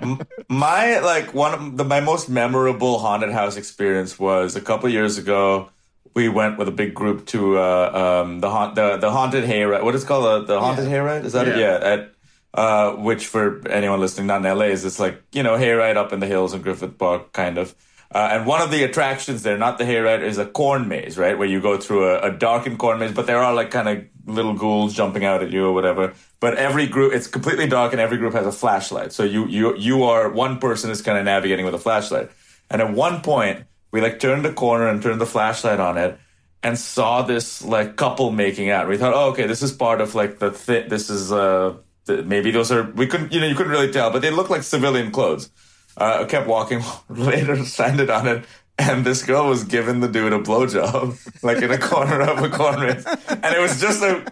M- 0.03 0.21
my 0.49 0.99
like 1.01 1.33
one 1.35 1.55
of 1.55 1.77
the 1.77 1.85
my 1.85 2.01
most 2.01 2.29
memorable 2.29 2.99
haunted 2.99 3.31
house 3.33 3.57
experience 3.57 4.19
was 4.19 4.57
a 4.57 4.61
couple 4.61 4.88
years 4.88 5.19
ago. 5.19 5.71
We 6.14 6.29
went 6.29 6.59
with 6.59 6.69
a 6.69 6.73
big 6.73 6.95
group 6.95 7.27
to 7.27 7.59
uh, 7.59 8.23
um, 8.25 8.40
the 8.40 8.51
haunt 8.51 8.75
the 8.77 8.97
the 8.99 9.11
haunted 9.11 9.45
hayride. 9.45 9.83
What 9.83 9.95
is 9.95 10.05
it 10.05 10.07
called? 10.07 10.27
Uh, 10.27 10.38
the 10.47 10.61
haunted 10.61 10.87
hayride? 10.87 11.25
Is 11.25 11.33
that 11.33 11.49
it? 11.49 11.57
Yeah. 11.57 11.79
Yeah. 11.79 11.93
At 11.93 12.13
uh, 12.55 12.93
which 12.93 13.27
for 13.27 13.67
anyone 13.69 14.01
listening 14.01 14.29
not 14.29 14.45
in 14.47 14.59
LA 14.59 14.67
is 14.67 14.85
it's 14.85 15.01
like 15.01 15.21
you 15.33 15.43
know 15.43 15.57
hayride 15.57 15.97
up 15.97 16.12
in 16.12 16.21
the 16.21 16.27
hills 16.27 16.55
in 16.55 16.62
Griffith 16.62 16.97
Park 16.99 17.33
kind 17.33 17.59
of. 17.59 17.75
Uh, 18.14 18.29
and 18.31 18.47
one 18.47 18.62
of 18.62 18.71
the 18.71 18.85
attractions 18.85 19.43
there, 19.43 19.59
not 19.59 19.77
the 19.77 19.83
hayride, 19.83 20.23
is 20.23 20.38
a 20.38 20.47
corn 20.47 20.87
maze, 20.87 21.19
right? 21.19 21.37
Where 21.37 21.49
you 21.49 21.61
go 21.61 21.77
through 21.79 22.11
a, 22.11 22.29
a 22.29 22.31
darkened 22.31 22.79
corn 22.79 23.01
maze, 23.01 23.11
but 23.11 23.27
there 23.27 23.38
are 23.43 23.53
like 23.53 23.73
kind 23.73 23.88
of 23.88 24.05
little 24.27 24.55
ghouls 24.55 24.95
jumping 24.95 25.25
out 25.25 25.43
at 25.43 25.51
you 25.51 25.67
or 25.67 25.73
whatever. 25.73 26.14
But 26.38 26.55
every 26.55 26.87
group, 26.87 27.12
it's 27.12 27.27
completely 27.27 27.67
dark, 27.67 27.90
and 27.93 28.01
every 28.01 28.19
group 28.19 28.35
has 28.35 28.47
a 28.47 28.53
flashlight. 28.53 29.12
So 29.12 29.25
you 29.25 29.49
you 29.49 29.77
you 29.77 30.05
are 30.05 30.31
one 30.31 30.59
person 30.61 30.93
is 30.93 31.03
kind 31.03 31.19
of 31.19 31.25
navigating 31.25 31.64
with 31.64 31.75
a 31.75 31.79
flashlight. 31.79 32.31
And 32.71 32.81
at 32.81 32.93
one 32.93 33.21
point, 33.21 33.64
we 33.90 34.01
like 34.01 34.21
turned 34.21 34.45
the 34.45 34.53
corner 34.53 34.87
and 34.87 35.03
turned 35.03 35.21
the 35.21 35.27
flashlight 35.27 35.81
on 35.81 35.99
it, 35.99 36.17
and 36.62 36.79
saw 36.79 37.23
this 37.23 37.64
like 37.64 37.97
couple 37.97 38.31
making 38.31 38.71
out. 38.71 38.88
We 38.88 38.97
thought, 38.97 39.14
oh, 39.14 39.31
okay, 39.31 39.49
this 39.49 39.62
is 39.62 39.73
part 39.73 40.01
of 40.01 40.14
like 40.14 40.38
the 40.38 40.53
thi- 40.53 40.87
This 40.87 41.11
is 41.11 41.33
uh 41.33 41.79
maybe 42.09 42.51
those 42.51 42.71
are 42.73 42.83
we 42.93 43.07
couldn't 43.07 43.33
you 43.33 43.40
know 43.40 43.47
you 43.47 43.55
couldn't 43.55 43.73
really 43.73 43.90
tell, 43.93 44.11
but 44.11 44.23
they 44.23 44.31
looked 44.31 44.51
like 44.51 44.62
civilian 44.62 45.11
clothes. 45.11 45.51
Uh, 45.97 46.21
I 46.23 46.25
kept 46.25 46.47
walking. 46.49 46.83
Later, 47.09 47.57
landed 47.79 48.11
on 48.11 48.27
it, 48.27 48.45
and 48.79 49.05
this 49.05 49.23
girl 49.23 49.49
was 49.49 49.62
giving 49.64 50.01
the 50.01 50.09
dude 50.09 50.33
a 50.33 50.38
blowjob, 50.40 51.17
like 51.45 51.59
in 51.62 51.71
a 51.71 51.79
corner 51.79 52.21
of 52.23 52.43
a 52.43 52.49
corn 52.49 52.81
maze, 52.81 53.07
and 53.07 53.45
it 53.55 53.61
was 53.61 53.81
just 53.81 54.03
a 54.03 54.25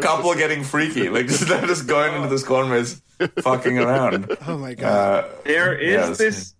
couple 0.00 0.32
getting 0.34 0.62
freaky, 0.62 1.08
like 1.08 1.26
just 1.32 1.48
they're 1.48 1.66
just 1.66 1.86
going 1.88 2.14
into 2.14 2.28
this 2.28 2.44
corn 2.44 2.68
maze, 2.70 3.02
fucking 3.40 3.78
around. 3.78 4.36
Oh 4.46 4.56
my 4.58 4.74
god. 4.74 5.24
Uh, 5.24 5.28
There 5.44 5.74
is 5.76 5.90
Yeah, 5.92 6.00
that's- 6.02 6.18
this 6.18 6.54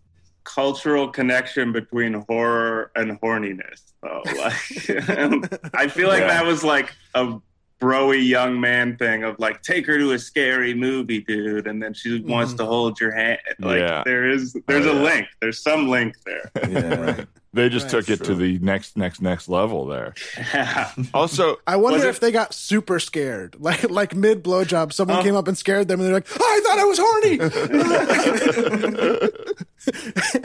cultural 0.45 1.09
connection 1.09 1.73
between 1.73 2.15
horror 2.27 2.91
and 2.97 3.21
horniness, 3.21 3.83
though. 4.03 4.23
Like, 4.25 5.75
I 5.75 5.89
feel 5.89 6.09
like 6.09 6.21
Yeah. 6.21 6.29
that 6.29 6.47
was 6.47 6.65
like 6.65 6.91
a 7.15 7.39
broy 7.81 8.27
young 8.27 8.61
man 8.61 8.97
thing 8.97 9.23
of 9.25 9.39
like, 9.39 9.63
take 9.63 9.87
her 9.87 9.99
to 9.99 10.13
a 10.13 10.19
scary 10.19 10.75
movie, 10.75 11.21
dude, 11.21 11.67
and 11.67 11.83
then 11.83 11.95
she 11.95 12.21
wants 12.21 12.55
to 12.55 12.65
hold 12.67 12.99
your 13.01 13.13
hand. 13.13 13.39
Like, 13.61 13.79
Yeah. 13.81 14.03
there 14.05 14.29
is, 14.29 14.57
there's 14.67 14.87
Oh, 14.87 14.93
a 14.93 14.95
yeah. 14.97 15.03
link. 15.03 15.29
There's 15.41 15.61
some 15.63 15.89
link 15.89 16.15
there. 16.25 16.51
Yeah. 16.69 16.95
right. 17.01 17.27
They 17.55 17.71
just 17.71 17.85
Right, 17.87 18.05
took 18.05 18.11
it 18.11 18.25
to 18.25 18.35
the 18.35 18.59
next, 18.59 18.97
next, 18.97 19.23
next 19.23 19.49
level 19.49 19.87
there. 19.87 20.13
Yeah. 20.37 20.91
Also, 21.15 21.57
I 21.67 21.77
wonder 21.77 21.97
Was 21.99 22.05
it- 22.05 22.11
if 22.11 22.21
they 22.21 22.31
got 22.31 22.53
super 22.53 23.01
scared, 23.01 23.57
like 23.61 23.89
like 23.91 24.15
mid 24.15 24.45
blowjob, 24.45 24.93
someone 24.93 25.19
Oh. 25.19 25.23
came 25.23 25.35
up 25.35 25.49
and 25.49 25.57
scared 25.57 25.89
them, 25.89 25.99
and 26.01 26.09
they're 26.09 26.15
like, 26.15 26.27
oh, 26.39 26.45
"I 26.45 26.61
thought 26.65 26.79
I 26.79 26.85
was 26.85 26.99
horny." 27.01 27.39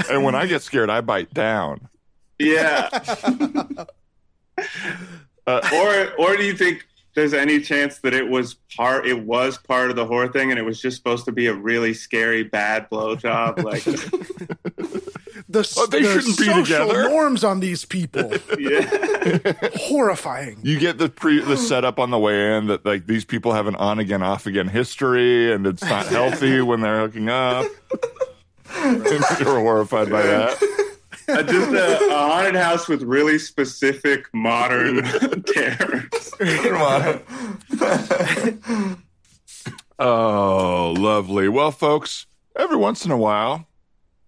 and 0.10 0.24
when 0.24 0.34
I 0.36 0.46
get 0.46 0.62
scared, 0.62 0.90
I 0.90 1.02
bite 1.02 1.34
down. 1.34 1.90
Yeah. 2.40 2.88
Uh, 5.46 5.60
or 5.74 6.14
or 6.18 6.38
do 6.38 6.44
you 6.44 6.56
think 6.56 6.86
there's 7.16 7.34
any 7.34 7.60
chance 7.62 8.00
that 8.00 8.14
it 8.14 8.28
was 8.30 8.56
part 8.76 9.06
it 9.08 9.26
was 9.26 9.58
part 9.58 9.90
of 9.90 9.96
the 9.96 10.06
horror 10.06 10.28
thing 10.28 10.50
and 10.52 10.60
it 10.60 10.64
was 10.64 10.82
just 10.82 10.98
supposed 10.98 11.26
to 11.26 11.32
be 11.32 11.48
a 11.48 11.54
really 11.54 11.94
scary 11.94 12.44
bad 12.44 12.90
blowjob? 12.90 13.64
Like 13.64 13.84
the, 15.50 15.74
Oh, 15.78 15.86
they 15.88 16.02
the 16.02 16.08
shouldn't 16.14 16.38
be 16.38 16.46
social 16.46 16.64
together. 16.64 17.10
norms 17.10 17.44
on 17.44 17.60
these 17.60 17.86
people 17.86 18.32
yeah. 18.60 19.54
horrifying. 19.76 20.58
you 20.64 20.80
get 20.80 20.98
the 20.98 21.10
pre 21.10 21.40
the 21.42 21.58
setup 21.58 22.00
on 22.00 22.12
the 22.12 22.18
way 22.20 22.58
in 22.58 22.68
that 22.68 22.86
like 22.86 23.06
these 23.08 23.26
people 23.26 23.54
have 23.54 23.68
an 23.68 23.76
on 23.76 24.00
again 24.00 24.24
off 24.24 24.46
again 24.48 24.68
history 24.68 25.52
and 25.54 25.68
it's 25.68 25.84
not 25.84 26.08
healthy 26.18 26.62
when 26.62 26.82
they're 26.82 27.00
hooking 27.02 27.30
up. 27.30 27.66
and 28.76 29.04
you're 29.40 29.60
horrified 29.60 30.10
by 30.10 30.22
that. 30.24 30.58
Uh, 31.28 31.44
just 31.44 31.72
a, 31.72 32.08
a 32.10 32.18
haunted 32.18 32.56
house 32.56 32.88
with 32.88 33.02
really 33.04 33.40
specific 33.40 34.28
modern 34.34 35.06
on. 36.76 37.22
Oh, 40.00 40.94
lovely. 40.98 41.48
Well, 41.48 41.72
folks, 41.72 42.26
every 42.56 42.78
once 42.78 43.06
in 43.06 43.12
a 43.12 43.18
while, 43.18 43.68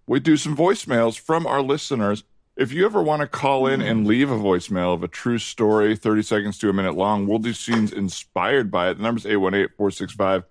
we 0.06 0.20
do 0.20 0.36
some 0.36 0.56
voicemails 0.56 1.18
from 1.18 1.46
our 1.46 1.60
listeners. 1.60 2.24
If 2.56 2.72
you 2.72 2.86
ever 2.86 3.02
want 3.02 3.20
to 3.20 3.26
call 3.26 3.66
in 3.66 3.82
and 3.82 4.06
leave 4.06 4.30
a 4.30 4.36
voicemail 4.36 4.94
of 4.94 5.02
a 5.02 5.08
true 5.08 5.38
story, 5.38 5.94
30 5.94 6.22
seconds 6.22 6.58
to 6.58 6.70
a 6.70 6.72
minute 6.72 6.94
long, 6.94 7.26
we'll 7.26 7.38
do 7.38 7.52
scenes 7.52 7.92
inspired 7.92 8.70
by 8.70 8.88
it. 8.88 8.94
The 8.94 9.02
number's 9.02 9.26
818 9.26 9.68
465 9.76 10.44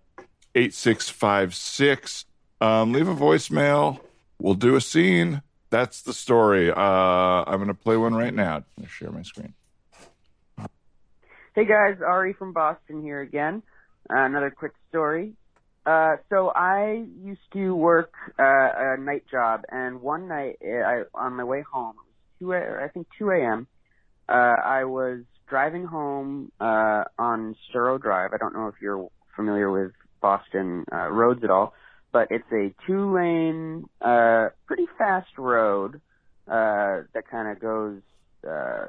8656. 0.53 2.25
Um, 2.62 2.93
leave 2.93 3.08
a 3.08 3.15
voicemail. 3.15 3.99
We'll 4.39 4.53
do 4.53 4.75
a 4.75 4.81
scene. 4.81 5.41
That's 5.75 6.03
the 6.03 6.13
story. 6.13 6.71
Uh, 6.71 6.73
I'm 6.77 7.57
going 7.57 7.67
to 7.67 7.73
play 7.73 7.97
one 7.97 8.15
right 8.15 8.33
now. 8.33 8.63
I'm 8.79 8.88
share 8.88 9.11
my 9.11 9.23
screen. 9.23 9.53
Hey 11.53 11.65
guys, 11.65 11.97
Ari 12.01 12.31
from 12.31 12.53
Boston 12.53 13.01
here 13.01 13.19
again. 13.19 13.61
Uh, 14.09 14.19
another 14.19 14.51
quick 14.51 14.71
story. 14.88 15.33
Uh, 15.85 16.15
so 16.29 16.47
I 16.55 17.03
used 17.21 17.41
to 17.51 17.75
work 17.75 18.13
uh, 18.39 18.43
a 18.43 18.97
night 18.97 19.25
job, 19.29 19.63
and 19.69 20.01
one 20.01 20.29
night 20.29 20.59
uh, 20.65 20.77
I, 20.77 21.03
on 21.13 21.33
my 21.33 21.43
way 21.43 21.61
home, 21.69 21.95
it 22.39 22.45
was 22.45 22.63
two, 22.63 22.75
I 22.81 22.88
think 22.88 23.07
2 23.19 23.31
a.m. 23.31 23.67
Uh, 24.29 24.31
I 24.31 24.85
was 24.85 25.23
driving 25.49 25.83
home 25.83 26.53
uh, 26.61 27.03
on 27.19 27.53
Storrow 27.67 28.01
Drive. 28.01 28.31
I 28.33 28.38
don't 28.38 28.53
know 28.53 28.69
if 28.69 28.75
you're 28.81 29.09
familiar 29.35 29.69
with 29.69 29.91
Boston 30.21 30.85
uh, 30.89 31.09
roads 31.09 31.43
at 31.43 31.49
all, 31.49 31.73
but 32.15 32.30
it's 32.32 32.49
a 32.54 32.73
two-lane, 32.88 33.89
uh, 33.99 34.47
pretty 34.67 34.88
fast 34.97 35.38
road 35.38 35.99
uh, 36.47 37.04
that 37.13 37.23
kind 37.30 37.51
of 37.51 37.60
goes 37.60 37.99
uh, 38.47 38.88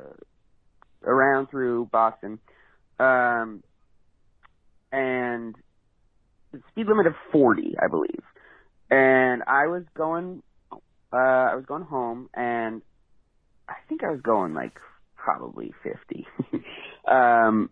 around 1.02 1.48
through 1.48 1.86
Boston 1.90 2.38
um, 3.00 3.64
and 4.92 5.56
the 6.52 6.60
speed 6.70 6.86
limit 6.86 7.08
of 7.08 7.14
40, 7.32 7.74
I 7.82 7.88
believe. 7.88 8.22
And 8.92 9.42
I 9.48 9.66
was 9.66 9.82
going, 9.96 10.44
uh, 10.72 11.16
I 11.16 11.56
was 11.56 11.64
going 11.66 11.82
home, 11.82 12.30
and 12.32 12.80
I 13.68 13.74
think 13.88 14.04
I 14.04 14.10
was 14.12 14.20
going 14.20 14.54
like 14.54 14.78
probably 15.16 15.74
50. 15.82 16.28
um, 17.10 17.70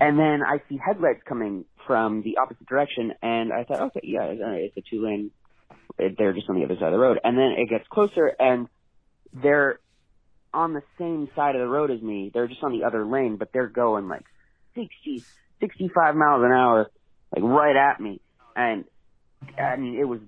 and 0.00 0.18
then 0.18 0.40
I 0.42 0.62
see 0.68 0.78
headlights 0.84 1.20
coming 1.28 1.66
from 1.86 2.22
the 2.22 2.38
opposite 2.38 2.66
direction, 2.66 3.12
and 3.22 3.52
I 3.52 3.64
thought, 3.64 3.82
okay, 3.88 4.00
yeah, 4.02 4.24
it's 4.24 4.76
a 4.76 4.82
two 4.90 5.04
lane. 5.04 5.30
They're 5.98 6.32
just 6.32 6.48
on 6.48 6.56
the 6.58 6.64
other 6.64 6.76
side 6.76 6.86
of 6.86 6.92
the 6.92 6.98
road. 6.98 7.18
And 7.22 7.36
then 7.36 7.54
it 7.58 7.68
gets 7.68 7.84
closer, 7.90 8.26
and 8.38 8.68
they're 9.34 9.78
on 10.52 10.72
the 10.72 10.82
same 10.98 11.28
side 11.36 11.54
of 11.54 11.60
the 11.60 11.68
road 11.68 11.90
as 11.90 12.00
me. 12.00 12.30
They're 12.32 12.48
just 12.48 12.62
on 12.62 12.72
the 12.72 12.84
other 12.84 13.04
lane, 13.04 13.36
but 13.36 13.50
they're 13.52 13.68
going 13.68 14.08
like 14.08 14.24
60, 14.74 15.24
65 15.60 16.16
miles 16.16 16.42
an 16.44 16.52
hour, 16.52 16.90
like 17.34 17.44
right 17.44 17.76
at 17.76 18.00
me. 18.00 18.20
And 18.56 18.84
I 19.58 19.76
mean, 19.76 19.98
it 20.00 20.04
was 20.04 20.20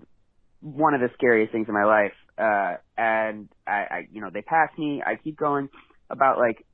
one 0.61 0.95
of 0.95 1.01
the 1.01 1.09
scariest 1.15 1.53
things 1.53 1.67
in 1.69 1.75
my 1.75 1.85
life. 1.85 2.13
Uh, 2.39 2.77
and 2.97 3.49
I, 3.67 3.73
I, 3.73 4.09
you 4.13 4.21
know, 4.21 4.31
they 4.33 4.43
passed 4.43 4.79
me. 4.79 5.03
I 5.05 5.17
keep 5.17 5.37
going 5.37 5.69
about 6.09 6.39
like 6.39 6.65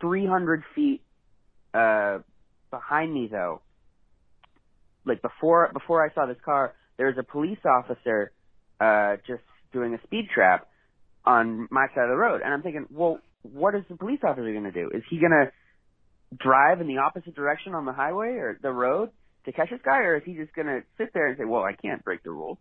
300 0.00 0.62
feet, 0.74 1.02
uh, 1.74 2.18
behind 2.70 3.12
me 3.12 3.28
though. 3.30 3.60
Like 5.04 5.22
before, 5.22 5.70
before 5.72 6.04
I 6.04 6.12
saw 6.14 6.26
this 6.26 6.36
car, 6.44 6.74
there 6.96 7.06
was 7.06 7.16
a 7.18 7.22
police 7.22 7.58
officer, 7.64 8.32
uh, 8.80 9.16
just 9.26 9.42
doing 9.72 9.94
a 9.94 10.02
speed 10.04 10.28
trap 10.34 10.68
on 11.24 11.68
my 11.70 11.86
side 11.94 12.04
of 12.04 12.10
the 12.10 12.16
road. 12.16 12.42
And 12.44 12.52
I'm 12.52 12.62
thinking, 12.62 12.86
well, 12.90 13.20
what 13.42 13.74
is 13.74 13.82
the 13.88 13.96
police 13.96 14.20
officer 14.22 14.50
going 14.52 14.64
to 14.64 14.72
do? 14.72 14.90
Is 14.92 15.02
he 15.08 15.18
going 15.18 15.32
to 15.32 15.52
drive 16.36 16.80
in 16.80 16.86
the 16.86 16.98
opposite 16.98 17.34
direction 17.34 17.74
on 17.74 17.84
the 17.84 17.92
highway 17.92 18.28
or 18.28 18.58
the 18.60 18.70
road 18.70 19.10
to 19.44 19.52
catch 19.52 19.70
this 19.70 19.80
guy, 19.84 19.98
or 19.98 20.16
is 20.16 20.22
he 20.26 20.34
just 20.34 20.52
going 20.54 20.66
to 20.66 20.82
sit 20.98 21.12
there 21.14 21.28
and 21.28 21.38
say, 21.38 21.44
well, 21.44 21.62
I 21.62 21.72
can't 21.72 22.04
break 22.04 22.22
the 22.22 22.30
rules? 22.30 22.58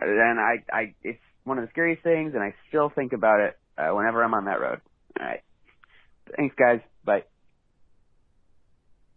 And 0.00 0.38
I, 0.38 0.64
I, 0.72 0.94
it's 1.02 1.18
one 1.44 1.58
of 1.58 1.64
the 1.64 1.70
scariest 1.70 2.02
things, 2.02 2.32
and 2.34 2.42
I 2.42 2.54
still 2.68 2.90
think 2.94 3.12
about 3.12 3.40
it 3.40 3.58
uh, 3.76 3.94
whenever 3.94 4.22
I'm 4.22 4.34
on 4.34 4.44
that 4.44 4.60
road. 4.60 4.80
All 5.18 5.26
right. 5.26 5.40
Thanks, 6.36 6.54
guys. 6.56 6.80
Bye. 7.04 7.24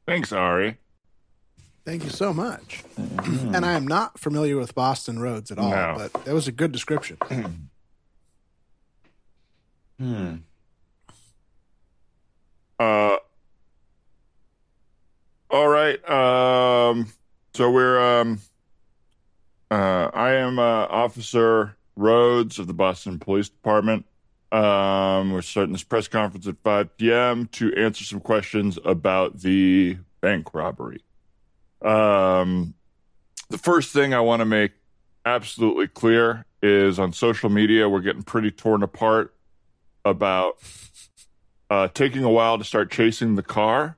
Thanks, 0.08 0.32
Ari. 0.32 0.78
Thank 1.86 2.04
you 2.04 2.10
so 2.10 2.34
much. 2.34 2.84
and 2.98 3.66
I 3.66 3.74
am 3.74 3.88
not 3.88 4.20
familiar 4.20 4.58
with 4.58 4.74
Boston 4.76 5.20
roads 5.20 5.52
at 5.52 5.58
all, 5.60 5.70
No. 5.70 5.96
but 5.98 6.26
that 6.26 6.34
was 6.34 6.48
a 6.48 6.52
good 6.52 6.72
description. 6.72 7.18
Hmm. 9.98 10.36
Uh, 12.78 13.16
all 15.50 15.68
right. 15.70 16.10
Um, 16.10 17.08
so 17.54 17.72
we're 17.72 18.20
um, 18.20 18.42
uh, 19.72 20.10
I 20.14 20.34
am 20.34 20.60
uh, 20.60 20.88
Officer 20.90 21.78
Rhodes 21.96 22.60
of 22.60 22.68
the 22.68 22.74
Boston 22.74 23.20
Police 23.20 23.48
Department. 23.48 24.06
Um, 24.52 25.32
we're 25.32 25.42
starting 25.42 25.74
this 25.74 25.84
press 25.84 26.08
conference 26.08 26.48
at 26.48 26.56
5 26.64 26.98
p.m. 26.98 27.48
to 27.54 27.74
answer 27.76 28.04
some 28.04 28.20
questions 28.20 28.80
about 28.86 29.40
the 29.40 29.98
bank 30.22 30.54
robbery. 30.54 31.02
Um, 31.82 32.74
the 33.50 33.58
first 33.58 33.92
thing 33.92 34.14
I 34.14 34.22
want 34.22 34.42
to 34.42 34.46
make 34.46 34.72
absolutely 35.26 35.88
clear 35.88 36.46
is 36.62 37.00
on 37.00 37.14
social 37.14 37.50
media, 37.50 37.90
we're 37.90 38.02
getting 38.02 38.24
pretty 38.24 38.52
torn 38.52 38.84
apart 38.84 39.34
about 40.04 40.58
uh, 41.70 41.88
taking 41.90 42.24
a 42.24 42.30
while 42.30 42.58
to 42.58 42.64
start 42.64 42.92
chasing 42.92 43.36
the 43.36 43.44
car. 43.44 43.98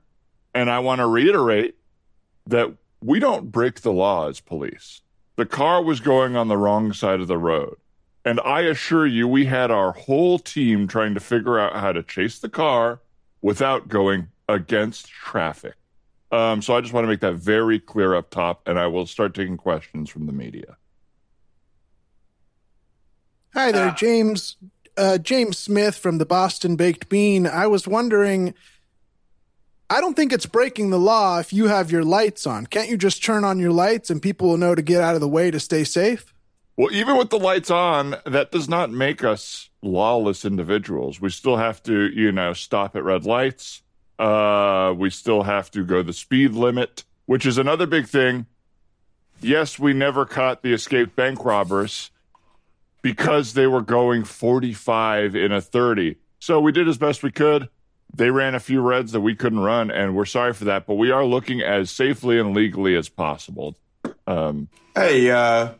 And 0.54 0.70
I 0.70 0.78
want 0.80 1.00
to 1.00 1.06
reiterate 1.06 1.76
that 2.46 2.72
we 3.02 3.20
don't 3.20 3.52
break 3.52 3.82
the 3.82 3.92
law 3.92 4.28
as 4.28 4.40
police. 4.40 5.02
The 5.36 5.46
car 5.46 5.82
was 5.82 6.00
going 6.00 6.34
on 6.34 6.48
the 6.48 6.56
wrong 6.56 6.92
side 6.92 7.20
of 7.20 7.28
the 7.28 7.38
road. 7.38 7.76
And 8.28 8.40
I 8.40 8.60
assure 8.60 9.06
you, 9.06 9.26
we 9.26 9.46
had 9.46 9.70
our 9.70 9.92
whole 9.92 10.38
team 10.38 10.86
trying 10.86 11.14
to 11.14 11.20
figure 11.20 11.58
out 11.58 11.72
how 11.72 11.92
to 11.92 12.02
chase 12.02 12.40
the 12.40 12.50
car 12.50 13.00
without 13.40 13.88
going 13.88 14.28
against 14.50 15.08
traffic. 15.08 15.76
Um, 16.30 16.60
so 16.60 16.76
I 16.76 16.82
just 16.82 16.92
want 16.92 17.04
to 17.04 17.08
make 17.08 17.20
that 17.20 17.36
very 17.36 17.80
clear 17.80 18.14
up 18.14 18.28
top, 18.28 18.68
and 18.68 18.78
I 18.78 18.86
will 18.86 19.06
start 19.06 19.32
taking 19.32 19.56
questions 19.56 20.10
from 20.10 20.26
the 20.26 20.34
media. 20.34 20.76
Hi 23.54 23.72
there, 23.72 23.92
James. 23.92 24.56
Uh, 24.94 25.16
James 25.16 25.56
Smith 25.56 25.96
from 25.96 26.18
the 26.18 26.26
Boston 26.26 26.76
Baked 26.76 27.08
Bean. 27.08 27.46
I 27.46 27.66
was 27.66 27.88
wondering. 27.88 28.52
I 29.88 30.02
don't 30.02 30.12
think 30.12 30.34
it's 30.34 30.44
breaking 30.44 30.90
the 30.90 30.98
law 30.98 31.38
if 31.38 31.50
you 31.50 31.68
have 31.68 31.90
your 31.90 32.04
lights 32.04 32.46
on. 32.46 32.66
Can't 32.66 32.90
you 32.90 32.98
just 32.98 33.24
turn 33.24 33.42
on 33.42 33.58
your 33.58 33.72
lights 33.72 34.10
and 34.10 34.20
people 34.20 34.50
will 34.50 34.58
know 34.58 34.74
to 34.74 34.82
get 34.82 35.00
out 35.00 35.14
of 35.14 35.22
the 35.22 35.28
way 35.28 35.50
to 35.50 35.58
stay 35.58 35.82
safe? 35.82 36.34
Well, 36.78 36.92
even 36.92 37.16
with 37.16 37.30
the 37.30 37.40
lights 37.40 37.72
on, 37.72 38.14
that 38.24 38.52
does 38.52 38.68
not 38.68 38.88
make 38.88 39.24
us 39.24 39.68
lawless 39.82 40.44
individuals. 40.44 41.20
We 41.20 41.28
still 41.30 41.56
have 41.56 41.82
to, 41.82 42.08
you 42.08 42.30
know, 42.30 42.52
stop 42.52 42.94
at 42.94 43.02
red 43.02 43.26
lights. 43.26 43.82
Uh, 44.16 44.94
we 44.96 45.10
still 45.10 45.42
have 45.42 45.72
to 45.72 45.82
go 45.82 46.02
the 46.04 46.12
speed 46.12 46.52
limit, 46.52 47.02
which 47.26 47.44
is 47.46 47.58
another 47.58 47.84
big 47.84 48.06
thing. 48.06 48.46
Yes, 49.40 49.76
we 49.76 49.92
never 49.92 50.24
caught 50.24 50.62
the 50.62 50.72
escaped 50.72 51.16
bank 51.16 51.44
robbers 51.44 52.12
because 53.02 53.54
they 53.54 53.66
were 53.66 53.82
going 53.82 54.22
45 54.22 55.34
in 55.34 55.50
a 55.50 55.60
30. 55.60 56.14
So 56.38 56.60
we 56.60 56.70
did 56.70 56.86
as 56.86 56.96
best 56.96 57.24
we 57.24 57.32
could. 57.32 57.68
They 58.14 58.30
ran 58.30 58.54
a 58.54 58.60
few 58.60 58.82
reds 58.82 59.10
that 59.12 59.20
we 59.20 59.34
couldn't 59.34 59.58
run, 59.58 59.90
and 59.90 60.14
we're 60.14 60.26
sorry 60.26 60.52
for 60.52 60.66
that, 60.66 60.86
but 60.86 60.94
we 60.94 61.10
are 61.10 61.24
looking 61.24 61.60
as 61.60 61.90
safely 61.90 62.38
and 62.38 62.54
legally 62.54 62.94
as 62.94 63.08
possible. 63.08 63.76
Um, 64.28 64.68
Hey, 64.94 65.28
uh, 65.28 65.70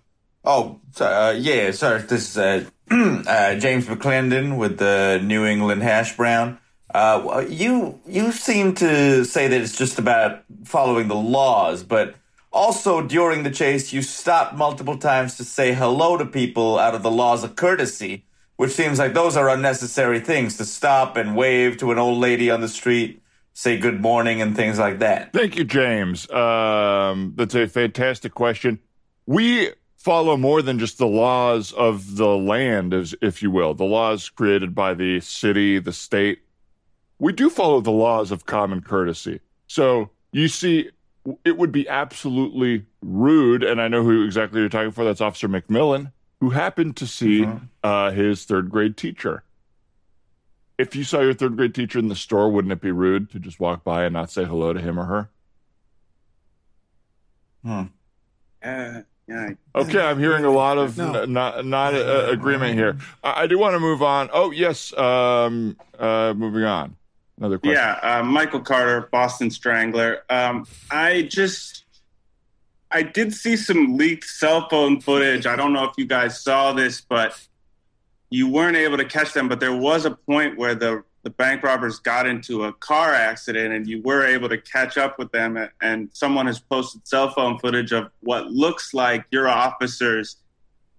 oh, 0.49 0.81
uh, 0.99 1.35
yeah, 1.39 1.71
sorry, 1.71 2.03
this 2.03 2.31
is 2.31 2.39
uh, 2.39 2.65
uh, 2.91 3.55
James 3.57 3.87
McClendon 3.87 4.57
with 4.57 4.79
the 4.79 5.21
New 5.23 5.45
England 5.45 5.83
Hash 5.83 6.17
Brown. 6.17 6.59
Uh, 6.93 7.45
you 7.49 8.01
you 8.07 8.33
seem 8.33 8.75
to 8.75 9.23
say 9.25 9.47
that 9.47 9.61
it's 9.61 9.77
just 9.77 9.99
about 9.99 10.43
following 10.65 11.07
the 11.07 11.15
laws, 11.15 11.83
but 11.85 12.15
also 12.51 13.03
during 13.03 13.43
the 13.43 13.51
chase, 13.51 13.93
you 13.93 14.01
stopped 14.01 14.55
multiple 14.55 14.97
times 14.97 15.37
to 15.37 15.45
say 15.45 15.75
hello 15.75 16.17
to 16.17 16.25
people 16.25 16.79
out 16.79 16.95
of 16.95 17.03
the 17.03 17.11
laws 17.11 17.45
of 17.45 17.57
courtesy, 17.57 18.25
which 18.57 18.71
seems 18.71 18.99
like 18.99 19.13
those 19.13 19.37
are 19.37 19.51
unnecessary 19.51 20.19
things 20.19 20.57
to 20.57 20.65
stop 20.65 21.19
and 21.19 21.37
wave 21.37 21.77
to 21.77 21.93
an 21.93 21.99
old 21.99 22.19
lady 22.19 22.51
on 22.51 22.63
the 22.63 22.69
street, 22.69 23.23
say 23.53 23.77
good 23.77 24.01
morning, 24.01 24.41
and 24.41 24.57
things 24.57 24.79
like 24.79 25.01
that. 25.01 25.35
Thank 25.35 25.57
you, 25.57 25.65
James. 25.65 26.29
Um, 26.31 27.35
that's 27.37 27.55
a 27.55 27.69
fantastic 27.69 28.33
question. 28.33 28.79
We 29.27 29.73
follow 29.99 30.37
more 30.37 30.63
than 30.63 30.79
just 30.79 30.97
the 30.97 31.07
laws 31.07 31.73
of 31.73 32.17
the 32.17 32.37
land, 32.37 32.95
as 32.95 33.15
if 33.21 33.43
you 33.43 33.51
will, 33.51 33.75
the 33.75 33.85
laws 33.85 34.31
created 34.31 34.75
by 34.75 34.95
the 34.95 35.21
city, 35.21 35.79
the 35.79 35.93
state. 35.93 36.41
We 37.19 37.33
do 37.33 37.51
follow 37.51 37.81
the 37.81 37.91
laws 37.91 38.31
of 38.31 38.47
common 38.47 38.81
courtesy. 38.81 39.41
So 39.67 40.11
you 40.33 40.49
see, 40.49 40.91
it 41.45 41.59
would 41.59 41.73
be 41.73 41.89
absolutely 41.89 42.87
rude, 43.03 43.63
and 43.65 43.81
I 43.81 43.89
know 43.89 44.03
who 44.03 44.25
exactly 44.25 44.61
you're 44.61 44.69
talking 44.69 44.93
for. 44.93 45.05
That's 45.05 45.21
Officer 45.21 45.49
McMillan, 45.49 46.13
who 46.41 46.51
happened 46.51 46.97
to 46.99 47.07
see 47.07 47.41
mm-hmm. 47.41 47.67
uh, 47.83 48.13
his 48.13 48.45
third 48.45 48.71
grade 48.71 48.97
teacher. 48.97 49.43
If 50.79 50.95
you 50.95 51.03
saw 51.03 51.21
your 51.21 51.35
third 51.35 51.57
grade 51.57 51.75
teacher 51.75 51.99
in 51.99 52.07
the 52.07 52.15
store, 52.15 52.51
wouldn't 52.51 52.73
it 52.73 52.81
be 52.81 52.93
rude 52.93 53.31
to 53.33 53.41
just 53.41 53.59
walk 53.59 53.83
by 53.83 54.05
and 54.05 54.13
not 54.13 54.31
say 54.31 54.45
hello 54.45 54.73
to 54.73 54.81
him 54.81 54.99
or 54.99 55.05
her? 55.07 55.31
Yeah, 57.65 57.87
yeah. 58.63 59.03
Okay, 59.75 60.01
I'm 60.01 60.19
hearing 60.19 60.45
a 60.45 60.51
lot 60.51 60.79
of 60.79 60.97
No. 60.99 61.13
n- 61.23 61.33
not 61.33 61.65
not 61.65 61.95
uh, 61.95 62.27
agreement 62.31 62.75
here. 62.75 62.97
I, 63.23 63.43
I 63.43 63.47
do 63.47 63.59
want 63.59 63.75
to 63.75 63.81
move 63.81 64.03
on. 64.03 64.31
Oh 64.33 64.51
yes, 64.51 64.97
um, 64.97 65.77
uh, 65.99 66.35
moving 66.37 66.65
on. 66.65 66.97
Another 67.39 67.59
question. 67.59 67.77
Yeah, 67.77 67.99
uh, 68.03 68.23
Michael 68.25 68.61
Carter, 68.61 69.09
Boston 69.13 69.51
Strangler. 69.51 70.25
Um, 70.29 70.67
I 70.91 71.23
just, 71.23 71.85
I 72.91 73.03
did 73.03 73.33
see 73.33 73.57
some 73.57 73.97
leaked 73.97 74.25
cell 74.25 74.69
phone 74.69 75.01
footage. 75.01 75.47
I 75.47 75.55
don't 75.55 75.73
know 75.73 75.85
if 75.85 75.93
you 75.97 76.07
guys 76.07 76.43
saw 76.43 76.73
this, 76.73 77.01
but 77.01 77.41
you 78.31 78.49
weren't 78.49 78.77
able 78.77 78.97
to 78.97 79.05
catch 79.05 79.35
them. 79.35 79.49
But 79.49 79.61
there 79.61 79.77
was 79.77 80.05
a 80.05 80.11
point 80.11 80.59
where 80.59 80.75
the 80.75 81.05
the 81.23 81.31
bank 81.31 81.63
robbers 81.63 81.99
got 81.99 82.27
into 82.27 82.65
a 82.65 82.73
car 82.75 83.13
accident, 83.13 83.75
and 83.75 83.87
you 83.87 84.01
were 84.03 84.25
able 84.25 84.49
to 84.49 84.59
catch 84.59 84.97
up 84.97 85.19
with 85.19 85.31
them. 85.33 85.59
And 85.83 86.09
someone 86.13 86.47
has 86.47 86.61
posted 86.61 87.07
cell 87.07 87.31
phone 87.31 87.59
footage 87.59 87.93
of 87.93 88.11
what 88.21 88.51
looks 88.51 88.95
like 88.95 89.25
your 89.31 89.49
officers 89.49 90.37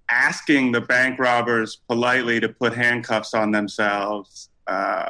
asking 0.09 0.72
the 0.72 0.82
bank 0.82 1.20
robbers 1.20 1.78
politely 1.88 2.39
to 2.39 2.49
put 2.49 2.74
handcuffs 2.74 3.34
on 3.34 3.51
themselves. 3.51 4.49
Uh, 4.67 5.09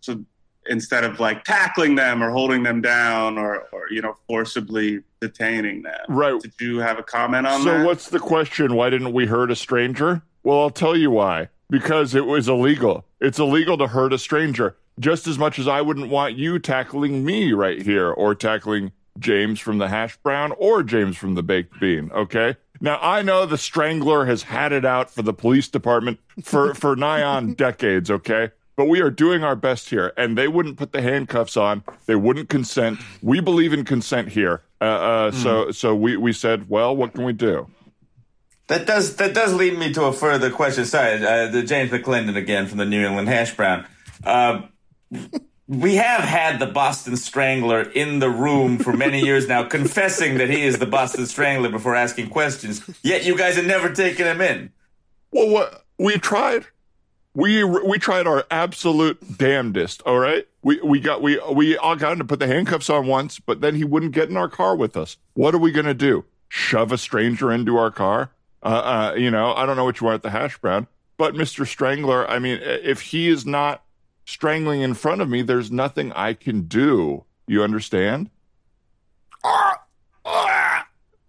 so 0.00 0.24
instead 0.66 1.04
of 1.04 1.20
like 1.20 1.44
tackling 1.44 1.94
them 1.94 2.22
or 2.22 2.30
holding 2.30 2.62
them 2.62 2.80
down 2.80 3.38
or, 3.38 3.68
or 3.72 3.84
you 3.90 4.02
know 4.02 4.14
forcibly 4.28 5.00
detaining 5.20 5.82
them. 5.82 6.00
Right. 6.08 6.40
Did 6.40 6.52
you 6.60 6.78
have 6.78 6.98
a 6.98 7.02
comment 7.02 7.46
on 7.46 7.64
that? 7.64 7.80
So 7.80 7.86
what's 7.86 8.08
the 8.08 8.20
question? 8.20 8.74
Why 8.74 8.90
didn't 8.90 9.12
we 9.12 9.26
hurt 9.26 9.50
a 9.50 9.56
stranger? 9.56 10.22
Well, 10.42 10.60
I'll 10.60 10.70
tell 10.70 10.96
you 10.96 11.10
why. 11.10 11.48
Because 11.70 12.14
it 12.14 12.26
was 12.26 12.48
illegal. 12.48 13.04
It's 13.20 13.38
illegal 13.38 13.78
to 13.78 13.86
hurt 13.86 14.12
a 14.12 14.18
stranger. 14.18 14.76
Just 14.98 15.26
as 15.26 15.38
much 15.38 15.58
as 15.58 15.66
I 15.68 15.80
wouldn't 15.80 16.10
want 16.10 16.36
you 16.36 16.58
tackling 16.58 17.24
me 17.24 17.52
right 17.52 17.80
here 17.80 18.10
or 18.10 18.34
tackling 18.34 18.92
James 19.18 19.60
from 19.60 19.78
the 19.78 19.88
hash 19.88 20.16
brown 20.18 20.52
or 20.58 20.82
James 20.82 21.16
from 21.16 21.34
the 21.34 21.42
baked 21.42 21.78
bean. 21.80 22.10
Okay. 22.12 22.56
Now 22.80 22.98
I 23.00 23.22
know 23.22 23.46
the 23.46 23.58
strangler 23.58 24.26
has 24.26 24.42
had 24.42 24.72
it 24.72 24.84
out 24.84 25.10
for 25.10 25.22
the 25.22 25.32
police 25.32 25.68
department 25.68 26.18
for, 26.42 26.74
for 26.82 26.96
nigh 26.96 27.22
on 27.22 27.54
decades. 27.54 28.10
Okay. 28.10 28.50
But 28.76 28.86
we 28.86 29.00
are 29.02 29.10
doing 29.10 29.44
our 29.44 29.56
best 29.56 29.90
here, 29.90 30.14
and 30.16 30.38
they 30.38 30.48
wouldn't 30.48 30.78
put 30.78 30.92
the 30.92 31.02
handcuffs 31.02 31.54
on. 31.54 31.84
They 32.06 32.14
wouldn't 32.14 32.48
consent. 32.48 32.98
We 33.20 33.40
believe 33.40 33.74
in 33.74 33.84
consent 33.84 34.28
here. 34.30 34.62
Uh, 34.80 34.84
uh, 34.84 35.30
So, 35.32 35.70
so 35.70 35.94
we, 35.94 36.16
we 36.16 36.32
said, 36.32 36.70
well, 36.70 36.96
what 36.96 37.12
can 37.12 37.24
we 37.24 37.34
do? 37.34 37.68
That 38.70 38.86
does 38.86 39.16
that 39.16 39.34
does 39.34 39.52
lead 39.52 39.76
me 39.76 39.92
to 39.94 40.04
a 40.04 40.12
further 40.12 40.48
question. 40.48 40.84
Sorry, 40.84 41.14
uh, 41.26 41.48
the 41.48 41.64
James 41.64 41.90
McClendon 41.90 42.36
again 42.36 42.68
from 42.68 42.78
the 42.78 42.84
New 42.84 43.04
England 43.04 43.26
Hash 43.26 43.56
Brown. 43.56 43.84
Uh, 44.22 44.62
we 45.66 45.96
have 45.96 46.20
had 46.20 46.60
the 46.60 46.68
Boston 46.68 47.16
Strangler 47.16 47.82
in 47.82 48.20
the 48.20 48.30
room 48.30 48.78
for 48.78 48.92
many 48.92 49.20
years 49.24 49.48
now, 49.48 49.64
confessing 49.64 50.38
that 50.38 50.50
he 50.50 50.62
is 50.62 50.78
the 50.78 50.86
Boston 50.86 51.26
Strangler 51.26 51.68
before 51.68 51.96
asking 51.96 52.28
questions. 52.30 52.88
Yet 53.02 53.24
you 53.24 53.36
guys 53.36 53.56
have 53.56 53.66
never 53.66 53.92
taken 53.92 54.24
him 54.24 54.40
in. 54.40 54.70
Well, 55.32 55.48
what 55.48 55.84
we 55.98 56.18
tried, 56.18 56.66
we 57.34 57.64
we 57.64 57.98
tried 57.98 58.28
our 58.28 58.46
absolute 58.52 59.36
damnedest. 59.36 60.00
All 60.06 60.20
right, 60.20 60.46
we 60.62 60.80
we 60.80 61.00
got 61.00 61.22
we 61.22 61.40
we 61.52 61.76
all 61.76 61.96
got 61.96 62.12
him 62.12 62.18
to 62.18 62.24
put 62.24 62.38
the 62.38 62.46
handcuffs 62.46 62.88
on 62.88 63.08
once, 63.08 63.40
but 63.40 63.62
then 63.62 63.74
he 63.74 63.82
wouldn't 63.82 64.12
get 64.12 64.30
in 64.30 64.36
our 64.36 64.48
car 64.48 64.76
with 64.76 64.96
us. 64.96 65.16
What 65.34 65.56
are 65.56 65.58
we 65.58 65.72
gonna 65.72 65.92
do? 65.92 66.24
Shove 66.48 66.92
a 66.92 66.98
stranger 66.98 67.50
into 67.50 67.76
our 67.76 67.90
car? 67.90 68.30
Uh, 68.62 68.66
uh, 68.66 69.14
you 69.16 69.30
know, 69.30 69.54
I 69.54 69.64
don't 69.66 69.76
know 69.76 69.84
what 69.84 70.00
you 70.00 70.04
want 70.06 70.16
at 70.16 70.22
the 70.22 70.30
hash 70.30 70.58
brown, 70.58 70.86
but 71.16 71.34
Mister 71.34 71.64
Strangler, 71.64 72.28
I 72.30 72.38
mean, 72.38 72.58
if 72.62 73.00
he 73.00 73.28
is 73.28 73.46
not 73.46 73.82
strangling 74.26 74.82
in 74.82 74.94
front 74.94 75.20
of 75.22 75.28
me, 75.28 75.42
there's 75.42 75.70
nothing 75.70 76.12
I 76.12 76.34
can 76.34 76.62
do. 76.62 77.24
You 77.46 77.62
understand? 77.62 78.30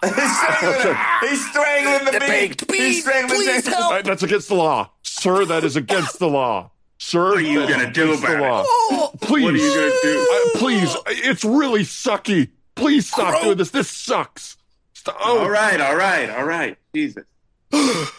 he's 0.03 0.37
strangling, 0.37 0.97
he's 1.29 1.49
strangling 1.49 2.05
the, 2.05 2.19
beak. 2.27 2.71
He's 2.71 3.01
strangling 3.01 3.39
the 3.39 3.75
Uh, 3.77 4.01
that's 4.01 4.23
against 4.23 4.47
the 4.49 4.55
law, 4.55 4.91
sir. 5.03 5.45
That 5.45 5.63
is 5.63 5.75
against 5.75 6.19
the 6.19 6.27
law, 6.27 6.71
sir. 6.97 7.29
What 7.29 7.37
are 7.37 7.41
you 7.41 7.59
that 7.59 7.69
is 7.69 7.75
gonna 7.77 7.91
do 7.93 8.03
against 8.05 8.21
the 8.23 8.37
about 8.37 8.65
it? 8.65 8.93
law. 8.93 9.11
Please, 9.21 9.43
What 9.43 9.53
are 9.53 9.57
you 9.57 9.73
gonna 9.75 9.91
do? 10.01 10.27
Uh, 10.31 10.59
please, 10.59 10.95
it's 11.07 11.45
really 11.45 11.83
sucky. 11.83 12.49
Please 12.75 13.07
stop 13.07 13.41
doing 13.41 13.57
this. 13.57 13.71
This 13.71 13.89
sucks. 13.89 14.57
Stop. 15.01 15.17
Oh, 15.19 15.39
all 15.39 15.49
right, 15.49 15.81
all 15.81 15.95
right, 15.95 16.29
all 16.29 16.43
right. 16.45 16.77
Jesus. 16.93 17.23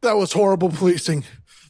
That 0.00 0.16
was 0.16 0.32
horrible 0.32 0.70
policing. 0.70 1.22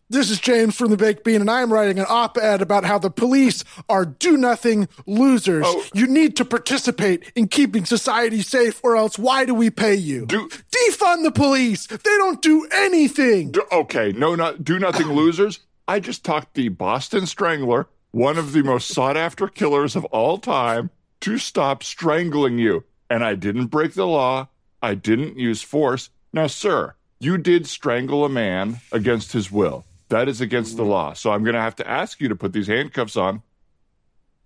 This 0.08 0.30
is 0.30 0.40
James 0.40 0.74
from 0.74 0.90
the 0.90 0.96
Baked 0.96 1.22
Bean, 1.22 1.42
and 1.42 1.50
I 1.50 1.60
am 1.60 1.70
writing 1.70 1.98
an 1.98 2.06
op 2.08 2.38
ed 2.38 2.62
about 2.62 2.84
how 2.86 2.98
the 2.98 3.10
police 3.10 3.62
are 3.90 4.06
do 4.06 4.38
nothing 4.38 4.88
losers. 5.06 5.64
Oh. 5.66 5.84
You 5.92 6.06
need 6.06 6.36
to 6.36 6.46
participate 6.46 7.30
in 7.34 7.48
keeping 7.48 7.84
society 7.84 8.40
safe, 8.40 8.80
or 8.82 8.96
else 8.96 9.18
why 9.18 9.44
do 9.44 9.52
we 9.54 9.68
pay 9.68 9.94
you? 9.94 10.24
Do- 10.24 10.48
Defund 10.48 11.24
the 11.24 11.32
police! 11.32 11.86
They 11.88 11.98
don't 11.98 12.40
do 12.40 12.66
anything! 12.72 13.52
D- 13.52 13.60
okay, 13.70 14.12
no, 14.12 14.34
not 14.34 14.64
do 14.64 14.78
nothing 14.78 15.08
losers. 15.12 15.60
I 15.86 16.00
just 16.00 16.24
talked 16.24 16.54
the 16.54 16.68
Boston 16.70 17.26
Strangler, 17.26 17.86
one 18.12 18.38
of 18.38 18.52
the 18.52 18.62
most 18.62 18.88
sought 18.88 19.18
after 19.18 19.46
killers 19.48 19.94
of 19.94 20.06
all 20.06 20.38
time, 20.38 20.88
to 21.20 21.38
stop 21.38 21.82
strangling 21.82 22.58
you. 22.58 22.84
And 23.10 23.24
I 23.24 23.34
didn't 23.34 23.66
break 23.66 23.94
the 23.94 24.06
law. 24.06 24.48
I 24.82 24.94
didn't 24.94 25.38
use 25.38 25.62
force. 25.62 26.10
Now, 26.32 26.46
sir, 26.46 26.94
you 27.20 27.38
did 27.38 27.66
strangle 27.66 28.24
a 28.24 28.28
man 28.28 28.80
against 28.92 29.32
his 29.32 29.50
will. 29.50 29.84
That 30.10 30.28
is 30.28 30.40
against 30.40 30.76
the 30.76 30.84
law. 30.84 31.12
So 31.14 31.32
I'm 31.32 31.42
going 31.42 31.54
to 31.54 31.60
have 31.60 31.76
to 31.76 31.88
ask 31.88 32.20
you 32.20 32.28
to 32.28 32.36
put 32.36 32.52
these 32.52 32.66
handcuffs 32.66 33.16
on. 33.16 33.42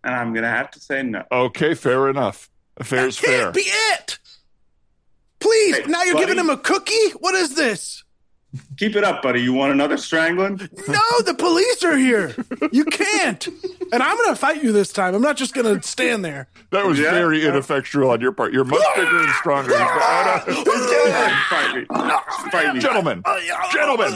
And 0.04 0.14
I'm 0.16 0.34
gonna 0.34 0.48
have 0.50 0.68
to 0.72 0.80
say 0.80 1.04
no. 1.04 1.22
Okay, 1.30 1.74
fair 1.74 2.08
enough. 2.10 2.50
Fair's 2.82 3.16
fair. 3.16 3.42
Can't 3.42 3.54
be 3.54 3.60
it! 3.60 4.18
Please, 5.38 5.76
Hey, 5.76 5.84
now 5.86 6.02
you're 6.02 6.14
buddy. 6.14 6.26
giving 6.26 6.40
him 6.40 6.50
a 6.50 6.56
cookie? 6.56 7.10
What 7.20 7.36
is 7.36 7.54
this? 7.54 8.01
Keep 8.76 8.96
it 8.96 9.04
up, 9.04 9.22
buddy. 9.22 9.40
You 9.40 9.54
want 9.54 9.72
another 9.72 9.96
strangling? 9.96 10.56
No, 10.88 11.00
the 11.24 11.34
police 11.38 11.82
are 11.84 11.96
here. 11.96 12.34
You 12.70 12.84
can't. 12.84 13.46
And 13.92 14.02
I'm 14.02 14.16
going 14.16 14.28
to 14.30 14.36
fight 14.36 14.62
you 14.62 14.72
this 14.72 14.92
time. 14.92 15.14
I'm 15.14 15.22
not 15.22 15.36
just 15.38 15.54
going 15.54 15.80
to 15.80 15.86
stand 15.86 16.22
there. 16.24 16.48
That 16.70 16.84
was 16.84 16.98
Yeah. 16.98 17.12
very 17.12 17.46
ineffectual 17.46 18.10
on 18.10 18.20
your 18.20 18.32
part. 18.32 18.52
You're 18.52 18.64
much 18.64 18.82
bigger 18.94 19.20
and 19.22 19.30
stronger. 19.34 19.70
No. 19.70 19.78
Fight 21.48 21.74
me. 21.76 21.86
Fight 22.50 22.74
me. 22.74 22.80
Gentlemen, 22.80 23.22
gentlemen, 23.72 24.12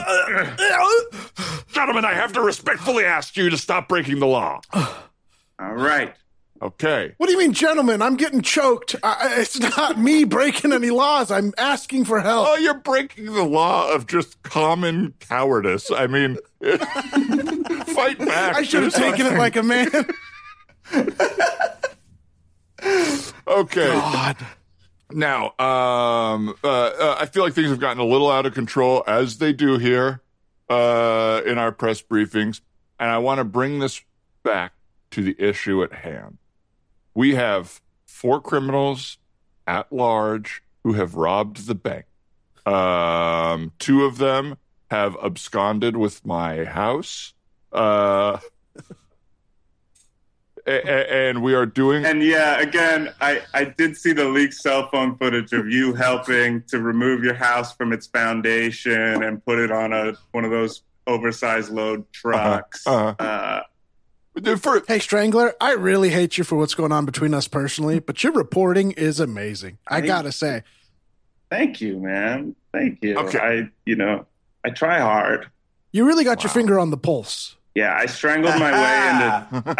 gentlemen, 1.73 2.05
I 2.05 2.13
have 2.13 2.33
to 2.33 2.41
respectfully 2.41 3.05
ask 3.05 3.35
you 3.37 3.49
to 3.49 3.57
stop 3.57 3.87
breaking 3.87 4.19
the 4.19 4.27
law. 4.27 4.61
All 4.73 5.73
right. 5.73 6.13
Okay. 6.61 7.13
What 7.17 7.27
do 7.27 7.33
you 7.33 7.37
mean, 7.39 7.53
gentlemen? 7.53 8.01
I'm 8.01 8.15
getting 8.17 8.41
choked. 8.41 8.95
I, 9.03 9.17
I- 9.37 9.41
it's 9.41 9.59
not 9.59 9.99
me 9.99 10.23
breaking 10.23 10.73
any 10.73 10.89
laws. 10.89 11.29
I'm 11.31 11.53
asking 11.57 12.05
for 12.05 12.19
help. 12.19 12.47
Oh, 12.49 12.55
you're 12.55 12.73
breaking 12.79 13.25
the 13.25 13.43
law 13.43 13.91
of 13.93 14.07
just 14.07 14.41
common 14.43 15.13
cowardice. 15.19 15.91
I 15.91 16.07
mean, 16.07 16.37
fight 16.61 18.17
back. 18.19 18.55
I 18.55 18.63
should 18.63 18.83
have 18.83 18.93
taken 18.93 19.25
it 19.27 19.37
like 19.37 19.55
a 19.55 19.63
man. 19.63 19.91
Okay. 23.47 23.87
God. 23.87 24.37
Now, 25.11 25.45
um, 25.57 26.53
uh, 26.63 26.67
uh, 26.67 27.17
I 27.19 27.25
feel 27.27 27.43
like 27.43 27.53
things 27.53 27.69
have 27.69 27.79
gotten 27.79 27.99
a 28.01 28.05
little 28.05 28.29
out 28.29 28.45
of 28.45 28.53
control, 28.53 29.03
as 29.07 29.37
they 29.37 29.53
do 29.53 29.77
here 29.77 30.21
uh, 30.69 31.41
in 31.45 31.57
our 31.57 31.71
press 31.71 32.01
briefings, 32.01 32.59
and 32.99 33.09
I 33.09 33.17
want 33.19 33.37
to 33.37 33.45
bring 33.45 33.79
this 33.79 34.01
back 34.43 34.73
to 35.11 35.21
the 35.23 35.35
issue 35.39 35.81
at 35.81 35.93
hand. 35.93 36.39
We 37.17 37.33
have 37.33 37.81
four 38.05 38.39
criminals 38.39 39.17
at 39.65 39.91
large 39.91 40.61
who 40.83 40.93
have 40.93 41.15
robbed 41.15 41.65
the 41.65 41.73
bank. 41.73 42.05
Um, 42.63 43.71
two 43.79 44.05
of 44.05 44.19
them 44.19 44.57
have 44.91 45.17
absconded 45.23 45.97
with 45.97 46.23
my 46.27 46.63
house. 46.63 47.33
Uh, 47.73 48.37
and 50.67 51.41
we 51.41 51.55
are 51.55 51.65
doing 51.65 52.05
And 52.05 52.21
yeah, 52.21 52.59
again, 52.59 53.11
I, 53.19 53.41
I 53.51 53.63
did 53.63 53.97
see 53.97 54.13
the 54.13 54.25
leaked 54.25 54.53
cell 54.53 54.87
phone 54.91 55.17
footage 55.17 55.53
of 55.53 55.67
you 55.67 55.95
helping 55.95 56.61
to 56.67 56.79
remove 56.79 57.23
your 57.23 57.33
house 57.33 57.73
from 57.73 57.93
its 57.93 58.05
foundation 58.05 59.23
and 59.23 59.43
put 59.43 59.57
it 59.57 59.71
on 59.71 59.91
a 59.91 60.13
one 60.33 60.45
of 60.45 60.51
those 60.51 60.83
oversized 61.07 61.71
load 61.71 62.05
trucks. 62.13 62.85
Uh-huh. 62.85 63.15
Uh, 63.17 63.61
Dude, 64.41 64.61
for 64.61 64.83
Hey, 64.87 64.99
Strangler, 64.99 65.53
I 65.59 65.73
really 65.73 66.09
hate 66.09 66.37
you 66.37 66.43
for 66.43 66.55
what's 66.57 66.75
going 66.75 66.91
on 66.91 67.05
between 67.05 67.33
us 67.33 67.47
personally, 67.47 67.99
but 67.99 68.23
your 68.23 68.33
reporting 68.33 68.91
is 68.91 69.19
amazing. 69.19 69.77
I 69.87 69.95
Thank- 69.95 70.05
gotta 70.07 70.31
say. 70.31 70.63
thank 71.49 71.81
you, 71.81 71.99
man. 71.99 72.55
Thank 72.73 72.99
you. 73.03 73.17
Okay. 73.17 73.39
I 73.39 73.69
you 73.85 73.95
know 73.95 74.25
I 74.63 74.69
try 74.69 74.99
hard. 74.99 75.49
You 75.91 76.05
really 76.05 76.23
got 76.23 76.43
your 76.43 76.51
finger 76.51 76.77
on 76.79 76.91
the 76.91 76.97
pulse. 76.97 77.55
Yeah, 77.73 77.95
I 77.95 78.07
strangled 78.07 78.55
my 78.59 78.71
way 78.71 79.09
into. 79.61 79.73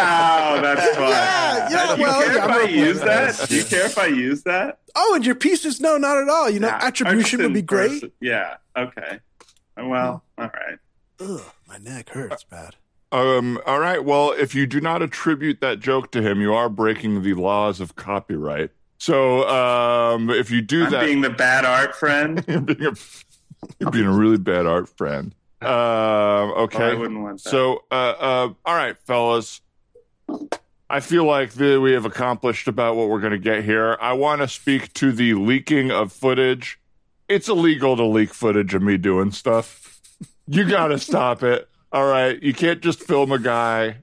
Ow, 0.00 0.60
that's 0.60 0.96
fun. 0.96 1.08
Yeah, 1.08 1.68
yeah, 1.70 1.94
Do 1.94 2.00
you 2.00 2.02
well, 2.08 2.22
care 2.22 2.34
yeah, 2.34 2.44
if 2.44 2.50
I 2.50 2.62
use 2.68 3.00
that. 3.00 3.34
that? 3.36 3.48
Do 3.48 3.56
you 3.56 3.64
care 3.64 3.86
if 3.86 3.98
I 3.98 4.06
use 4.06 4.42
that? 4.42 4.80
Oh, 4.96 5.12
and 5.14 5.24
your 5.24 5.36
pieces? 5.36 5.80
No, 5.80 5.96
not 5.96 6.18
at 6.18 6.28
all. 6.28 6.50
You 6.50 6.58
know, 6.60 6.68
Nah, 6.70 6.78
attribution 6.82 7.40
would 7.42 7.54
be 7.54 7.62
great. 7.62 7.90
person. 7.92 8.12
Yeah. 8.20 8.56
Okay. 8.76 9.20
Well, 9.76 10.24
all 10.38 10.44
right. 10.44 10.78
Ugh, 11.20 11.40
my 11.68 11.78
neck 11.78 12.08
hurts 12.10 12.42
bad. 12.44 12.74
Um, 13.12 13.60
all 13.66 13.80
right. 13.80 14.04
Well, 14.04 14.32
if 14.32 14.54
you 14.54 14.66
do 14.66 14.80
not 14.80 15.02
attribute 15.02 15.60
that 15.60 15.80
joke 15.80 16.12
to 16.12 16.22
him, 16.22 16.40
you 16.40 16.54
are 16.54 16.68
breaking 16.68 17.22
the 17.22 17.34
laws 17.34 17.80
of 17.80 17.96
copyright. 17.96 18.70
So, 18.98 19.48
um, 19.48 20.30
if 20.30 20.50
you 20.50 20.60
do 20.60 20.84
I'm 20.84 20.90
that, 20.92 21.04
being 21.04 21.20
the 21.22 21.30
bad 21.30 21.64
art 21.64 21.96
friend. 21.96 22.44
you're, 22.48 22.60
being 22.60 22.86
a, 22.86 22.96
you're 23.78 23.90
being 23.90 24.06
a 24.06 24.12
really 24.12 24.36
bad 24.38 24.66
art 24.66 24.88
friend. 24.88 25.34
Um, 25.62 25.68
Oh, 25.72 26.54
I 26.56 26.60
okay. 26.62 26.94
wouldn't 26.94 27.20
want 27.20 27.42
that. 27.42 27.50
So, 27.50 27.84
uh, 27.90 27.94
uh, 27.94 28.52
all 28.64 28.74
right, 28.74 28.96
fellas. 29.06 29.60
I 30.88 31.00
feel 31.00 31.24
like 31.24 31.52
the, 31.52 31.78
we 31.80 31.92
have 31.92 32.04
accomplished 32.04 32.68
about 32.68 32.96
what 32.96 33.08
we're 33.08 33.20
going 33.20 33.32
to 33.32 33.38
get 33.38 33.64
here. 33.64 33.96
I 34.00 34.12
want 34.12 34.40
to 34.42 34.48
speak 34.48 34.92
to 34.94 35.12
the 35.12 35.34
leaking 35.34 35.90
of 35.90 36.12
footage. 36.12 36.78
It's 37.28 37.48
illegal 37.48 37.96
to 37.96 38.04
leak 38.04 38.34
footage 38.34 38.74
of 38.74 38.82
me 38.82 38.96
doing 38.98 39.30
stuff. 39.30 40.00
You 40.46 40.68
got 40.68 40.88
to 40.88 40.98
stop 40.98 41.42
it. 41.44 41.69
All 41.92 42.06
right. 42.06 42.40
You 42.42 42.54
can't 42.54 42.80
just 42.80 43.02
film 43.02 43.32
a 43.32 43.38
guy. 43.38 43.98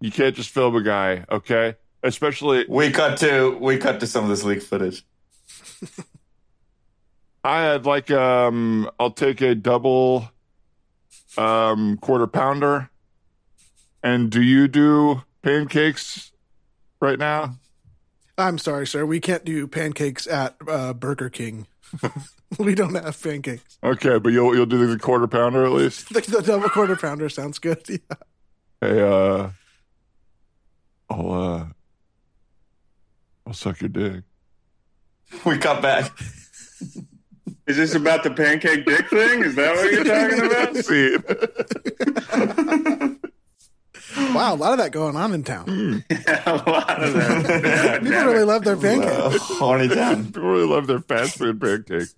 You 0.00 0.10
can't 0.10 0.34
just 0.34 0.50
film 0.50 0.76
a 0.76 0.82
guy. 0.82 1.24
Okay. 1.30 1.76
Especially, 2.02 2.64
We 2.68 2.90
cut 2.90 3.18
to 3.18 3.56
we 3.60 3.78
cut 3.78 4.00
to 4.00 4.06
some 4.06 4.24
of 4.24 4.30
this 4.30 4.42
leak 4.42 4.62
footage. 4.62 5.04
I 7.44 7.62
had 7.62 7.86
like, 7.86 8.10
um, 8.10 8.90
I'll 9.00 9.10
take 9.10 9.40
a 9.40 9.54
double, 9.54 10.28
um, 11.36 11.96
quarter 11.98 12.26
pounder. 12.26 12.90
And 14.02 14.30
do 14.30 14.42
you 14.42 14.68
do 14.68 15.22
pancakes 15.42 16.32
right 17.00 17.18
now? 17.18 17.56
I'm 18.38 18.58
sorry, 18.58 18.86
sir. 18.86 19.04
We 19.06 19.20
can't 19.20 19.44
do 19.44 19.66
pancakes 19.66 20.26
at 20.26 20.56
uh, 20.66 20.92
Burger 20.94 21.30
King. 21.30 21.66
we 22.58 22.74
don't 22.74 22.94
have 22.94 23.20
pancakes. 23.22 23.78
Okay, 23.82 24.18
but 24.18 24.32
you'll 24.32 24.54
you'll 24.54 24.66
do 24.66 24.86
the 24.86 24.98
quarter 24.98 25.26
pounder 25.26 25.64
at 25.64 25.72
least. 25.72 26.08
The, 26.12 26.20
the 26.20 26.42
double 26.42 26.68
quarter 26.68 26.96
pounder 26.96 27.28
sounds 27.28 27.58
good. 27.58 27.82
Yeah. 27.88 27.98
Hey, 28.80 29.00
uh, 29.00 29.50
I'll 31.08 31.32
uh, 31.32 31.64
I'll 33.46 33.52
suck 33.54 33.80
your 33.80 33.88
dick. 33.90 34.24
We 35.46 35.56
cut 35.58 35.80
back. 35.80 36.10
Is 37.68 37.76
this 37.76 37.94
about 37.94 38.24
the 38.24 38.30
pancake 38.32 38.84
dick 38.84 39.08
thing? 39.08 39.44
Is 39.44 39.54
that 39.54 39.76
what 39.76 39.92
you're 39.92 40.04
talking 40.04 40.44
about? 40.44 40.76
See, 40.84 41.16
Wow, 44.34 44.54
a 44.54 44.56
lot 44.56 44.72
of 44.72 44.78
that 44.78 44.90
going 44.92 45.16
on 45.16 45.32
in 45.32 45.42
town. 45.42 46.04
yeah, 46.10 46.42
a 46.44 46.56
lot 46.68 47.02
of 47.02 47.12
that. 47.14 48.02
People 48.02 48.24
really 48.24 48.44
love 48.44 48.64
their 48.64 48.76
pancakes. 48.76 49.10
Uh, 49.14 49.38
horny 49.54 49.88
down. 49.88 50.26
people 50.26 50.42
really 50.42 50.66
love 50.66 50.86
their 50.86 51.00
fast 51.00 51.38
food 51.38 51.58
pancakes. 51.60 52.14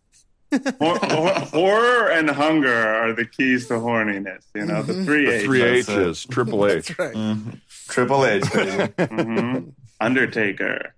Hor- 0.78 0.98
hor- 0.98 1.30
horror 1.40 2.09
and 2.11 2.28
hunger 2.30 2.72
are 2.74 3.12
the 3.12 3.24
keys 3.24 3.66
to 3.68 3.74
horniness. 3.74 4.42
You 4.55 4.66
know, 4.66 4.82
the 4.82 5.05
three 5.05 5.26
The 5.26 5.32
H's. 5.36 5.44
three 5.44 5.61
That's 5.61 5.88
it. 5.88 5.98
H's, 6.09 6.26
triple 6.26 6.66
H. 6.70 6.88
That's 6.88 6.98
right. 6.98 7.14
Mhm. 7.14 7.61
Triple 7.88 8.24
H, 8.26 8.52
baby. 8.52 8.70
Mhm. 8.98 9.72
Undertaker. 10.00 10.94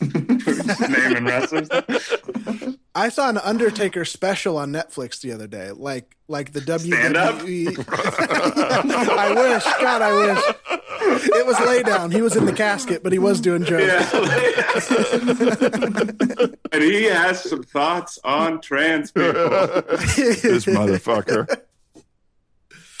Naming 0.00 1.24
wrestlers. 1.24 1.68
I 2.94 3.08
saw 3.08 3.28
an 3.28 3.38
Undertaker 3.38 4.04
special 4.04 4.56
on 4.56 4.72
Netflix 4.72 5.20
the 5.20 5.32
other 5.32 5.46
day, 5.48 5.70
like 5.72 6.16
like 6.28 6.52
the 6.52 6.60
Stand 6.60 7.16
up? 7.16 7.36
WWE. 7.40 7.84
I 7.88 9.34
wish, 9.34 9.64
God, 9.80 10.02
I 10.02 10.12
wish. 10.12 10.44
It 11.10 11.46
was 11.46 11.58
lay 11.60 11.82
down. 11.82 12.10
He 12.10 12.20
was 12.22 12.36
in 12.36 12.44
the 12.44 12.52
casket, 12.52 13.02
but 13.02 13.12
he 13.12 13.18
was 13.18 13.40
doing 13.40 13.64
jokes. 13.64 13.84
Yeah. 13.84 14.10
and 16.72 16.82
he 16.82 17.04
has 17.04 17.42
some 17.42 17.62
thoughts 17.62 18.18
on 18.24 18.60
trans 18.60 19.10
people. 19.12 19.32
this 19.32 20.66
motherfucker. 20.66 21.60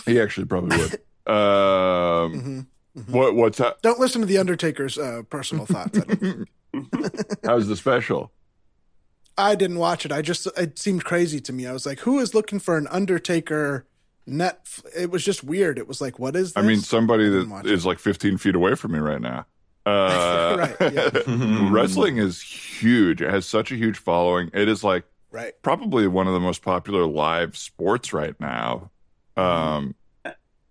He 0.06 0.20
actually 0.20 0.46
probably 0.46 0.76
would. 0.78 1.00
Um, 1.28 2.66
what 3.10 3.34
what's 3.34 3.58
that? 3.58 3.82
Don't 3.82 4.00
listen 4.00 4.22
to 4.22 4.26
the 4.26 4.38
Undertaker's 4.38 4.96
uh, 4.96 5.24
personal 5.28 5.66
thoughts. 5.66 5.98
I, 5.98 6.14
don't- 6.14 6.48
How's 7.44 7.68
the 7.68 7.76
special? 7.76 8.32
I 9.36 9.54
didn't 9.54 9.78
watch 9.78 10.06
it. 10.06 10.12
I 10.12 10.22
just 10.22 10.46
it 10.56 10.78
seemed 10.78 11.04
crazy 11.04 11.38
to 11.42 11.52
me. 11.52 11.66
I 11.66 11.72
was 11.74 11.84
like, 11.84 11.98
who 12.00 12.18
is 12.18 12.32
looking 12.34 12.60
for 12.60 12.78
an 12.78 12.86
Undertaker 12.86 13.84
net? 14.28 14.66
It 14.96 15.10
was 15.10 15.24
just 15.24 15.42
weird. 15.42 15.78
It 15.78 15.88
was 15.88 16.00
like, 16.00 16.18
what 16.18 16.36
is 16.36 16.52
this? 16.52 16.62
I 16.62 16.66
mean, 16.66 16.80
somebody 16.80 17.28
that 17.28 17.62
is 17.66 17.86
like 17.86 17.98
15 17.98 18.38
feet 18.38 18.54
away 18.54 18.74
from 18.74 18.92
me 18.92 18.98
right 18.98 19.20
now. 19.20 19.46
Uh, 19.86 20.56
Right, 20.80 20.92
yeah. 20.92 21.10
wrestling 21.70 22.18
is 22.18 22.40
huge. 22.40 23.22
It 23.22 23.30
has 23.30 23.46
such 23.46 23.72
a 23.72 23.76
huge 23.76 23.98
following. 23.98 24.50
It 24.52 24.68
is 24.68 24.84
like 24.84 25.04
right. 25.30 25.54
probably 25.62 26.06
one 26.06 26.26
of 26.26 26.34
the 26.34 26.40
most 26.40 26.62
popular 26.62 27.06
live 27.06 27.56
sports 27.56 28.12
right 28.12 28.38
now. 28.40 28.90
Um, 29.36 29.94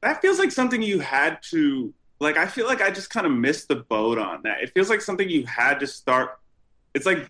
That 0.01 0.21
feels 0.21 0.39
like 0.39 0.51
something 0.51 0.81
you 0.81 0.99
had 0.99 1.39
to 1.51 1.93
like 2.19 2.37
I 2.37 2.47
feel 2.47 2.65
like 2.67 2.81
I 2.81 2.91
just 2.91 3.09
kind 3.09 3.25
of 3.25 3.31
missed 3.31 3.67
the 3.67 3.75
boat 3.77 4.17
on 4.17 4.41
that. 4.43 4.61
It 4.61 4.71
feels 4.73 4.89
like 4.89 5.01
something 5.01 5.29
you 5.29 5.45
had 5.45 5.79
to 5.79 5.87
start 5.87 6.37
it's 6.93 7.05
like 7.05 7.29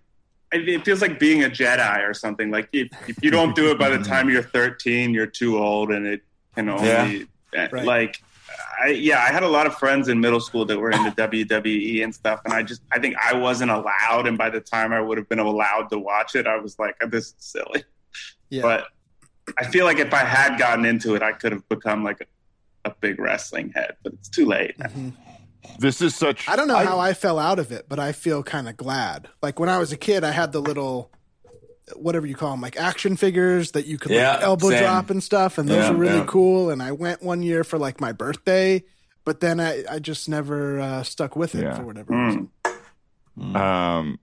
it 0.51 0.67
it 0.67 0.85
feels 0.85 1.01
like 1.01 1.19
being 1.19 1.43
a 1.43 1.49
Jedi 1.49 2.07
or 2.07 2.13
something. 2.13 2.49
Like 2.51 2.69
if, 2.73 2.87
if 3.07 3.21
you 3.23 3.31
don't 3.31 3.55
do 3.55 3.71
it 3.71 3.77
by 3.79 3.89
the 3.89 3.99
time 4.03 4.29
you're 4.29 4.43
13, 4.43 5.13
you're 5.13 5.25
too 5.27 5.57
old, 5.57 5.91
and 5.91 6.05
it 6.05 6.21
can 6.55 6.69
only 6.69 7.27
eh, 7.53 7.67
Right. 7.71 7.85
like. 7.85 8.21
I, 8.81 8.89
yeah, 8.89 9.19
I 9.23 9.27
had 9.31 9.43
a 9.43 9.47
lot 9.47 9.65
of 9.65 9.75
friends 9.77 10.07
in 10.07 10.19
middle 10.19 10.39
school 10.39 10.63
that 10.65 10.77
were 10.79 10.91
into 10.91 11.09
WWE 11.11 12.03
and 12.03 12.13
stuff, 12.13 12.41
and 12.45 12.53
I 12.53 12.61
just 12.63 12.81
I 12.91 12.99
think 12.99 13.15
I 13.17 13.33
wasn't 13.35 13.71
allowed. 13.71 14.27
And 14.27 14.37
by 14.37 14.49
the 14.49 14.61
time 14.61 14.93
I 14.93 15.01
would 15.01 15.17
have 15.17 15.27
been 15.27 15.39
allowed 15.39 15.89
to 15.89 15.99
watch 15.99 16.35
it, 16.35 16.45
I 16.47 16.57
was 16.57 16.77
like, 16.79 16.95
"This 17.09 17.25
is 17.27 17.35
silly." 17.39 17.83
Yeah. 18.49 18.61
But 18.61 18.87
I 19.57 19.65
feel 19.65 19.85
like 19.85 19.97
if 19.99 20.13
I 20.13 20.23
had 20.23 20.57
gotten 20.57 20.85
into 20.85 21.15
it, 21.15 21.21
I 21.23 21.31
could 21.33 21.51
have 21.51 21.67
become 21.69 22.03
like 22.03 22.21
a, 22.85 22.89
a 22.89 22.93
big 23.01 23.19
wrestling 23.19 23.71
head. 23.75 23.95
But 24.03 24.13
it's 24.13 24.29
too 24.29 24.45
late. 24.45 24.77
Mhm. 24.77 25.13
This 25.79 26.01
is 26.01 26.15
such. 26.15 26.47
I 26.49 26.55
don't 26.55 26.67
know 26.67 26.75
I- 26.77 26.85
how 26.85 26.99
I 26.99 27.13
fell 27.13 27.39
out 27.39 27.59
of 27.59 27.71
it, 27.71 27.87
but 27.89 27.99
I 27.99 28.11
feel 28.11 28.43
kind 28.43 28.67
of 28.69 28.77
glad. 28.77 29.27
Like 29.41 29.59
when 29.59 29.69
I 29.69 29.77
was 29.77 29.91
a 29.91 29.97
kid, 29.97 30.23
I 30.23 30.31
had 30.31 30.51
the 30.51 30.61
little, 30.61 31.11
whatever 31.95 32.25
you 32.27 32.35
call 32.35 32.51
them, 32.51 32.61
like 32.61 32.77
action 32.77 33.15
figures 33.17 33.71
that 33.71 33.85
you 33.85 33.97
could 33.97 34.11
Yeah, 34.11 34.33
like 34.35 34.41
elbow 34.43 34.69
same. 34.69 34.83
drop 34.83 35.09
and 35.09 35.23
stuff, 35.23 35.57
and 35.57 35.67
those 35.69 35.83
Yeah, 35.85 35.91
were 35.91 35.97
really 35.97 36.17
yeah. 36.17 36.25
cool. 36.27 36.69
And 36.69 36.81
I 36.81 36.91
went 36.91 37.21
one 37.23 37.41
year 37.43 37.63
for 37.63 37.77
like 37.77 38.01
my 38.01 38.11
birthday, 38.11 38.83
but 39.25 39.39
then 39.39 39.59
I, 39.59 39.83
I 39.89 39.99
just 39.99 40.27
never 40.29 40.79
uh, 40.79 41.03
stuck 41.03 41.35
with 41.35 41.55
it 41.55 41.63
Yeah. 41.63 41.75
for 41.75 41.83
whatever 41.83 42.13
Mm. 42.13 42.25
reason. 42.27 43.55
Um, 43.55 44.19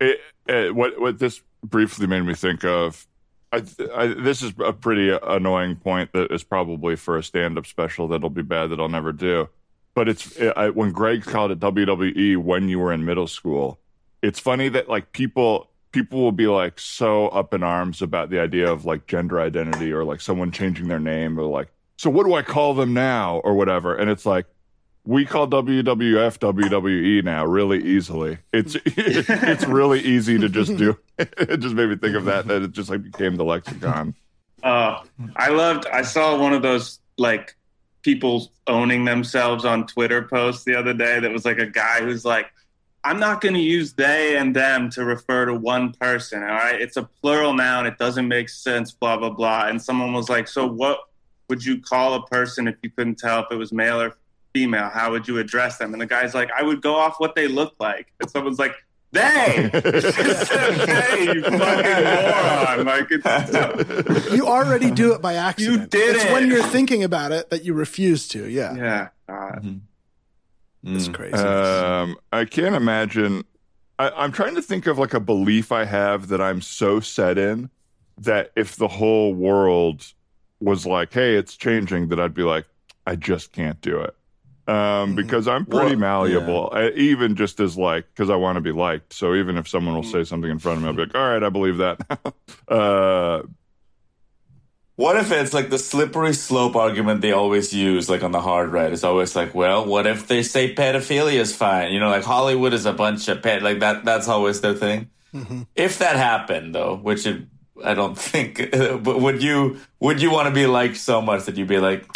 it, 0.00 0.20
it, 0.46 0.74
what 0.74 0.98
what 1.00 1.18
this 1.18 1.42
briefly 1.62 2.06
made 2.06 2.22
me 2.22 2.34
think 2.34 2.64
of. 2.64 3.06
I, 3.52 3.62
I, 3.94 4.06
this 4.08 4.42
is 4.42 4.52
a 4.64 4.72
pretty 4.72 5.10
annoying 5.22 5.76
point 5.76 6.12
that 6.12 6.32
is 6.32 6.42
probably 6.42 6.96
for 6.96 7.16
a 7.16 7.22
stand-up 7.22 7.64
special 7.66 8.08
that'll 8.08 8.28
be 8.30 8.42
bad 8.42 8.70
that 8.70 8.80
I'll 8.80 8.88
never 8.88 9.12
do. 9.12 9.48
But 9.96 10.10
it's 10.10 10.38
I, 10.56 10.68
when 10.68 10.92
Greg 10.92 11.22
called 11.22 11.50
it 11.50 11.58
WWE 11.58 12.36
when 12.36 12.68
you 12.68 12.78
were 12.78 12.92
in 12.92 13.04
middle 13.04 13.26
school. 13.26 13.78
It's 14.22 14.38
funny 14.38 14.68
that 14.68 14.88
like 14.88 15.12
people 15.12 15.70
people 15.90 16.20
will 16.20 16.32
be 16.32 16.46
like 16.46 16.78
so 16.78 17.28
up 17.28 17.54
in 17.54 17.62
arms 17.62 18.02
about 18.02 18.28
the 18.28 18.38
idea 18.38 18.70
of 18.70 18.84
like 18.84 19.06
gender 19.06 19.40
identity 19.40 19.90
or 19.90 20.04
like 20.04 20.20
someone 20.20 20.52
changing 20.52 20.88
their 20.88 21.00
name 21.00 21.40
or 21.40 21.44
like 21.44 21.68
so 21.96 22.10
what 22.10 22.26
do 22.26 22.34
I 22.34 22.42
call 22.42 22.74
them 22.74 22.92
now 22.92 23.38
or 23.38 23.54
whatever. 23.54 23.96
And 23.96 24.10
it's 24.10 24.26
like 24.26 24.44
we 25.06 25.24
call 25.24 25.48
WWF 25.48 26.38
WWE 26.38 27.24
now 27.24 27.46
really 27.46 27.82
easily. 27.82 28.36
It's 28.52 28.76
it's 28.84 29.64
really 29.64 30.00
easy 30.00 30.38
to 30.38 30.48
just 30.48 30.76
do. 30.76 30.98
It 31.18 31.60
just 31.60 31.74
made 31.74 31.88
me 31.88 31.96
think 31.96 32.14
of 32.14 32.26
that. 32.26 32.46
That 32.46 32.60
it 32.60 32.72
just 32.72 32.90
like 32.90 33.02
became 33.02 33.36
the 33.36 33.44
lexicon. 33.44 34.14
Uh, 34.62 35.02
I 35.34 35.48
loved. 35.48 35.86
I 35.86 36.02
saw 36.02 36.38
one 36.38 36.52
of 36.52 36.60
those 36.60 37.00
like 37.16 37.56
people 38.06 38.52
owning 38.68 39.04
themselves 39.04 39.64
on 39.64 39.84
Twitter 39.84 40.22
posts 40.22 40.62
the 40.62 40.76
other 40.76 40.94
day. 40.94 41.18
That 41.18 41.32
was 41.32 41.44
like 41.44 41.58
a 41.58 41.66
guy 41.66 41.98
who's 42.02 42.24
like, 42.24 42.46
"I'm 43.02 43.18
not 43.18 43.40
going 43.40 43.54
to 43.54 43.60
use 43.60 43.94
they 43.94 44.36
and 44.36 44.54
them 44.54 44.90
to 44.90 45.04
refer 45.04 45.46
to 45.46 45.54
one 45.54 45.92
person. 45.92 46.40
All 46.44 46.50
right, 46.50 46.80
it's 46.80 46.96
a 46.96 47.02
plural 47.02 47.52
noun. 47.52 47.84
It 47.84 47.98
doesn't 47.98 48.28
make 48.28 48.48
sense. 48.48 48.92
Blah 48.92 49.16
blah 49.16 49.30
blah." 49.30 49.66
And 49.66 49.82
someone 49.82 50.12
was 50.12 50.28
like, 50.28 50.46
"So 50.46 50.68
what 50.68 51.00
would 51.48 51.64
you 51.64 51.80
call 51.80 52.14
a 52.14 52.24
person 52.26 52.68
if 52.68 52.76
you 52.84 52.90
couldn't 52.90 53.18
tell 53.18 53.40
if 53.40 53.46
it 53.50 53.56
was 53.56 53.72
male 53.72 54.00
or 54.00 54.16
female? 54.54 54.88
How 54.88 55.10
would 55.10 55.26
you 55.26 55.38
address 55.40 55.78
them?" 55.78 55.92
And 55.92 56.00
the 56.00 56.06
guy's 56.06 56.32
like, 56.32 56.50
"I 56.56 56.62
would 56.62 56.80
go 56.82 56.94
off 56.94 57.16
what 57.18 57.34
they 57.34 57.48
look 57.48 57.74
like." 57.80 58.06
And 58.20 58.30
someone's 58.30 58.60
like. 58.60 58.76
They, 59.12 59.70
they, 59.72 61.32
you 61.32 61.42
fucking 61.42 62.04
moron! 62.04 62.84
Like 62.84 63.06
it's 63.10 64.30
You 64.34 64.46
already 64.46 64.90
do 64.90 65.14
it 65.14 65.22
by 65.22 65.34
accident. 65.34 65.80
You 65.80 65.86
did 65.86 66.16
it's 66.16 66.24
it. 66.24 66.32
when 66.32 66.48
you're 66.48 66.62
thinking 66.62 67.04
about 67.04 67.32
it 67.32 67.50
that 67.50 67.64
you 67.64 67.72
refuse 67.72 68.28
to. 68.28 68.48
Yeah, 68.48 68.74
yeah. 68.74 69.08
God. 69.28 69.80
it's 70.84 71.08
crazy. 71.08 71.36
Um, 71.36 72.16
I 72.32 72.44
can't 72.44 72.74
imagine. 72.74 73.44
I, 73.98 74.10
I'm 74.10 74.32
trying 74.32 74.56
to 74.56 74.62
think 74.62 74.86
of 74.86 74.98
like 74.98 75.14
a 75.14 75.20
belief 75.20 75.72
I 75.72 75.84
have 75.84 76.28
that 76.28 76.42
I'm 76.42 76.60
so 76.60 77.00
set 77.00 77.38
in 77.38 77.70
that 78.18 78.50
if 78.56 78.76
the 78.76 78.88
whole 78.88 79.34
world 79.34 80.12
was 80.60 80.84
like, 80.84 81.12
"Hey, 81.12 81.36
it's 81.36 81.56
changing," 81.56 82.08
that 82.08 82.20
I'd 82.20 82.34
be 82.34 82.42
like, 82.42 82.66
"I 83.06 83.16
just 83.16 83.52
can't 83.52 83.80
do 83.80 84.00
it." 84.00 84.14
Um, 84.66 85.14
because 85.14 85.46
I'm 85.46 85.64
pretty 85.64 85.94
Well, 85.94 86.26
malleable, 86.28 86.70
uh, 86.72 86.90
even 86.96 87.36
just 87.36 87.60
as 87.60 87.76
like, 87.76 88.06
because 88.08 88.30
I 88.30 88.36
want 88.36 88.56
to 88.56 88.60
be 88.60 88.72
liked. 88.72 89.12
So 89.12 89.34
even 89.34 89.56
if 89.56 89.68
someone 89.68 89.94
will 89.94 90.02
say 90.02 90.24
something 90.24 90.50
in 90.50 90.58
front 90.58 90.78
of 90.78 90.82
me, 90.82 90.88
I'll 90.88 90.94
be 90.94 91.02
like, 91.02 91.14
"All 91.14 91.28
right, 91.28 91.42
I 91.42 91.48
believe 91.50 91.76
that." 91.78 92.00
uh, 92.68 93.42
What 94.96 95.16
if 95.18 95.30
it's 95.30 95.52
like 95.52 95.68
the 95.68 95.78
slippery 95.78 96.32
slope 96.32 96.74
argument 96.74 97.20
they 97.20 97.32
always 97.32 97.72
use, 97.74 98.08
like 98.08 98.22
on 98.24 98.32
the 98.32 98.40
hard 98.40 98.72
right? 98.72 98.90
It's 98.90 99.04
always 99.04 99.36
like, 99.36 99.54
well, 99.54 99.84
what 99.84 100.06
if 100.06 100.26
they 100.26 100.42
say 100.42 100.74
pedophilia 100.74 101.34
is 101.38 101.54
fine? 101.54 101.92
You 101.92 102.00
know, 102.00 102.08
like 102.08 102.24
Hollywood 102.24 102.72
is 102.72 102.86
a 102.86 102.94
bunch 102.94 103.28
of 103.28 103.42
pet, 103.42 103.62
like 103.62 103.80
that. 103.80 104.04
That's 104.06 104.26
always 104.26 104.62
their 104.62 104.74
thing. 104.74 105.10
If 105.74 105.98
that 105.98 106.16
happened, 106.16 106.74
though, 106.74 106.96
which 106.96 107.26
it, 107.26 107.42
I 107.84 107.92
don't 107.92 108.16
think, 108.30 108.70
but 108.72 109.20
would 109.20 109.42
you 109.42 109.78
would 110.00 110.22
you 110.22 110.30
want 110.30 110.48
to 110.48 110.54
be 110.54 110.66
liked 110.66 110.96
so 110.96 111.20
much 111.20 111.44
that 111.44 111.56
you'd 111.58 111.68
be 111.68 111.78
like, 111.78 112.06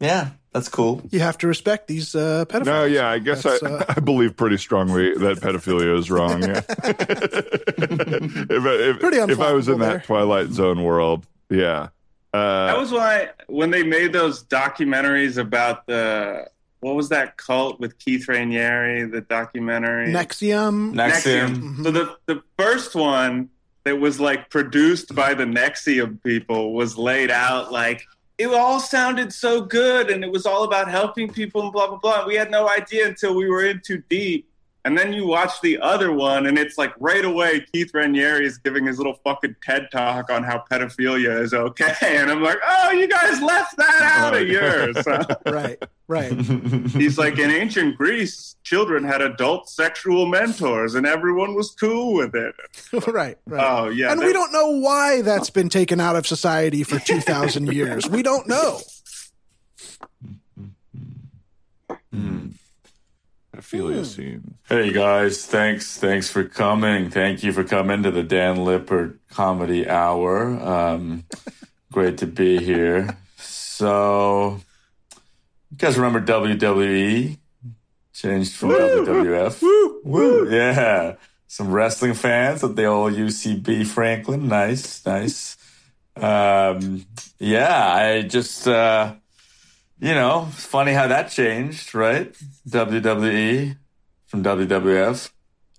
yeah, 0.00 0.30
that's 0.52 0.68
cool. 0.68 1.02
you 1.10 1.20
have 1.20 1.38
to 1.38 1.46
respect 1.46 1.86
these 1.86 2.14
uh, 2.14 2.44
pedophiles. 2.48 2.64
no, 2.66 2.84
yeah, 2.84 3.08
I 3.08 3.18
guess 3.18 3.46
I, 3.46 3.56
uh, 3.56 3.84
I 3.96 4.00
believe 4.00 4.36
pretty 4.36 4.56
strongly 4.56 5.14
that 5.14 5.38
pedophilia 5.38 5.96
is 5.96 6.10
wrong. 6.10 6.42
Yeah. 6.42 6.60
if, 8.48 8.50
if, 8.50 9.00
Pretty 9.00 9.18
if 9.18 9.40
I 9.40 9.52
was 9.52 9.68
in 9.68 9.76
unflappable 9.76 9.78
that 9.78 9.88
there. 9.88 10.00
Twilight 10.00 10.48
Zone 10.48 10.82
world, 10.82 11.26
yeah. 11.48 11.88
Uh, 12.32 12.66
That 12.66 12.78
was 12.78 12.92
why 12.92 13.30
when 13.48 13.70
they 13.70 13.82
made 13.82 14.12
those 14.12 14.44
documentaries 14.44 15.36
about 15.36 15.86
the 15.86 16.48
what 16.80 16.94
was 16.94 17.10
that 17.10 17.36
cult 17.36 17.78
with 17.78 17.98
Keith 17.98 18.26
Raniere, 18.26 19.10
the 19.10 19.20
documentary 19.20 20.08
NXIVM. 20.08 20.94
NXIVM. 20.94 21.84
So 21.84 21.90
the 21.90 22.16
the 22.26 22.42
first 22.58 22.94
one 22.94 23.50
that 23.84 23.98
was 23.98 24.20
like 24.20 24.50
produced 24.50 25.14
by 25.14 25.34
the 25.34 25.44
NXIVM 25.44 26.22
people 26.22 26.72
was 26.72 26.96
laid 26.96 27.30
out 27.30 27.72
like 27.72 28.02
it 28.40 28.54
all 28.54 28.80
sounded 28.80 29.32
so 29.34 29.60
good 29.60 30.10
and 30.10 30.24
it 30.24 30.32
was 30.32 30.46
all 30.46 30.64
about 30.64 30.90
helping 30.90 31.30
people 31.30 31.62
and 31.62 31.72
blah 31.72 31.88
blah 31.88 31.98
blah. 31.98 32.26
We 32.26 32.36
had 32.36 32.50
no 32.50 32.70
idea 32.70 33.06
until 33.06 33.34
we 33.34 33.48
were 33.48 33.66
in 33.66 33.80
too 33.80 34.02
deep. 34.08 34.49
And 34.84 34.96
then 34.96 35.12
you 35.12 35.26
watch 35.26 35.60
the 35.60 35.78
other 35.80 36.10
one, 36.10 36.46
and 36.46 36.56
it's 36.56 36.78
like 36.78 36.94
right 36.98 37.24
away 37.24 37.66
Keith 37.72 37.92
Raniere 37.92 38.40
is 38.40 38.56
giving 38.56 38.86
his 38.86 38.96
little 38.96 39.18
fucking 39.24 39.56
TED 39.62 39.88
talk 39.92 40.30
on 40.30 40.42
how 40.42 40.64
pedophilia 40.70 41.42
is 41.42 41.52
okay, 41.52 41.94
and 42.02 42.30
I'm 42.30 42.42
like, 42.42 42.58
oh, 42.66 42.90
you 42.90 43.06
guys 43.06 43.42
left 43.42 43.76
that 43.76 44.02
out 44.02 44.34
of 44.34 44.48
yours. 44.48 44.96
right, 45.46 45.82
right. 46.08 46.32
He's 46.92 47.18
like, 47.18 47.38
in 47.38 47.50
ancient 47.50 47.98
Greece, 47.98 48.56
children 48.62 49.04
had 49.04 49.20
adult 49.20 49.68
sexual 49.68 50.24
mentors, 50.24 50.94
and 50.94 51.06
everyone 51.06 51.54
was 51.54 51.72
cool 51.72 52.14
with 52.14 52.34
it. 52.34 52.54
right, 53.08 53.36
right. 53.46 53.66
Oh 53.82 53.90
yeah, 53.90 54.12
and 54.12 54.20
we 54.20 54.32
don't 54.32 54.52
know 54.52 54.70
why 54.78 55.20
that's 55.20 55.50
been 55.50 55.68
taken 55.68 56.00
out 56.00 56.16
of 56.16 56.26
society 56.26 56.84
for 56.84 56.98
2,000 56.98 57.70
years. 57.70 58.08
We 58.08 58.22
don't 58.22 58.48
know. 58.48 58.80
Hmm. 62.12 62.48
Pedophilia 63.60 64.04
scene. 64.04 64.54
Hey 64.68 64.92
guys, 64.92 65.46
thanks 65.46 65.98
thanks 65.98 66.30
for 66.30 66.44
coming. 66.44 67.10
Thank 67.10 67.42
you 67.42 67.52
for 67.52 67.64
coming 67.64 68.02
to 68.02 68.10
the 68.10 68.22
Dan 68.22 68.64
Lippert 68.64 69.18
Comedy 69.28 69.88
Hour. 69.88 70.60
Um, 70.60 71.24
great 71.92 72.18
to 72.18 72.26
be 72.26 72.58
here. 72.58 73.16
So, 73.36 74.60
you 75.70 75.76
guys 75.76 75.96
remember 75.96 76.20
WWE? 76.20 77.38
Changed 78.12 78.52
from 78.52 78.70
WWF. 78.70 79.62
Woo, 79.62 80.00
woo. 80.04 80.50
Yeah, 80.50 81.14
some 81.46 81.70
wrestling 81.70 82.14
fans 82.14 82.62
at 82.62 82.76
the 82.76 82.84
old 82.84 83.14
UCB 83.14 83.86
Franklin. 83.86 84.48
Nice, 84.48 85.04
nice. 85.06 85.56
Um, 86.16 87.06
yeah, 87.38 87.94
I 87.94 88.22
just. 88.22 88.66
Uh, 88.66 89.14
you 90.00 90.14
know, 90.14 90.48
it's 90.50 90.64
funny 90.64 90.92
how 90.92 91.06
that 91.08 91.30
changed, 91.30 91.94
right? 91.94 92.32
WWE 92.68 93.76
from 94.26 94.42
WWF. 94.42 95.30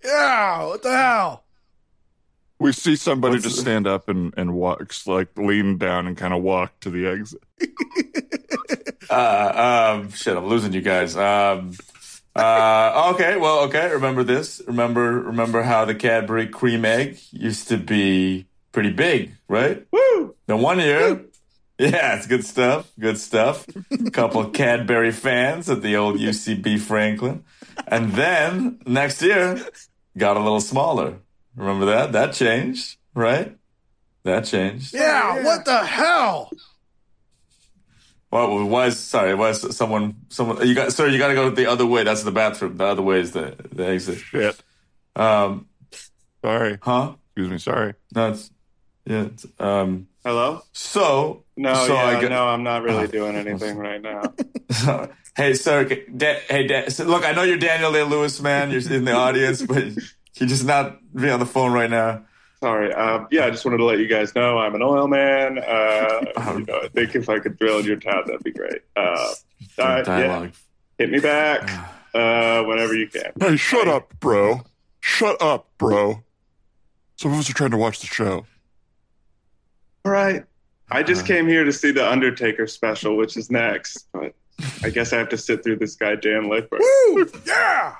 Yeah, 0.03 0.65
what 0.65 0.83
the 0.83 0.91
hell? 0.95 1.43
We 2.59 2.71
see 2.73 2.95
somebody 2.95 3.35
What's 3.35 3.43
just 3.45 3.55
the- 3.57 3.61
stand 3.63 3.87
up 3.87 4.07
and, 4.09 4.33
and 4.37 4.53
walks, 4.53 5.07
like 5.07 5.29
lean 5.37 5.77
down 5.77 6.05
and 6.07 6.15
kind 6.15 6.33
of 6.33 6.43
walk 6.43 6.79
to 6.81 6.89
the 6.89 7.07
exit. 7.07 7.41
Uh, 9.09 9.97
um, 9.99 10.09
shit, 10.11 10.37
I'm 10.37 10.45
losing 10.45 10.71
you 10.71 10.81
guys. 10.81 11.17
Um, 11.17 11.73
uh, 12.33 13.11
okay, 13.13 13.35
well, 13.35 13.61
okay. 13.63 13.91
Remember 13.91 14.23
this? 14.23 14.61
Remember, 14.65 15.19
remember 15.19 15.63
how 15.63 15.83
the 15.83 15.93
Cadbury 15.93 16.47
cream 16.47 16.85
egg 16.85 17.19
used 17.31 17.67
to 17.67 17.77
be 17.77 18.45
pretty 18.71 18.91
big, 18.91 19.33
right? 19.49 19.85
Woo! 19.91 20.33
Then 20.47 20.61
one 20.61 20.79
year, 20.79 21.25
yeah, 21.81 22.15
it's 22.15 22.27
good 22.27 22.45
stuff. 22.45 22.91
Good 22.99 23.17
stuff. 23.17 23.65
A 23.91 24.11
couple 24.11 24.41
of 24.41 24.53
Cadbury 24.59 25.11
fans 25.11 25.69
at 25.69 25.81
the 25.81 25.95
old 25.97 26.17
UCB 26.19 26.79
Franklin, 26.79 27.43
and 27.87 28.13
then 28.13 28.79
next 28.85 29.21
year 29.21 29.59
got 30.17 30.37
a 30.37 30.39
little 30.39 30.61
smaller. 30.61 31.17
Remember 31.55 31.85
that? 31.87 32.11
That 32.11 32.33
changed, 32.33 32.97
right? 33.15 33.57
That 34.23 34.45
changed. 34.45 34.93
Yeah, 34.93 35.43
what 35.43 35.65
the 35.65 35.83
hell? 35.83 36.51
Well, 38.29 38.61
it 38.61 38.65
was 38.65 38.97
sorry, 38.99 39.31
it 39.31 39.37
was 39.37 39.75
someone. 39.75 40.15
Someone 40.29 40.65
you 40.65 40.75
got, 40.75 40.93
sir. 40.93 41.07
You 41.07 41.17
got 41.17 41.29
to 41.29 41.33
go 41.33 41.49
the 41.49 41.65
other 41.65 41.85
way. 41.85 42.03
That's 42.03 42.23
the 42.23 42.31
bathroom. 42.31 42.77
The 42.77 42.85
other 42.85 43.01
way 43.01 43.19
is 43.19 43.31
the 43.31 43.55
the 43.71 43.87
exit. 43.87 44.19
Shit. 44.19 44.61
Um, 45.15 45.67
Sorry. 46.43 46.77
huh? 46.81 47.15
Excuse 47.27 47.49
me. 47.49 47.57
Sorry. 47.57 47.93
No, 48.15 48.29
it's 48.31 48.51
yeah. 49.05 49.23
It's, 49.23 49.45
um, 49.59 50.07
Hello? 50.23 50.61
so 50.71 51.43
No, 51.57 51.73
so 51.73 51.93
yeah, 51.95 52.03
I 52.03 52.21
get, 52.21 52.29
no, 52.29 52.47
I'm 52.47 52.63
not 52.63 52.83
really 52.83 53.07
doing 53.07 53.35
anything 53.35 53.77
right 53.77 54.01
now. 54.01 54.33
hey, 55.35 55.53
sir. 55.55 55.85
Da- 55.85 56.39
hey, 56.47 56.67
da- 56.67 56.89
so 56.89 57.05
look, 57.05 57.25
I 57.25 57.31
know 57.31 57.41
you're 57.43 57.57
Daniel 57.57 57.91
Day 57.91 58.03
Lewis, 58.03 58.39
man. 58.39 58.69
You're 58.69 58.81
in 58.93 59.05
the 59.05 59.13
audience, 59.13 59.61
but 59.67 59.83
you're 60.35 60.49
just 60.49 60.65
not 60.65 60.99
be 61.15 61.29
on 61.29 61.39
the 61.39 61.45
phone 61.47 61.71
right 61.73 61.89
now. 61.89 62.23
Sorry. 62.59 62.93
Um, 62.93 63.27
yeah, 63.31 63.45
I 63.45 63.49
just 63.49 63.65
wanted 63.65 63.77
to 63.77 63.85
let 63.85 63.97
you 63.97 64.07
guys 64.07 64.35
know 64.35 64.59
I'm 64.59 64.75
an 64.75 64.83
oil 64.83 65.07
man. 65.07 65.57
Uh, 65.57 66.25
you 66.59 66.65
know, 66.65 66.81
I 66.83 66.87
think 66.89 67.15
if 67.15 67.27
I 67.27 67.39
could 67.39 67.57
drill 67.57 67.79
in 67.79 67.85
your 67.85 67.95
town, 67.95 68.23
that'd 68.27 68.43
be 68.43 68.51
great. 68.51 68.81
Uh, 68.95 68.99
uh, 68.99 69.33
yeah, 69.79 70.01
Dialogue. 70.03 70.51
hit 70.99 71.09
me 71.09 71.19
back 71.19 71.67
uh, 72.13 72.63
whenever 72.65 72.93
you 72.93 73.07
can. 73.07 73.31
Hey, 73.39 73.57
shut 73.57 73.87
up, 73.87 74.13
bro. 74.19 74.61
Shut 74.99 75.41
up, 75.41 75.69
bro. 75.79 76.23
Some 77.15 77.33
of 77.33 77.39
us 77.39 77.49
are 77.49 77.53
trying 77.53 77.71
to 77.71 77.77
watch 77.77 77.99
the 78.01 78.07
show. 78.07 78.45
All 80.05 80.11
right. 80.11 80.45
I 80.89 81.03
just 81.03 81.25
came 81.25 81.47
here 81.47 81.63
to 81.63 81.71
see 81.71 81.91
the 81.91 82.09
Undertaker 82.09 82.67
special, 82.67 83.15
which 83.15 83.37
is 83.37 83.49
next. 83.49 84.07
But 84.11 84.33
I 84.83 84.89
guess 84.89 85.13
I 85.13 85.17
have 85.17 85.29
to 85.29 85.37
sit 85.37 85.63
through 85.63 85.77
this 85.77 85.95
guy 85.95 86.15
Dan 86.15 86.49
Lippert. 86.49 86.79
Woo! 86.79 87.29
Yeah! 87.45 87.95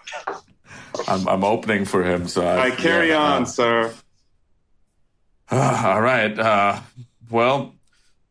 I'm 1.08 1.28
I'm 1.28 1.44
opening 1.44 1.86
for 1.86 2.04
him, 2.04 2.28
so 2.28 2.46
I, 2.46 2.68
I 2.68 2.72
carry 2.72 3.10
yeah, 3.10 3.18
on, 3.18 3.44
uh, 3.44 3.46
sir. 3.46 3.94
all 5.52 6.02
right. 6.02 6.38
Uh, 6.38 6.82
well, 7.30 7.76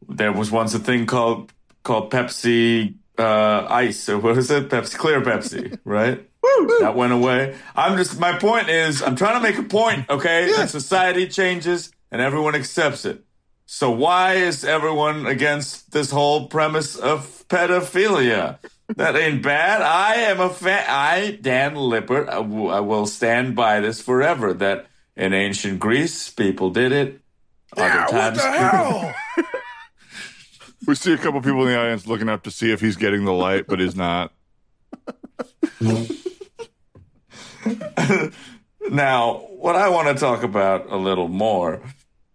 there 0.09 0.33
was 0.33 0.51
once 0.51 0.75
a 0.75 0.79
thing 0.79 1.07
called 1.07 1.53
called 1.83 2.11
Pepsi 2.11 2.97
uh, 3.19 3.67
Ice, 3.71 4.09
or 4.09 4.19
what 4.19 4.37
is 4.37 4.51
it? 4.51 4.69
Pepsi 4.69 4.97
Clear 4.97 5.23
Pepsi, 5.23 5.79
right? 5.85 6.27
That 6.81 6.95
went 6.95 7.13
away. 7.13 7.57
I'm 7.75 7.97
just 7.97 8.19
my 8.19 8.39
point 8.39 8.69
is 8.69 9.03
I'm 9.03 9.17
trying 9.17 9.35
to 9.35 9.41
make 9.41 9.59
a 9.59 9.63
point, 9.63 10.09
okay? 10.11 10.51
That 10.57 10.71
society 10.71 11.29
changes 11.29 11.93
and 12.11 12.21
everyone 12.21 12.55
accepts 12.55 13.05
it. 13.05 13.25
So 13.73 13.93
why 13.93 14.35
is 14.35 14.65
everyone 14.65 15.27
against 15.27 15.93
this 15.93 16.11
whole 16.11 16.49
premise 16.49 16.97
of 16.97 17.45
pedophilia? 17.49 18.59
That 18.97 19.15
ain't 19.15 19.45
bad. 19.45 19.81
I 19.81 20.15
am 20.23 20.41
a 20.41 20.51
fan. 20.51 20.85
I, 20.89 21.39
Dan 21.41 21.77
Lippert, 21.77 22.29
I 22.29 22.43
w- 22.43 22.67
I 22.67 22.81
will 22.81 23.07
stand 23.07 23.55
by 23.55 23.79
this 23.79 24.01
forever. 24.01 24.53
That 24.53 24.87
in 25.17 25.33
ancient 25.33 25.79
Greece, 25.79 26.31
people 26.31 26.71
did 26.71 26.91
it. 26.91 27.21
Other 27.77 28.11
times, 28.11 28.39
hell? 28.43 29.15
We 30.89 30.97
see 30.97 31.13
a 31.13 31.19
couple 31.19 31.41
people 31.41 31.63
in 31.63 31.69
the 31.69 31.79
audience 31.79 32.09
looking 32.09 32.29
up 32.29 32.43
to 32.43 32.51
see 32.51 32.73
if 32.73 32.81
he's 32.81 32.97
getting 32.97 33.25
the 33.25 33.33
light, 33.33 33.67
but 33.69 33.79
he's 33.79 33.95
not. 33.95 34.33
Now, 38.91 39.35
what 39.35 39.77
I 39.77 39.91
want 39.91 40.09
to 40.09 40.15
talk 40.15 40.43
about 40.43 40.91
a 40.91 40.97
little 40.97 41.29
more 41.29 41.81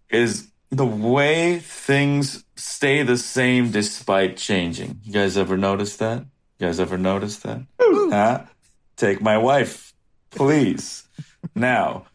is 0.10 0.48
the 0.72 0.86
way 0.86 1.60
things 1.60 2.44
stay 2.56 3.04
the 3.04 3.18
same 3.18 3.72
despite 3.72 4.38
changing. 4.38 5.00
You 5.04 5.14
guys 5.14 5.38
ever 5.38 5.58
notice 5.58 5.98
that? 5.98 6.20
You 6.60 6.68
guys 6.68 6.80
ever 6.80 6.98
notice 6.98 7.38
that? 7.40 7.62
Huh? 7.80 8.44
Take 8.98 9.22
my 9.22 9.38
wife, 9.38 9.94
please. 10.32 11.08
Now, 11.54 12.06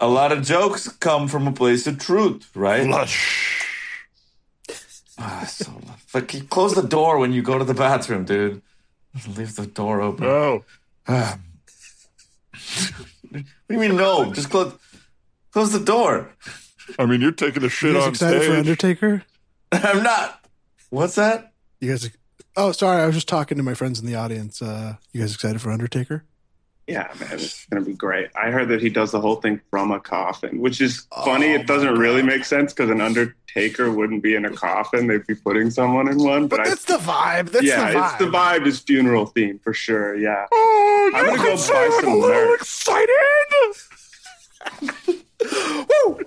a 0.00 0.08
lot 0.08 0.32
of 0.32 0.42
jokes 0.42 0.88
come 0.88 1.28
from 1.28 1.46
a 1.46 1.52
place 1.52 1.86
of 1.86 1.98
truth, 1.98 2.50
right? 2.54 2.86
Lush. 2.88 3.62
Ah, 5.18 5.44
so, 5.48 5.72
but 6.12 6.28
close 6.50 6.74
the 6.74 6.82
door 6.82 7.18
when 7.18 7.32
you 7.32 7.42
go 7.42 7.58
to 7.58 7.64
the 7.64 7.74
bathroom, 7.74 8.24
dude. 8.24 8.60
Leave 9.36 9.56
the 9.56 9.66
door 9.66 10.02
open. 10.02 10.26
Oh, 10.26 10.64
What 11.06 11.38
do 13.32 13.44
you 13.70 13.78
mean 13.78 13.96
no? 13.96 14.32
Just 14.32 14.50
close 14.50 14.74
close 15.52 15.72
the 15.72 15.80
door. 15.80 16.30
I 16.98 17.06
mean, 17.06 17.20
you're 17.20 17.32
taking 17.32 17.64
a 17.64 17.68
shit 17.68 17.94
You 17.94 18.00
shit 18.00 18.12
guys 18.12 18.22
on 18.22 18.28
excited 18.34 18.42
for. 18.44 18.56
Undertaker? 18.56 19.22
I'm 19.72 20.02
not. 20.02 20.44
What's 20.90 21.14
that? 21.16 21.52
You 21.80 21.90
guys? 21.90 22.10
Oh, 22.56 22.72
sorry. 22.72 23.02
I 23.02 23.06
was 23.06 23.14
just 23.14 23.28
talking 23.28 23.56
to 23.58 23.62
my 23.64 23.74
friends 23.74 24.00
in 24.00 24.06
the 24.06 24.14
audience. 24.14 24.62
Uh, 24.62 24.96
you 25.12 25.20
guys 25.20 25.34
excited 25.34 25.60
for 25.60 25.70
Undertaker? 25.70 26.24
Yeah, 26.88 27.12
man, 27.18 27.30
it's 27.32 27.66
gonna 27.66 27.84
be 27.84 27.94
great. 27.94 28.28
I 28.40 28.52
heard 28.52 28.68
that 28.68 28.80
he 28.80 28.88
does 28.90 29.10
the 29.10 29.20
whole 29.20 29.34
thing 29.36 29.60
from 29.72 29.90
a 29.90 29.98
coffin, 29.98 30.60
which 30.60 30.80
is 30.80 31.04
funny. 31.24 31.50
Oh, 31.50 31.54
it 31.56 31.66
doesn't 31.66 31.94
my 31.94 31.98
really 31.98 32.22
make 32.22 32.44
sense 32.44 32.72
because 32.72 32.90
an 32.90 33.00
Undertaker 33.00 33.90
wouldn't 33.90 34.22
be 34.22 34.36
in 34.36 34.44
a 34.44 34.50
coffin; 34.52 35.08
they'd 35.08 35.26
be 35.26 35.34
putting 35.34 35.68
someone 35.72 36.06
in 36.08 36.18
one. 36.22 36.46
But, 36.46 36.58
But 36.58 36.66
I, 36.66 36.68
that's 36.68 36.84
the 36.84 36.98
vibe. 36.98 37.50
That's 37.50 37.64
yeah, 37.64 37.90
the 37.92 37.98
vibe. 37.98 38.10
it's 38.12 38.18
the 38.24 38.30
vibe 38.30 38.66
is 38.66 38.78
funeral 38.78 39.26
theme 39.26 39.58
for 39.58 39.74
sure. 39.74 40.16
Yeah, 40.16 40.46
Oh, 40.52 41.10
I'm 41.16 41.24
you 41.26 41.36
gonna 41.38 41.48
go 41.50 41.56
say 41.56 41.72
buy 41.72 41.84
I'm 41.86 41.92
some 42.04 42.12
a 42.12 42.16
little 42.16 42.46
merch. 42.52 42.60
excited. 42.60 43.08
Woo! 46.06 46.20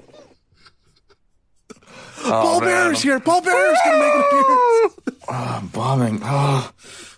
Oh, 2.25 2.29
Paul 2.29 2.59
man. 2.61 2.69
Bear's 2.69 3.01
here. 3.01 3.19
Paul 3.19 3.41
Bear's 3.41 3.77
gonna 3.85 3.99
make 3.99 4.13
an 4.13 4.19
appearance. 4.21 4.93
Oh, 5.27 5.29
I'm 5.29 5.67
bombing. 5.67 6.19
Oh, 6.23 6.71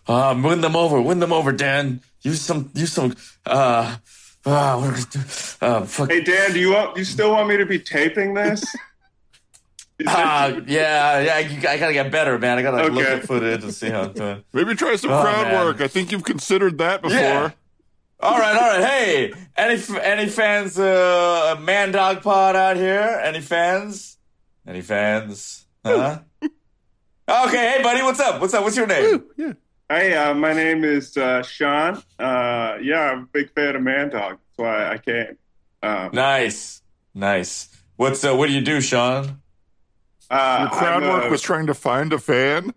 uh, 0.07 0.41
win 0.43 0.61
them 0.61 0.75
over. 0.75 1.01
Win 1.01 1.19
them 1.19 1.33
over, 1.33 1.51
Dan. 1.51 2.01
Use 2.21 2.41
some. 2.41 2.69
Use 2.73 2.93
some. 2.93 3.13
Uh, 3.45 3.97
uh, 4.45 4.75
what 4.77 4.89
are 4.89 4.91
we 4.91 4.97
gonna 4.97 5.05
do? 5.11 5.19
Uh, 5.61 5.85
fuck. 5.85 6.11
Hey 6.11 6.21
Dan, 6.23 6.53
do 6.53 6.59
you 6.59 6.71
want? 6.73 6.97
You 6.97 7.03
still 7.03 7.31
want 7.31 7.47
me 7.49 7.57
to 7.57 7.65
be 7.65 7.79
taping 7.79 8.33
this? 8.33 8.63
Is 9.99 10.07
Uh, 10.07 10.61
yeah, 10.65 11.19
yeah. 11.19 11.33
I, 11.35 11.73
I 11.73 11.77
gotta 11.77 11.93
get 11.93 12.11
better, 12.11 12.39
man. 12.39 12.57
I 12.57 12.61
gotta 12.63 12.87
look 12.87 13.05
at 13.05 13.23
footage 13.23 13.63
and 13.63 13.73
see 13.73 13.89
how 13.89 14.03
I'm 14.03 14.13
doing. 14.13 14.43
Maybe 14.51 14.73
try 14.75 14.95
some 14.95 15.11
Oh, 15.11 15.21
crowd 15.21 15.47
man. 15.47 15.65
work. 15.65 15.79
I 15.81 15.87
think 15.87 16.11
you've 16.11 16.23
considered 16.23 16.79
that 16.79 17.01
before. 17.03 17.17
Yeah. 17.19 17.51
All 18.19 18.37
right, 18.37 18.55
all 18.55 18.79
right. 18.79 18.83
Hey, 18.83 19.33
any 19.57 19.79
any 20.01 20.27
fans? 20.29 20.77
Uh, 20.79 21.55
Man 21.61 21.91
Dog 21.91 22.21
Pod 22.23 22.55
out 22.55 22.77
here? 22.77 23.19
Any 23.23 23.41
fans? 23.41 24.17
Any 24.67 24.81
fans? 24.81 25.65
Huh? 25.83 26.19
okay. 26.43 27.71
Hey, 27.77 27.79
buddy. 27.83 28.01
What's 28.03 28.19
up? 28.19 28.39
What's 28.41 28.53
up? 28.53 28.63
What's 28.63 28.77
your 28.77 28.87
name? 28.87 29.23
yeah. 29.37 29.53
Hey, 29.89 30.13
uh, 30.13 30.33
my 30.33 30.53
name 30.53 30.83
is 30.83 31.17
uh, 31.17 31.41
Sean. 31.43 32.01
Uh, 32.17 32.77
yeah, 32.81 33.11
I'm 33.11 33.19
a 33.23 33.25
big 33.33 33.51
fan 33.53 33.75
of 33.75 33.81
Man 33.81 34.09
Dog. 34.09 34.37
That's 34.37 34.57
why 34.57 34.89
I 34.89 34.97
came. 34.97 35.37
Um, 35.83 36.11
Nice, 36.13 36.81
nice. 37.13 37.67
What's 37.97 38.23
uh, 38.23 38.35
what 38.35 38.47
do 38.47 38.53
you 38.53 38.61
do, 38.61 38.79
Sean? 38.79 39.41
uh, 40.29 40.57
Your 40.61 40.79
crowd 40.79 41.03
I'm, 41.03 41.09
work 41.09 41.29
was 41.31 41.41
trying 41.41 41.67
to 41.67 41.73
find 41.73 42.13
a 42.13 42.19
fan. 42.19 42.73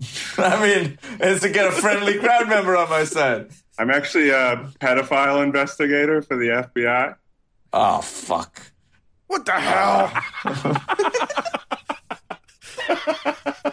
I 0.38 0.60
mean, 0.62 0.98
it's 1.20 1.42
to 1.42 1.50
get 1.50 1.66
a 1.68 1.72
friendly 1.72 2.18
crowd 2.18 2.48
member 2.48 2.76
on 2.76 2.90
my 2.90 3.04
side. 3.04 3.50
I'm 3.78 3.90
actually 3.90 4.30
a 4.30 4.68
pedophile 4.80 5.44
investigator 5.44 6.22
for 6.22 6.36
the 6.36 6.48
FBI. 6.48 7.14
Oh 7.72 8.00
fuck. 8.00 8.72
What 9.34 9.46
the 9.46 9.52
hell? 9.52 10.12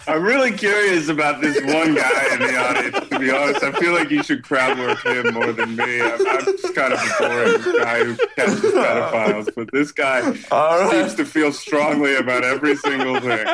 I'm 0.07 0.23
really 0.23 0.53
curious 0.53 1.07
about 1.07 1.39
this 1.39 1.55
one 1.71 1.93
guy 1.93 2.33
in 2.33 2.39
the 2.39 2.57
audience. 2.57 3.09
To 3.09 3.19
be 3.19 3.29
honest, 3.29 3.61
I 3.63 3.71
feel 3.73 3.93
like 3.93 4.09
you 4.09 4.23
should 4.23 4.43
crowd 4.43 4.79
work 4.79 5.05
him 5.05 5.31
more 5.35 5.51
than 5.51 5.75
me. 5.75 6.01
I'm, 6.01 6.27
I'm 6.27 6.45
just 6.45 6.73
kind 6.73 6.93
of 6.93 6.99
a 6.99 7.13
boring 7.19 7.77
guy 7.77 8.03
who 8.03 8.15
catches 8.35 8.59
pedophiles, 8.61 9.53
but 9.55 9.71
this 9.71 9.91
guy 9.91 10.21
All 10.49 10.79
right. 10.79 10.91
seems 10.91 11.13
to 11.15 11.25
feel 11.25 11.53
strongly 11.53 12.15
about 12.15 12.43
every 12.43 12.75
single 12.77 13.19
thing. 13.19 13.45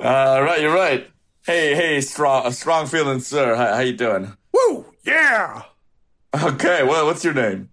Uh, 0.00 0.40
right, 0.42 0.60
you're 0.60 0.74
right. 0.74 1.08
Hey, 1.46 1.76
hey, 1.76 2.00
strong, 2.00 2.50
strong 2.50 2.88
feeling, 2.88 3.20
sir. 3.20 3.54
How, 3.54 3.74
how 3.76 3.80
you 3.82 3.96
doing? 3.96 4.36
Woo! 4.52 4.86
Yeah. 5.04 5.62
Okay. 6.42 6.82
Well, 6.82 7.06
what's 7.06 7.22
your 7.24 7.34
name? 7.34 7.68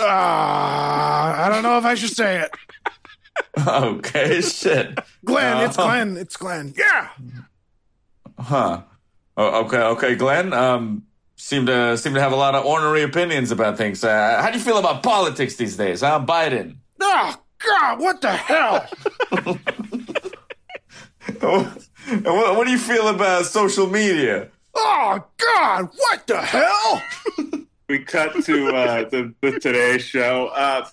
Uh, 0.00 0.04
I 0.04 1.48
don't 1.50 1.62
know 1.62 1.78
if 1.78 1.84
I 1.84 1.94
should 1.94 2.10
say 2.14 2.40
it. 2.40 2.50
Okay, 3.66 4.40
shit. 4.40 4.98
Glenn, 5.24 5.64
it's 5.64 5.78
Uh, 5.78 5.84
Glenn. 5.84 6.16
It's 6.16 6.36
Glenn. 6.36 6.74
Yeah. 6.76 7.08
Huh. 8.38 8.82
Oh, 9.36 9.64
okay, 9.64 9.78
okay, 9.78 10.14
Glenn. 10.16 10.52
Um, 10.52 11.04
seem 11.36 11.66
to 11.66 11.96
seem 11.98 12.14
to 12.14 12.20
have 12.20 12.32
a 12.32 12.36
lot 12.36 12.54
of 12.56 12.64
ornery 12.64 13.02
opinions 13.02 13.50
about 13.52 13.76
things. 13.78 14.02
Uh, 14.02 14.40
how 14.42 14.50
do 14.50 14.58
you 14.58 14.64
feel 14.64 14.78
about 14.78 15.02
politics 15.04 15.54
these 15.56 15.76
days, 15.76 16.00
huh? 16.00 16.24
Biden. 16.24 16.76
Oh 17.00 17.34
God! 17.58 18.00
What 18.00 18.20
the 18.20 18.32
hell? 18.32 18.86
What, 22.08 22.56
what 22.56 22.64
do 22.64 22.70
you 22.72 22.78
feel 22.78 23.08
about 23.08 23.44
social 23.46 23.86
media? 23.86 24.48
Oh 24.74 25.22
God! 25.36 25.88
What 25.94 26.26
the 26.26 26.40
hell? 26.40 27.02
We 27.88 27.98
cut 27.98 28.44
to 28.44 28.68
uh, 28.68 29.08
the, 29.08 29.32
the 29.40 29.58
Today 29.58 29.98
Show. 29.98 30.48
Uh, 30.48 30.86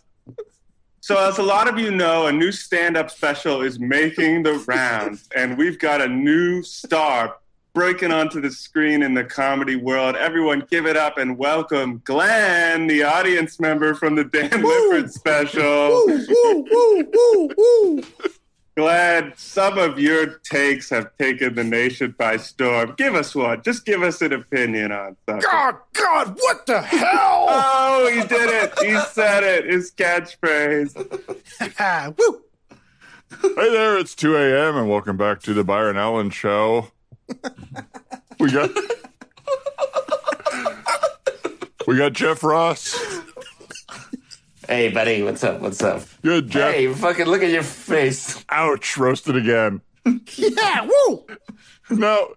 so, 1.02 1.18
as 1.18 1.38
a 1.38 1.44
lot 1.44 1.68
of 1.68 1.78
you 1.78 1.92
know, 1.92 2.28
a 2.28 2.32
new 2.32 2.52
stand 2.52 2.98
up 2.98 3.12
special 3.12 3.62
is 3.62 3.80
making 3.80 4.44
the 4.44 4.54
rounds, 4.66 5.30
and 5.36 5.58
we've 5.58 5.78
got 5.78 6.02
a 6.02 6.08
new 6.08 6.64
star 6.64 7.36
breaking 7.74 8.12
onto 8.12 8.40
the 8.40 8.50
screen 8.50 9.04
in 9.04 9.14
the 9.14 9.24
comedy 9.24 9.76
world. 9.76 10.16
Everyone, 10.16 10.66
give 10.72 10.86
it 10.86 10.96
up 10.96 11.18
and 11.18 11.38
welcome 11.38 12.02
Glenn, 12.06 12.88
the 12.88 13.04
audience 13.04 13.60
member 13.60 13.94
from 13.94 14.16
the 14.16 14.24
Dan 14.24 14.64
Lippert 14.64 15.12
special. 15.14 15.90
Woo! 15.90 16.26
Woo! 16.30 16.66
Woo! 16.72 17.04
Woo! 17.14 17.50
Woo! 17.58 18.04
Glenn, 18.76 19.32
some 19.38 19.78
of 19.78 19.98
your 19.98 20.26
takes 20.40 20.90
have 20.90 21.16
taken 21.18 21.56
the 21.56 21.64
nation 21.64 22.14
by 22.18 22.36
storm. 22.36 22.94
Give 22.98 23.16
us 23.16 23.34
one. 23.34 23.64
Just 23.64 23.86
give 23.86 24.04
us 24.04 24.22
an 24.22 24.34
opinion 24.34 24.92
on 24.92 25.16
something. 25.30 25.50
Oh 25.50 25.80
God! 25.94 26.36
What 26.40 26.66
the 26.66 26.82
hell? 26.82 27.46
Oh, 27.98 28.10
he 28.14 28.20
did 28.28 28.50
it. 28.50 28.78
He 28.80 29.00
said 29.12 29.44
it. 29.44 29.66
His 29.72 29.92
catchphrase. 29.92 30.94
Ah, 31.80 32.12
woo! 32.18 32.42
Hey 33.42 33.70
there, 33.72 33.98
it's 33.98 34.14
2 34.16 34.36
a.m. 34.36 34.76
and 34.76 34.90
welcome 34.90 35.16
back 35.16 35.42
to 35.44 35.54
the 35.54 35.64
Byron 35.64 35.96
Allen 35.98 36.30
Show. 36.30 36.92
We 38.40 38.52
got 38.52 38.70
we 41.88 41.98
got 41.98 42.12
Jeff 42.14 42.44
Ross. 42.44 42.96
Hey, 44.68 44.90
buddy, 44.90 45.22
what's 45.22 45.44
up? 45.44 45.60
What's 45.62 45.82
up? 45.84 46.02
Good 46.24 46.50
Jeff. 46.50 46.74
Hey, 46.74 46.92
fucking 46.92 47.26
look 47.28 47.44
at 47.44 47.52
your 47.52 47.64
face. 47.64 48.44
Ouch, 48.50 48.98
roasted 48.98 49.36
again. 49.36 49.82
Yeah! 50.36 50.88
Woo! 51.08 51.26
Now, 51.90 52.28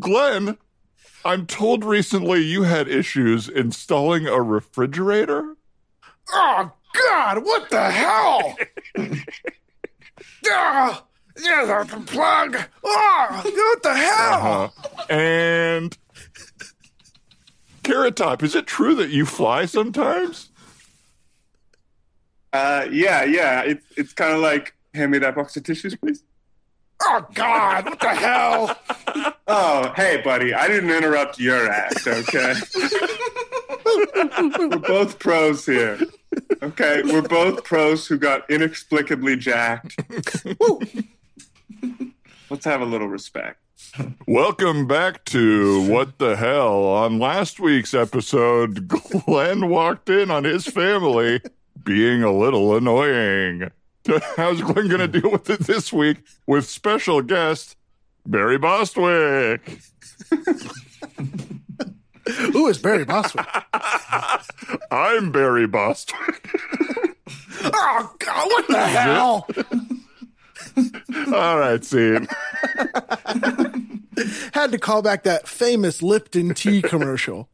Glenn, 0.00 0.58
I'm 1.24 1.46
told 1.46 1.84
recently 1.84 2.40
you 2.42 2.64
had 2.64 2.88
issues 2.88 3.48
installing 3.48 4.26
a 4.26 4.42
refrigerator. 4.42 5.54
Oh 6.32 6.72
God! 6.92 7.44
What 7.44 7.70
the 7.70 7.90
hell? 7.90 8.56
Ah, 10.48 11.04
yeah, 11.42 11.84
the 11.84 12.00
plug. 12.06 12.56
Oh, 12.84 13.42
what 13.44 13.82
the 13.82 13.94
hell? 13.94 14.72
Uh, 14.96 15.12
and 15.12 15.98
Carrot 17.82 18.14
Top, 18.16 18.42
is 18.44 18.54
it 18.54 18.66
true 18.66 18.94
that 18.94 19.10
you 19.10 19.26
fly 19.26 19.66
sometimes? 19.66 20.50
Uh, 22.52 22.86
yeah, 22.90 23.24
yeah. 23.24 23.62
It's 23.62 23.86
it's 23.96 24.12
kind 24.12 24.32
of 24.34 24.40
like 24.40 24.74
hand 24.94 25.12
me 25.12 25.18
that 25.18 25.34
box 25.34 25.56
of 25.56 25.64
tissues, 25.64 25.94
please. 25.96 26.22
Oh 27.02 27.26
God! 27.34 27.84
What 27.84 28.00
the 28.00 28.14
hell? 28.14 28.78
Oh, 29.48 29.92
hey, 29.94 30.20
buddy. 30.24 30.52
I 30.52 30.66
didn't 30.66 30.90
interrupt 30.90 31.38
your 31.38 31.70
act. 31.70 32.04
Okay. 32.04 32.54
We're 34.58 34.78
both 34.78 35.20
pros 35.20 35.64
here. 35.64 36.00
Okay, 36.62 37.02
we're 37.04 37.22
both 37.22 37.62
pros 37.64 38.06
who 38.06 38.18
got 38.18 38.48
inexplicably 38.50 39.36
jacked. 39.36 39.96
Let's 42.50 42.64
have 42.64 42.80
a 42.80 42.84
little 42.84 43.08
respect. 43.08 43.60
Welcome 44.26 44.86
back 44.86 45.24
to 45.26 45.88
What 45.88 46.18
the 46.18 46.36
Hell. 46.36 46.84
On 46.84 47.18
last 47.18 47.60
week's 47.60 47.94
episode, 47.94 48.88
Glenn 48.88 49.68
walked 49.68 50.10
in 50.10 50.30
on 50.30 50.44
his 50.44 50.66
family 50.66 51.40
being 51.82 52.22
a 52.22 52.32
little 52.32 52.76
annoying. 52.76 53.70
How's 54.36 54.60
Glenn 54.60 54.88
going 54.88 55.00
to 55.00 55.08
deal 55.08 55.30
with 55.30 55.50
it 55.50 55.60
this 55.60 55.92
week 55.92 56.18
with 56.46 56.66
special 56.68 57.22
guest 57.22 57.76
Barry 58.24 58.58
Bostwick? 58.58 59.80
Who 62.52 62.66
is 62.68 62.78
Barry 62.78 63.04
Bostwick? 63.04 63.46
I'm 64.90 65.30
Barry 65.32 65.66
Bostwick. 65.66 66.50
oh 67.64 68.14
God! 68.18 68.46
What 68.46 68.68
the 68.68 68.86
hell? 68.86 69.46
All 71.34 71.58
right, 71.58 71.84
scene. 71.84 72.28
Had 74.54 74.72
to 74.72 74.78
call 74.78 75.02
back 75.02 75.24
that 75.24 75.46
famous 75.48 76.02
Lipton 76.02 76.54
tea 76.54 76.82
commercial. 76.82 77.48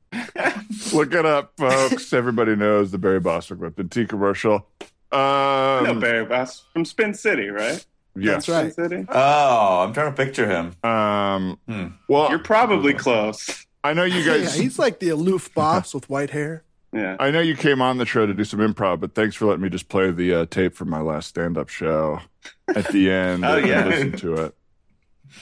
Look 0.93 1.13
it 1.15 1.25
up, 1.27 1.53
folks. 1.59 2.13
Everybody 2.13 2.55
knows 2.57 2.91
the 2.91 2.99
Barry 2.99 3.21
Bostwick 3.21 3.61
Lipton 3.61 3.89
tea 3.89 4.07
commercial. 4.07 4.67
Um, 5.11 5.85
no, 5.85 5.95
Barry 6.01 6.25
Boss 6.25 6.65
from 6.73 6.85
Spin 6.85 7.15
City, 7.15 7.49
right? 7.49 7.85
yes. 8.17 8.47
That's 8.47 8.49
right. 8.49 8.73
Spin 8.73 8.89
City. 8.91 9.07
Oh, 9.09 9.81
I'm 9.83 9.93
trying 9.93 10.11
to 10.15 10.17
picture 10.17 10.47
him. 10.49 10.75
Um, 10.89 11.59
Hmm. 11.69 11.87
well, 12.09 12.31
You're 12.31 12.39
probably 12.39 12.95
close. 12.95 13.67
I 13.85 13.93
know 13.95 14.05
you 14.05 14.21
Yeah, 14.21 14.39
guys. 14.39 14.55
he's 14.55 14.79
like 14.79 15.01
the 15.01 15.09
aloof 15.11 15.53
boss 15.55 15.93
with 15.95 16.09
white 16.09 16.31
hair. 16.31 16.63
Yeah. 16.93 17.17
I 17.19 17.31
know 17.31 17.41
you 17.41 17.57
came 17.57 17.81
on 17.83 17.97
the 17.99 18.05
show 18.07 18.27
to 18.27 18.35
do 18.35 18.45
some 18.45 18.61
improv, 18.61 19.01
but 19.01 19.15
thanks 19.15 19.35
for 19.35 19.47
letting 19.47 19.63
me 19.63 19.71
just 19.71 19.89
play 19.89 20.11
the 20.11 20.35
uh, 20.35 20.47
tape 20.47 20.75
from 20.75 20.91
my 20.91 21.01
last 21.01 21.29
stand-up 21.29 21.69
show 21.71 22.21
at 22.69 22.87
the 22.89 23.11
end. 23.11 23.45
Oh, 23.47 23.57
and 23.57 23.67
yeah. 23.67 23.87
listen 23.87 24.13
to 24.13 24.35
it. 24.45 24.55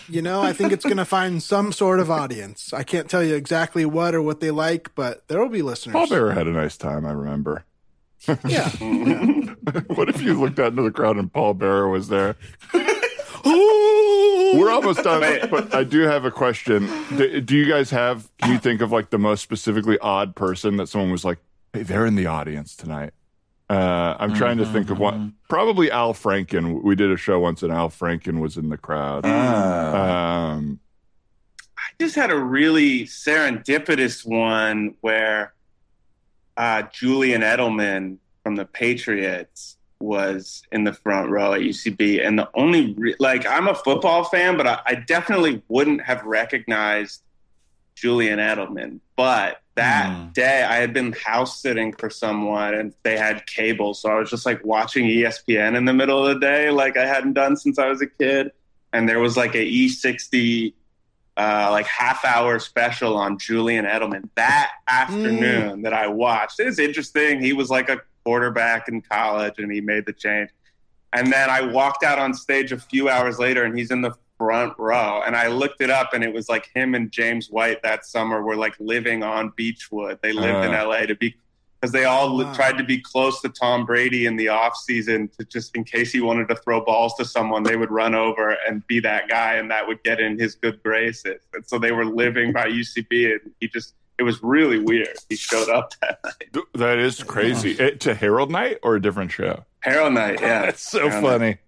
You 0.08 0.22
know, 0.22 0.40
I 0.42 0.52
think 0.52 0.72
it's 0.72 0.84
going 0.84 0.96
to 0.98 1.04
find 1.04 1.42
some 1.42 1.72
sort 1.72 2.00
of 2.00 2.10
audience. 2.10 2.72
I 2.72 2.82
can't 2.82 3.08
tell 3.08 3.22
you 3.22 3.34
exactly 3.34 3.84
what 3.84 4.14
or 4.14 4.22
what 4.22 4.40
they 4.40 4.50
like, 4.50 4.94
but 4.94 5.26
there 5.28 5.40
will 5.40 5.48
be 5.48 5.62
listeners. 5.62 5.92
Paul 5.92 6.08
Bearer 6.08 6.32
had 6.32 6.46
a 6.46 6.52
nice 6.52 6.76
time. 6.76 7.06
I 7.06 7.12
remember. 7.12 7.64
Yeah. 8.46 8.68
what 9.86 10.08
if 10.08 10.20
you 10.20 10.38
looked 10.38 10.58
out 10.58 10.72
into 10.72 10.82
the 10.82 10.90
crowd 10.90 11.16
and 11.16 11.32
Paul 11.32 11.54
Bearer 11.54 11.88
was 11.88 12.08
there? 12.08 12.36
We're 14.52 14.70
almost 14.70 15.02
done, 15.02 15.48
but 15.50 15.74
I 15.74 15.84
do 15.84 16.00
have 16.00 16.24
a 16.24 16.30
question. 16.30 16.88
Do, 17.16 17.40
do 17.40 17.56
you 17.56 17.66
guys 17.66 17.90
have? 17.90 18.28
Can 18.38 18.52
you 18.52 18.58
think 18.58 18.80
of 18.80 18.92
like 18.92 19.10
the 19.10 19.18
most 19.18 19.42
specifically 19.42 19.98
odd 20.00 20.36
person 20.36 20.76
that 20.76 20.88
someone 20.88 21.10
was 21.10 21.24
like, 21.24 21.38
"Hey, 21.72 21.82
they're 21.82 22.04
in 22.04 22.16
the 22.16 22.26
audience 22.26 22.76
tonight"? 22.76 23.12
Uh, 23.70 24.16
I'm 24.18 24.34
trying 24.34 24.58
to 24.58 24.66
think 24.66 24.90
of 24.90 24.98
one. 24.98 25.34
Probably 25.48 25.92
Al 25.92 26.12
Franken. 26.12 26.82
We 26.82 26.96
did 26.96 27.12
a 27.12 27.16
show 27.16 27.38
once, 27.38 27.62
and 27.62 27.72
Al 27.72 27.88
Franken 27.88 28.40
was 28.40 28.56
in 28.56 28.68
the 28.68 28.76
crowd. 28.76 29.22
Ah. 29.24 30.54
Um, 30.54 30.80
I 31.78 31.82
just 32.00 32.16
had 32.16 32.32
a 32.32 32.38
really 32.38 33.04
serendipitous 33.04 34.26
one 34.26 34.96
where 35.02 35.54
uh, 36.56 36.82
Julian 36.92 37.42
Edelman 37.42 38.16
from 38.42 38.56
the 38.56 38.64
Patriots 38.64 39.76
was 40.00 40.62
in 40.72 40.82
the 40.82 40.92
front 40.92 41.30
row 41.30 41.52
at 41.52 41.60
UCB, 41.60 42.26
and 42.26 42.36
the 42.36 42.50
only 42.54 42.94
re- 42.94 43.14
like 43.20 43.46
I'm 43.46 43.68
a 43.68 43.74
football 43.76 44.24
fan, 44.24 44.56
but 44.56 44.66
I, 44.66 44.80
I 44.84 44.94
definitely 44.96 45.62
wouldn't 45.68 46.02
have 46.02 46.24
recognized 46.24 47.22
Julian 47.94 48.40
Edelman. 48.40 48.98
But 49.14 49.59
that 49.76 50.06
Hmm. 50.08 50.28
day, 50.32 50.62
I 50.62 50.76
had 50.76 50.92
been 50.92 51.12
house 51.12 51.60
sitting 51.62 51.92
for 51.92 52.10
someone, 52.10 52.74
and 52.74 52.92
they 53.02 53.16
had 53.16 53.46
cable, 53.46 53.94
so 53.94 54.10
I 54.10 54.14
was 54.18 54.28
just 54.30 54.44
like 54.44 54.64
watching 54.64 55.06
ESPN 55.06 55.76
in 55.76 55.84
the 55.84 55.92
middle 55.94 56.26
of 56.26 56.34
the 56.34 56.40
day, 56.40 56.70
like 56.70 56.96
I 56.96 57.06
hadn't 57.06 57.34
done 57.34 57.56
since 57.56 57.78
I 57.78 57.86
was 57.88 58.00
a 58.02 58.06
kid. 58.06 58.52
And 58.92 59.08
there 59.08 59.20
was 59.20 59.36
like 59.36 59.54
a 59.54 59.64
E60 59.64 60.74
uh, 61.36 61.68
like 61.70 61.86
half 61.86 62.24
hour 62.24 62.58
special 62.58 63.16
on 63.16 63.38
Julian 63.38 63.86
Edelman 63.86 64.28
that 64.34 64.72
afternoon 64.88 65.82
that 65.82 65.94
I 65.94 66.06
watched. 66.08 66.60
It 66.60 66.66
was 66.66 66.78
interesting. 66.78 67.40
He 67.40 67.52
was 67.52 67.70
like 67.70 67.88
a 67.88 68.00
quarterback 68.24 68.88
in 68.88 69.00
college 69.00 69.54
and 69.58 69.72
he 69.72 69.80
made 69.80 70.04
the 70.06 70.12
change. 70.12 70.50
And 71.12 71.32
then 71.32 71.48
I 71.48 71.62
walked 71.62 72.02
out 72.04 72.18
on 72.18 72.34
stage 72.34 72.72
a 72.72 72.78
few 72.78 73.08
hours 73.08 73.38
later 73.38 73.64
and 73.64 73.78
he's 73.78 73.90
in 73.90 74.02
the 74.02 74.12
front 74.40 74.72
row. 74.78 75.20
And 75.26 75.36
I 75.36 75.48
looked 75.48 75.82
it 75.82 75.90
up 75.90 76.14
and 76.14 76.24
it 76.24 76.32
was 76.32 76.48
like 76.48 76.70
him 76.74 76.94
and 76.94 77.10
James 77.12 77.48
White 77.50 77.82
that 77.82 78.06
summer 78.06 78.42
were 78.42 78.56
like 78.56 78.74
living 78.80 79.22
on 79.22 79.52
Beechwood. 79.54 80.18
They 80.22 80.32
lived 80.32 80.64
in 80.64 80.74
Uh. 80.74 80.86
LA 80.86 81.00
to 81.04 81.14
be 81.14 81.34
because 81.78 81.92
they 81.92 82.04
all 82.06 82.38
Wow. 82.38 82.52
tried 82.54 82.78
to 82.78 82.84
be 82.84 82.98
close 83.00 83.42
to 83.42 83.50
Tom 83.50 83.84
Brady 83.84 84.24
in 84.24 84.36
the 84.36 84.46
offseason 84.46 85.30
to 85.36 85.44
just 85.44 85.76
in 85.76 85.84
case 85.84 86.10
he 86.10 86.22
wanted 86.22 86.48
to 86.48 86.56
throw 86.56 86.82
balls 86.82 87.14
to 87.16 87.24
someone, 87.26 87.62
they 87.64 87.76
would 87.76 87.90
run 87.90 88.14
over 88.14 88.56
and 88.66 88.86
be 88.86 88.98
that 89.00 89.28
guy, 89.28 89.54
and 89.56 89.70
that 89.70 89.86
would 89.86 90.02
get 90.02 90.20
in 90.20 90.38
his 90.38 90.54
good 90.54 90.82
graces. 90.82 91.40
And 91.54 91.66
so 91.66 91.78
they 91.78 91.92
were 91.92 92.04
living 92.06 92.52
by 92.52 92.66
UCB, 92.66 93.32
and 93.32 93.50
he 93.60 93.68
just 93.68 93.94
it 94.18 94.22
was 94.24 94.42
really 94.42 94.78
weird. 94.78 95.16
He 95.30 95.36
showed 95.36 95.68
up 95.70 95.92
that 96.02 96.18
night. 96.24 96.64
that 96.74 96.98
is 96.98 97.22
crazy. 97.22 97.78
Eh, 97.80 97.90
to 98.00 98.14
Harold 98.14 98.50
Night 98.50 98.78
or 98.82 98.96
a 98.96 99.00
different 99.02 99.32
show? 99.32 99.64
Harold 99.80 100.12
night, 100.12 100.38
yeah, 100.42 100.62
That's 100.66 100.82
so 100.82 101.08
Harold 101.08 101.24
funny. 101.24 101.46
Night. 101.46 101.58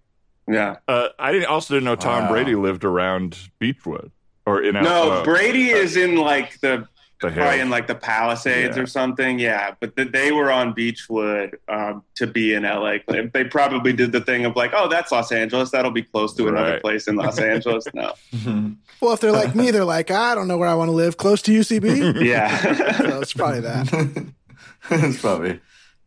Yeah. 0.47 0.77
Uh, 0.87 1.09
I 1.19 1.31
didn't, 1.31 1.47
also 1.47 1.73
didn't 1.73 1.85
know 1.85 1.95
Tom 1.95 2.23
Wow. 2.23 2.31
Brady 2.31 2.55
lived 2.55 2.83
around 2.83 3.37
Beechwood 3.59 4.11
or 4.45 4.61
in 4.61 4.73
No, 4.75 5.11
uh, 5.11 5.23
Brady 5.23 5.69
is 5.69 5.95
in 5.97 6.15
like 6.17 6.59
the 6.59 6.87
the 7.21 7.31
probably 7.31 7.61
in 7.61 7.69
like 7.69 7.87
the 7.87 7.95
Palisades 7.95 8.75
Yeah. 8.75 8.83
or 8.83 8.85
something. 8.85 9.39
Yeah, 9.39 9.75
but 9.79 9.95
th- 9.95 10.11
they 10.11 10.33
were 10.33 10.51
on 10.51 10.73
Beechwood 10.73 11.57
um, 11.69 12.03
to 12.15 12.27
be 12.27 12.53
in 12.53 12.63
LA. 12.63 12.97
They 13.07 13.45
probably 13.45 13.93
did 13.93 14.11
the 14.11 14.19
thing 14.19 14.43
of 14.43 14.57
like, 14.57 14.71
oh, 14.75 14.89
that's 14.89 15.09
Los 15.09 15.31
Angeles. 15.31 15.71
That'll 15.71 15.91
be 15.91 16.01
close 16.03 16.33
to 16.35 16.49
another 16.49 16.81
place 16.81 17.07
in 17.07 17.15
Los 17.15 17.39
Angeles. 17.39 17.85
No, 17.93 18.13
Well, 19.01 19.13
if 19.13 19.21
they're 19.21 19.31
like 19.31 19.55
me, 19.55 19.71
they're 19.71 19.85
like, 19.85 20.11
I 20.11 20.35
don't 20.35 20.49
know 20.49 20.57
where 20.57 20.67
I 20.67 20.73
want 20.75 20.89
to 20.89 20.93
live. 20.93 21.15
Close 21.15 21.41
to 21.43 21.57
UCB. 21.57 22.21
yeah. 22.25 22.97
so 22.97 23.21
it's 23.21 23.33
probably 23.33 23.61
that. 23.61 24.33
it's 24.91 25.21
probably 25.21 25.61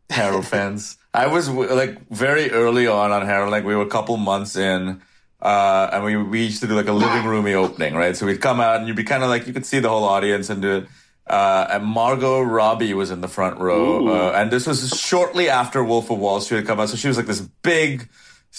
Harold 0.09 0.45
fans. 0.45 0.97
I 1.13 1.27
was 1.27 1.49
like 1.49 2.07
very 2.09 2.51
early 2.51 2.87
on 2.87 3.11
on 3.11 3.25
Harold. 3.25 3.51
Like 3.51 3.65
we 3.65 3.75
were 3.75 3.83
a 3.83 3.89
couple 3.89 4.17
months 4.17 4.55
in, 4.55 5.01
uh, 5.41 5.89
and 5.91 6.03
we 6.03 6.15
we 6.15 6.43
used 6.45 6.61
to 6.61 6.67
do 6.67 6.75
like 6.75 6.87
a 6.87 6.93
living 6.93 7.25
roomy 7.25 7.53
opening, 7.53 7.95
right? 7.95 8.15
So 8.15 8.25
we'd 8.25 8.41
come 8.41 8.59
out 8.59 8.77
and 8.77 8.87
you'd 8.87 8.95
be 8.95 9.03
kind 9.03 9.23
of 9.23 9.29
like 9.29 9.47
you 9.47 9.53
could 9.53 9.65
see 9.65 9.79
the 9.79 9.89
whole 9.89 10.03
audience 10.03 10.49
and 10.49 10.61
do 10.61 10.77
it. 10.77 10.87
Uh, 11.25 11.67
and 11.71 11.83
Margot 11.83 12.41
Robbie 12.41 12.93
was 12.93 13.11
in 13.11 13.19
the 13.19 13.27
front 13.27 13.59
row, 13.59 14.07
uh, 14.07 14.31
and 14.33 14.49
this 14.49 14.65
was 14.65 14.97
shortly 14.97 15.49
after 15.49 15.83
Wolf 15.83 16.09
of 16.09 16.19
Wall 16.19 16.39
Street 16.39 16.59
had 16.59 16.67
come 16.67 16.79
out. 16.79 16.87
So 16.89 16.95
she 16.95 17.09
was 17.09 17.17
like 17.17 17.25
this 17.25 17.41
big, 17.41 18.07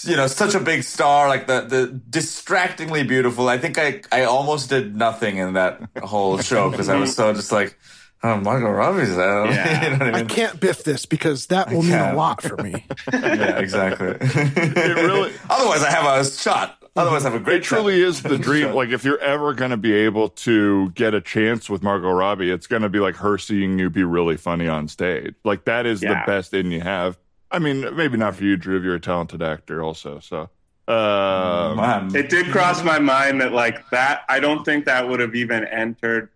you 0.03 0.15
know, 0.15 0.27
such 0.27 0.53
a 0.53 0.59
big 0.59 0.83
star, 0.83 1.27
like 1.29 1.47
the 1.47 1.61
the 1.61 1.87
distractingly 2.09 3.03
beautiful. 3.03 3.49
I 3.49 3.57
think 3.57 3.79
I 3.79 4.01
I 4.11 4.25
almost 4.25 4.69
did 4.69 4.95
nothing 4.95 5.37
in 5.37 5.53
that 5.53 5.81
whole 6.03 6.37
show 6.39 6.69
because 6.69 6.89
I 6.89 6.95
was 6.97 7.15
so 7.15 7.33
just 7.33 7.51
like, 7.51 7.75
oh, 8.23 8.37
Margot 8.37 8.69
Robbie's 8.69 9.15
there. 9.15 9.45
Yeah. 9.51 9.83
you 9.85 9.89
know 9.97 10.05
what 10.05 10.15
I 10.15 10.19
I 10.19 10.23
can't 10.23 10.59
biff 10.59 10.83
this 10.83 11.05
because 11.05 11.47
that 11.47 11.71
will 11.71 11.81
mean 11.83 11.93
a 11.93 12.13
lot 12.15 12.41
for 12.41 12.57
me. 12.61 12.85
yeah, 13.13 13.57
exactly. 13.59 14.15
it 14.19 14.95
really- 14.95 15.33
Otherwise, 15.49 15.83
I 15.83 15.91
have 15.91 16.19
a 16.19 16.25
shot. 16.29 16.75
Otherwise, 16.95 17.25
I 17.25 17.29
have 17.31 17.39
a 17.39 17.43
great 17.43 17.57
It 17.57 17.63
truly 17.63 18.01
is 18.01 18.23
the 18.23 18.37
dream. 18.37 18.73
Like, 18.73 18.89
if 18.89 19.05
you're 19.05 19.19
ever 19.19 19.53
going 19.53 19.71
to 19.71 19.77
be 19.77 19.93
able 19.93 20.29
to 20.29 20.89
get 20.91 21.13
a 21.13 21.21
chance 21.21 21.69
with 21.69 21.81
Margot 21.83 22.11
Robbie, 22.11 22.49
it's 22.51 22.67
going 22.67 22.81
to 22.81 22.89
be 22.89 22.99
like 22.99 23.15
her 23.17 23.37
seeing 23.37 23.79
you 23.79 23.89
be 23.89 24.03
really 24.03 24.35
funny 24.37 24.67
on 24.67 24.87
stage. 24.87 25.35
Like, 25.45 25.65
that 25.65 25.85
is 25.85 26.01
the 26.01 26.21
best 26.25 26.53
in 26.53 26.71
you 26.71 26.81
have. 26.81 27.17
I 27.51 27.59
mean, 27.59 27.95
maybe 27.95 28.17
not 28.17 28.35
for 28.35 28.43
you, 28.43 28.57
Drew, 28.57 28.77
if 28.77 28.83
you're 28.83 28.95
a 28.95 28.99
talented 28.99 29.41
actor, 29.41 29.81
also. 29.81 30.19
So, 30.19 30.49
um, 30.87 32.15
It 32.15 32.29
did 32.29 32.47
cross 32.51 32.83
my 32.83 32.99
mind 32.99 33.41
that 33.41 33.53
like 33.53 33.89
that. 33.91 34.23
I 34.27 34.39
don't 34.39 34.63
think 34.65 34.85
that 34.85 35.07
would 35.07 35.19
have 35.19 35.35
even 35.35 35.65
entered 35.65 36.29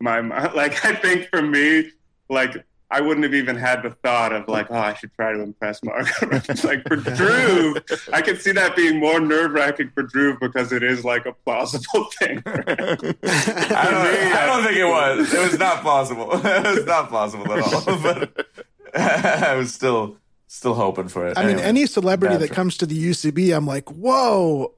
my 0.00 0.20
mind. 0.20 0.52
Like 0.54 0.84
I 0.84 0.94
think 0.94 1.28
for 1.28 1.42
me, 1.42 1.90
like 2.28 2.64
I 2.90 3.00
wouldn't 3.00 3.24
have 3.24 3.34
even 3.34 3.56
had 3.56 3.82
the 3.82 3.90
thought 3.90 4.32
of 4.32 4.46
like, 4.46 4.70
oh, 4.70 4.76
I 4.76 4.94
should 4.94 5.12
try 5.14 5.32
to 5.32 5.40
impress 5.40 5.82
Margot. 5.82 6.10
It's 6.48 6.62
like 6.70 6.86
for 6.86 6.96
Drew, 6.96 7.76
I 8.12 8.22
could 8.22 8.40
see 8.40 8.52
that 8.52 8.76
being 8.76 9.00
more 9.00 9.18
nerve 9.18 9.52
wracking 9.52 9.90
for 9.92 10.04
Drew 10.04 10.38
because 10.38 10.72
it 10.72 10.84
is 10.84 11.04
like 11.04 11.26
a 11.26 11.32
plausible 11.32 12.04
thing. 12.18 12.42
I 12.46 12.52
don't, 12.62 13.24
I 13.24 14.46
don't 14.46 14.64
think 14.64 14.76
it 14.76 14.88
was. 14.88 15.34
It 15.34 15.40
was 15.40 15.58
not 15.58 15.82
possible. 15.82 16.30
It 16.32 16.76
was 16.76 16.86
not 16.86 17.10
possible 17.10 17.52
at 17.52 17.60
all. 17.60 17.98
But 17.98 18.46
I 18.94 19.54
was 19.54 19.74
still 19.74 20.16
still 20.46 20.74
hoping 20.74 21.08
for 21.08 21.26
it. 21.26 21.36
I 21.36 21.44
mean, 21.44 21.58
any 21.58 21.86
celebrity 21.86 22.34
that 22.34 22.40
natural. 22.40 22.54
comes 22.54 22.76
to 22.78 22.86
the 22.86 23.10
UCB, 23.10 23.54
I'm 23.54 23.66
like, 23.66 23.90
whoa, 23.90 24.74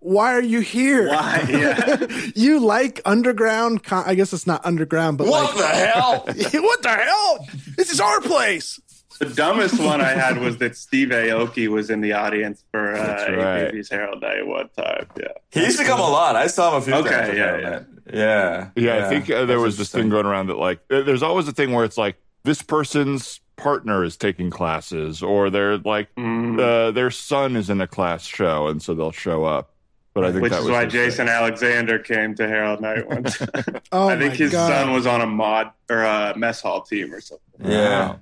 why 0.00 0.32
are 0.34 0.42
you 0.42 0.60
here? 0.60 1.08
Why? 1.08 1.44
Yeah. 1.48 2.06
you 2.34 2.58
like 2.60 3.00
underground? 3.04 3.82
Con- 3.84 4.04
I 4.06 4.14
guess 4.14 4.32
it's 4.32 4.46
not 4.46 4.64
underground, 4.64 5.18
but 5.18 5.26
what 5.28 5.56
the 5.56 5.66
hell? 5.66 6.20
what 6.26 6.82
the 6.82 6.88
hell? 6.88 7.46
This 7.76 7.90
is 7.92 8.00
our 8.00 8.20
place. 8.20 8.80
The 9.18 9.26
dumbest 9.26 9.78
one 9.78 10.00
I 10.00 10.12
had 10.12 10.38
was 10.38 10.56
that 10.58 10.76
Steve 10.76 11.08
Aoki 11.08 11.68
was 11.68 11.90
in 11.90 12.00
the 12.00 12.14
audience 12.14 12.64
for 12.70 12.94
uh, 12.94 13.06
That's 13.06 13.30
right. 13.30 13.64
Babies 13.66 13.90
Harold 13.90 14.22
Day 14.22 14.40
one 14.42 14.70
time. 14.76 15.06
Yeah. 15.18 15.26
He 15.50 15.60
used 15.62 15.78
to 15.78 15.84
come 15.84 16.00
a 16.00 16.08
lot. 16.08 16.36
I 16.36 16.46
saw 16.46 16.70
him 16.70 16.78
a 16.78 16.80
few 16.80 16.94
Okay, 16.94 17.10
times. 17.10 17.36
yeah, 17.36 17.54
ago, 17.56 17.84
yeah. 18.12 18.70
yeah, 18.74 18.96
Yeah, 18.96 19.06
I 19.06 19.08
think 19.10 19.28
uh, 19.28 19.44
there 19.44 19.46
That's 19.58 19.60
was 19.60 19.76
this 19.78 19.90
thing 19.90 20.08
going 20.08 20.24
around 20.24 20.46
that 20.46 20.56
like 20.56 20.80
there's 20.88 21.22
always 21.22 21.46
a 21.48 21.52
thing 21.52 21.72
where 21.72 21.84
it's 21.84 21.98
like 21.98 22.16
this 22.44 22.62
person's 22.62 23.40
partner 23.56 24.02
is 24.04 24.16
taking 24.16 24.48
classes 24.48 25.22
or 25.22 25.50
they're 25.50 25.76
like 25.76 26.08
Mhm. 26.14 26.58
uh, 26.58 26.90
their 26.92 27.10
son 27.10 27.56
is 27.56 27.68
in 27.68 27.82
a 27.82 27.86
class 27.86 28.24
show 28.24 28.68
and 28.68 28.82
so 28.82 28.94
they'll 28.94 29.12
show 29.12 29.44
up. 29.44 29.74
But 30.12 30.24
I 30.24 30.32
think 30.32 30.42
Which 30.42 30.50
that 30.52 30.58
is 30.58 30.64
was 30.64 30.72
why 30.72 30.86
Jason 30.86 31.26
thing. 31.26 31.34
Alexander 31.34 31.98
came 32.00 32.34
to 32.34 32.48
Harold 32.48 32.80
Night 32.80 33.06
once. 33.08 33.38
Oh 33.92 34.08
I 34.08 34.16
think 34.18 34.32
my 34.32 34.36
his 34.36 34.52
God. 34.52 34.68
son 34.68 34.92
was 34.92 35.06
on 35.06 35.20
a 35.20 35.26
Maude 35.26 35.70
or 35.88 36.02
a 36.02 36.34
mess 36.36 36.60
hall 36.60 36.82
team 36.82 37.12
or 37.14 37.20
something. 37.20 37.44
Yeah. 37.70 38.16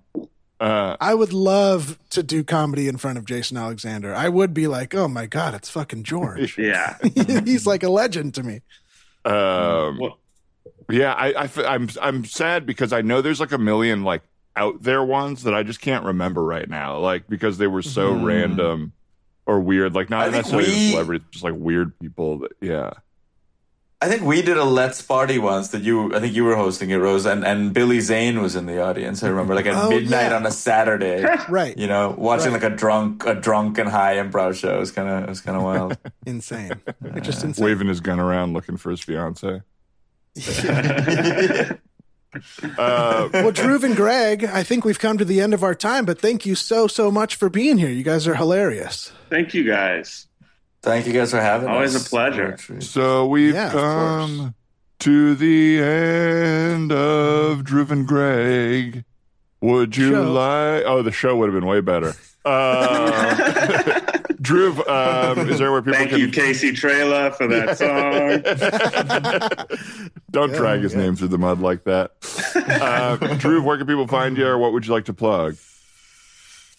Uh, 0.61 0.97
I 1.01 1.15
would 1.15 1.33
love 1.33 1.99
to 2.11 2.23
do 2.23 2.43
comedy 2.43 2.89
in 2.89 2.97
front 2.97 3.17
of 3.19 3.25
Jason 3.25 3.57
Alexander. 3.57 4.15
I 4.15 4.29
would 4.29 4.53
be 4.53 4.67
like, 4.67 4.95
oh 4.95 5.07
my 5.09 5.27
god, 5.27 5.55
it's 5.55 5.71
fucking 5.71 6.03
George. 6.05 6.59
Yeah. 6.59 6.97
He's 7.45 7.67
like 7.67 7.83
a 7.83 7.89
legend 7.91 8.35
to 8.35 8.43
me. 8.43 8.63
um, 9.25 9.99
Well, 9.99 10.19
Yeah, 10.91 11.13
I, 11.13 11.33
I 11.33 11.45
f- 11.45 11.59
I'm 11.59 11.89
I'm 12.03 12.25
sad 12.25 12.67
because 12.67 12.93
I 12.93 13.03
know 13.03 13.21
there's 13.23 13.41
like 13.41 13.53
a 13.53 13.59
million 13.59 14.05
like 14.05 14.23
out 14.57 14.83
there 14.83 15.05
ones 15.05 15.45
that 15.45 15.55
I 15.55 15.63
just 15.63 15.81
can't 15.81 16.05
remember 16.05 16.43
right 16.43 16.69
now, 16.69 16.99
like 16.99 17.29
because 17.29 17.59
they 17.59 17.67
were 17.69 17.83
so 17.83 18.13
Mhm. 18.15 18.25
random 18.25 18.93
or 19.49 19.59
weird, 19.59 19.95
like 19.97 20.11
not 20.11 20.31
necessarily 20.31 20.69
we- 20.69 20.91
celebrities, 20.93 21.27
just 21.33 21.43
like 21.45 21.55
weird 21.57 21.99
people. 21.99 22.39
That, 22.39 22.53
yeah, 22.61 22.91
I 24.01 24.07
think 24.09 24.23
we 24.23 24.43
did 24.43 24.57
a 24.57 24.63
Let's 24.65 25.03
Party 25.03 25.39
once 25.41 25.69
that 25.71 25.83
you, 25.83 26.15
I 26.15 26.21
think 26.21 26.33
you 26.37 26.45
were 26.45 26.55
hosting 26.55 26.91
it, 26.91 26.97
Rose, 26.99 27.27
and, 27.27 27.45
and 27.45 27.75
Billy 27.75 27.99
Zane 27.99 28.41
was 28.41 28.55
in 28.55 28.67
the 28.67 28.81
audience. 28.81 29.25
I 29.25 29.29
remember, 29.29 29.57
like 29.57 29.67
at 29.67 29.75
Oh, 29.83 29.89
midnight 29.91 30.31
yeah. 30.31 30.37
on 30.37 30.47
a 30.47 30.53
Saturday, 30.53 31.25
Right. 31.49 31.77
you 31.77 31.89
know, 31.89 32.15
watching 32.17 32.53
Right. 32.53 32.63
like 32.63 32.73
a 32.73 32.77
drunk, 32.77 33.27
a 33.27 33.35
drunk 33.35 33.79
and 33.79 33.89
high 33.89 34.17
improv 34.17 34.55
show. 34.55 34.77
It 34.77 34.79
was 34.81 34.93
kind 34.93 35.09
of, 35.09 35.25
it 35.25 35.29
was 35.29 35.41
kind 35.41 35.57
of 35.57 35.65
wild. 35.65 35.99
Insane. 36.27 36.73
It's 37.03 37.27
just 37.27 37.43
insane. 37.43 37.65
waving 37.65 37.89
his 37.89 37.99
gun 38.01 38.21
around 38.21 38.53
looking 38.53 38.77
for 38.77 38.91
his 38.91 39.01
fiance. 39.01 39.63
Uh, 42.79 43.29
Well, 43.33 43.51
Drew 43.53 43.83
and 43.85 43.97
Greg, 43.97 44.45
I 44.45 44.63
think 44.63 44.85
we've 44.85 44.99
come 44.99 45.19
to 45.19 45.25
the 45.25 45.41
end 45.41 45.55
of 45.55 45.63
our 45.63 45.75
time, 45.75 46.05
but 46.05 46.21
thank 46.21 46.45
you 46.47 46.55
so, 46.55 46.87
so 46.87 47.11
much 47.11 47.37
for 47.37 47.49
being 47.49 47.79
here. 47.79 47.89
You 47.89 48.03
guys 48.03 48.27
are 48.29 48.35
hilarious. 48.35 49.13
thank 49.31 49.55
you 49.55 49.65
guys. 49.65 50.27
Thank 50.83 51.07
you 51.07 51.13
guys 51.13 51.31
for 51.33 51.41
having 51.41 51.69
Always 51.69 51.97
us. 51.97 52.07
a 52.07 52.11
pleasure. 52.11 52.57
so 52.81 53.27
we've 53.27 53.55
Yeah, 53.55 53.71
come 53.71 54.55
to 55.01 55.35
the 55.35 55.81
end 55.83 56.93
of 56.93 57.65
Drew 57.65 57.87
and 57.89 58.07
Greg. 58.07 59.05
Would 59.61 59.97
you 59.97 60.11
Show. 60.13 60.31
like? 60.33 60.85
Oh, 60.87 61.03
the 61.03 61.11
show 61.11 61.35
would 61.37 61.47
have 61.53 61.55
been 61.61 61.67
way 61.67 61.81
better. 61.81 62.15
Uh, 62.45 63.98
Drew, 64.49 64.83
um, 64.87 65.51
is 65.51 65.59
there 65.59 65.71
where 65.71 65.83
people 65.83 65.99
Thank 65.99 66.09
can 66.11 66.21
you, 66.21 66.31
Casey 66.31 66.73
Trela, 66.73 67.35
for 67.37 67.47
that 67.49 67.77
song. 67.77 68.41
Don't 70.31 70.53
Yeah, 70.53 70.57
drag 70.57 70.81
his 70.81 70.95
yeah. 70.95 71.01
name 71.01 71.17
through 71.17 71.29
the 71.29 71.37
mud 71.37 71.61
like 71.61 71.85
that. 71.85 72.13
Uh, 72.57 73.17
Drew, 73.39 73.63
where 73.63 73.77
can 73.77 73.87
people 73.87 74.07
find 74.07 74.39
you, 74.39 74.47
or 74.47 74.57
what 74.57 74.73
would 74.73 74.87
you 74.87 74.93
like 74.95 75.05
to 75.05 75.13
plug? 75.13 75.57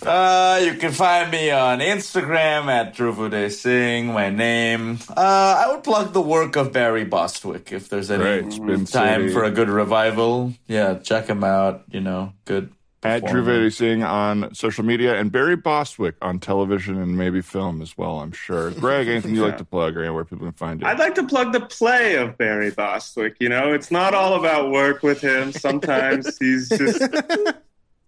Uh, 0.04 0.60
you 0.64 0.74
can 0.76 0.92
find 0.94 1.30
me 1.30 1.52
on 1.52 1.78
Instagram 1.80 2.68
at 2.70 2.96
Dhruvude 2.96 3.52
Singh, 3.52 4.08
my 4.08 4.32
name. 4.32 4.98
Uh, 5.10 5.64
I 5.64 5.72
would 5.72 5.84
plug 5.84 6.14
the 6.14 6.22
work 6.22 6.56
of 6.56 6.74
Barry 6.74 7.04
Bostwick 7.04 7.72
if 7.72 7.88
there's 7.90 8.10
any 8.10 8.24
Right, 8.24 8.52
time 8.88 9.22
City. 9.22 9.34
for 9.34 9.44
a 9.44 9.52
good 9.52 9.70
revival. 9.70 10.54
Yeah, 10.68 10.96
check 10.96 11.28
him 11.28 11.44
out. 11.44 11.84
You 11.92 12.02
know, 12.02 12.34
good. 12.46 12.72
At 13.02 13.26
Drew 13.26 13.42
performer. 13.44 13.70
Singh 13.70 14.04
on 14.04 14.54
social 14.54 14.84
media 14.84 15.18
and 15.18 15.32
Barry 15.32 15.56
Bostwick 15.56 16.16
on 16.22 16.40
television 16.40 16.98
and 17.02 17.18
maybe 17.18 17.42
film 17.42 17.82
as 17.82 17.98
well, 17.98 18.20
I'm 18.20 18.34
sure. 18.34 18.72
Greg, 18.80 19.08
anything 19.08 19.34
you 19.36 19.46
like 19.46 19.58
to 19.58 19.64
plug 19.64 19.96
or 19.96 20.04
anywhere 20.04 20.26
people 20.26 20.46
can 20.46 20.54
find 20.54 20.82
you? 20.82 20.88
I'd 20.88 21.00
like 21.00 21.16
to 21.16 21.24
plug 21.26 21.54
the 21.54 21.62
play 21.62 22.16
of 22.16 22.38
Barry 22.38 22.72
Bostwick. 22.72 23.38
You 23.40 23.48
know, 23.48 23.72
it's 23.72 23.90
not 23.90 24.14
all 24.14 24.34
about 24.34 24.70
work 24.72 25.02
with 25.02 25.22
him. 25.22 25.52
Sometimes 25.54 26.38
he's 26.40 26.68
just 26.68 27.02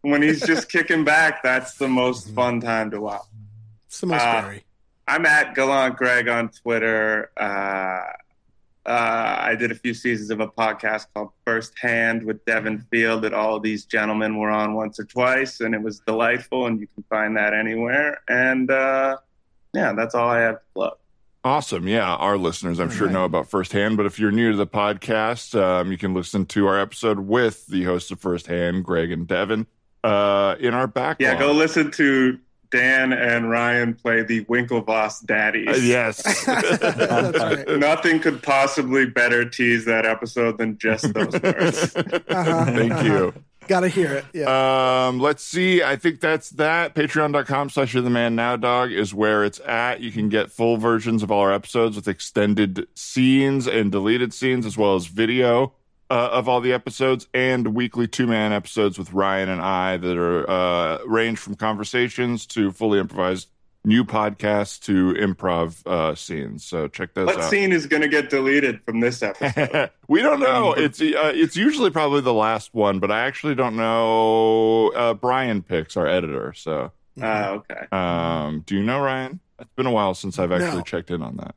when 0.01 0.21
he's 0.21 0.41
just 0.45 0.69
kicking 0.69 1.05
back. 1.05 1.41
That's 1.41 1.75
the 1.75 1.87
most 1.87 2.29
fun 2.31 2.59
time 2.59 2.91
to 2.91 2.99
watch. 2.99 3.21
It's 3.87 4.01
the 4.01 4.07
most 4.07 4.21
Uh, 4.21 4.41
Barry. 4.41 4.63
I'm 5.07 5.25
at 5.25 5.55
Gallant 5.55 5.95
Greg 5.97 6.27
on 6.27 6.49
Twitter. 6.49 7.31
Uh, 7.37 8.01
uh, 8.85 9.35
I 9.39 9.55
did 9.55 9.71
a 9.71 9.75
few 9.75 9.93
seasons 9.93 10.31
of 10.31 10.39
a 10.39 10.47
podcast 10.47 11.07
called 11.13 11.29
First 11.45 11.77
Hand 11.79 12.23
with 12.23 12.43
Devin 12.45 12.85
Field 12.89 13.23
that 13.23 13.33
all 13.33 13.57
of 13.57 13.63
these 13.63 13.85
gentlemen 13.85 14.37
were 14.37 14.49
on 14.49 14.73
once 14.73 14.99
or 14.99 15.05
twice, 15.05 15.59
and 15.59 15.75
it 15.75 15.81
was 15.81 15.99
delightful. 15.99 16.65
And 16.65 16.79
you 16.79 16.87
can 16.95 17.03
find 17.09 17.37
that 17.37 17.53
anywhere. 17.53 18.21
And 18.27 18.71
uh, 18.71 19.17
yeah, 19.73 19.93
that's 19.93 20.15
all 20.15 20.29
I 20.29 20.39
have 20.39 20.55
to 20.55 20.65
plug. 20.73 20.93
Awesome. 21.43 21.87
Yeah. 21.87 22.15
Our 22.15 22.37
listeners, 22.37 22.79
I'm 22.79 22.91
sure, 22.91 23.07
right. 23.07 23.13
know 23.13 23.25
about 23.25 23.49
firsthand. 23.49 23.97
But 23.97 24.05
if 24.05 24.19
you're 24.19 24.31
new 24.31 24.51
to 24.51 24.57
the 24.57 24.67
podcast, 24.67 25.59
um, 25.59 25.91
you 25.91 25.97
can 25.97 26.13
listen 26.13 26.45
to 26.47 26.67
our 26.67 26.79
episode 26.79 27.19
with 27.19 27.65
the 27.67 27.83
hosts 27.83 28.11
of 28.11 28.19
Firsthand, 28.19 28.83
Greg 28.83 29.11
and 29.11 29.27
Devin, 29.27 29.65
uh, 30.03 30.55
in 30.59 30.73
our 30.73 30.87
backlog. 30.87 31.19
Yeah, 31.19 31.39
go 31.39 31.51
listen 31.51 31.89
to 31.91 32.39
Dan 32.71 33.13
and 33.13 33.49
Ryan 33.49 33.93
play 33.93 34.23
the 34.23 34.45
Winklevoss 34.45 35.25
daddies. 35.25 35.67
Uh, 35.67 35.79
yes. 35.81 36.47
Right. 36.47 37.67
Nothing 37.79 38.19
could 38.19 38.41
possibly 38.41 39.05
better 39.05 39.47
tease 39.47 39.85
that 39.85 40.05
episode 40.05 40.57
than 40.57 40.77
just 40.77 41.13
those 41.13 41.33
words. 41.43 41.95
Uh-huh. 41.95 42.65
Thank 42.65 43.03
you. 43.03 43.33
Gotta 43.67 43.89
hear 43.89 44.13
it. 44.13 44.25
Yeah. 44.33 45.07
Um, 45.07 45.19
let's 45.19 45.43
see. 45.43 45.83
I 45.83 45.95
think 45.95 46.19
that's 46.19 46.49
that. 46.51 46.95
Patreon.com 46.95 47.69
slash 47.69 47.93
you're 47.93 48.03
the 48.03 48.09
man 48.09 48.35
now 48.35 48.55
dog 48.55 48.91
is 48.91 49.13
where 49.13 49.45
it's 49.45 49.59
at. 49.61 50.01
You 50.01 50.11
can 50.11 50.29
get 50.29 50.51
full 50.51 50.77
versions 50.77 51.23
of 51.23 51.31
all 51.31 51.41
our 51.41 51.53
episodes 51.53 51.95
with 51.95 52.07
extended 52.07 52.87
scenes 52.95 53.67
and 53.67 53.91
deleted 53.91 54.33
scenes, 54.33 54.65
as 54.65 54.77
well 54.77 54.95
as 54.95 55.05
video 55.05 55.73
uh, 56.11 56.29
of 56.33 56.49
all 56.49 56.59
the 56.61 56.73
episodes 56.73 57.27
and 57.33 57.73
weekly 57.73 58.05
two 58.07 58.27
man 58.27 58.51
episodes 58.51 58.99
with 58.99 59.13
Ryan 59.13 59.47
and 59.49 59.61
I 59.61 59.95
that 59.97 60.17
are 60.17 60.49
uh, 60.49 60.97
range 61.05 61.39
from 61.39 61.55
conversations 61.55 62.45
to 62.47 62.71
fully 62.71 62.99
improvised 62.99 63.49
new 63.85 64.03
podcasts 64.03 64.79
to 64.81 65.13
improv 65.13 65.81
uh, 65.87 66.13
scenes. 66.13 66.63
So 66.65 66.87
check 66.87 67.13
those 67.15 67.27
what 67.27 67.37
out. 67.39 67.49
scene 67.49 67.71
is 67.71 67.87
going 67.87 68.01
to 68.03 68.07
get 68.09 68.29
deleted 68.29 68.81
from 68.83 68.99
this 68.99 69.23
episode? 69.23 69.89
we 70.07 70.21
don't 70.21 70.39
know. 70.41 70.73
It's 70.73 71.01
uh, 71.01 71.31
it's 71.33 71.55
usually 71.55 71.89
probably 71.89 72.21
the 72.21 72.33
last 72.33 72.73
one, 72.75 72.99
but 72.99 73.09
I 73.09 73.21
actually 73.21 73.55
don't 73.55 73.75
know. 73.77 74.89
Uh, 74.89 75.13
Brian 75.15 75.63
picks 75.63 75.95
our 75.97 76.05
editor. 76.07 76.53
So, 76.53 76.91
Oh, 77.21 77.63
okay. 77.71 77.87
um, 77.91 78.63
do 78.67 78.75
you 78.75 78.83
know 78.83 78.99
Ryan? 78.99 79.39
It's 79.59 79.73
been 79.75 79.85
a 79.87 79.91
while 79.91 80.13
since 80.13 80.37
I've 80.39 80.51
actually 80.51 80.77
No. 80.77 80.83
checked 80.83 81.09
in 81.09 81.21
on 81.21 81.37
that. 81.37 81.55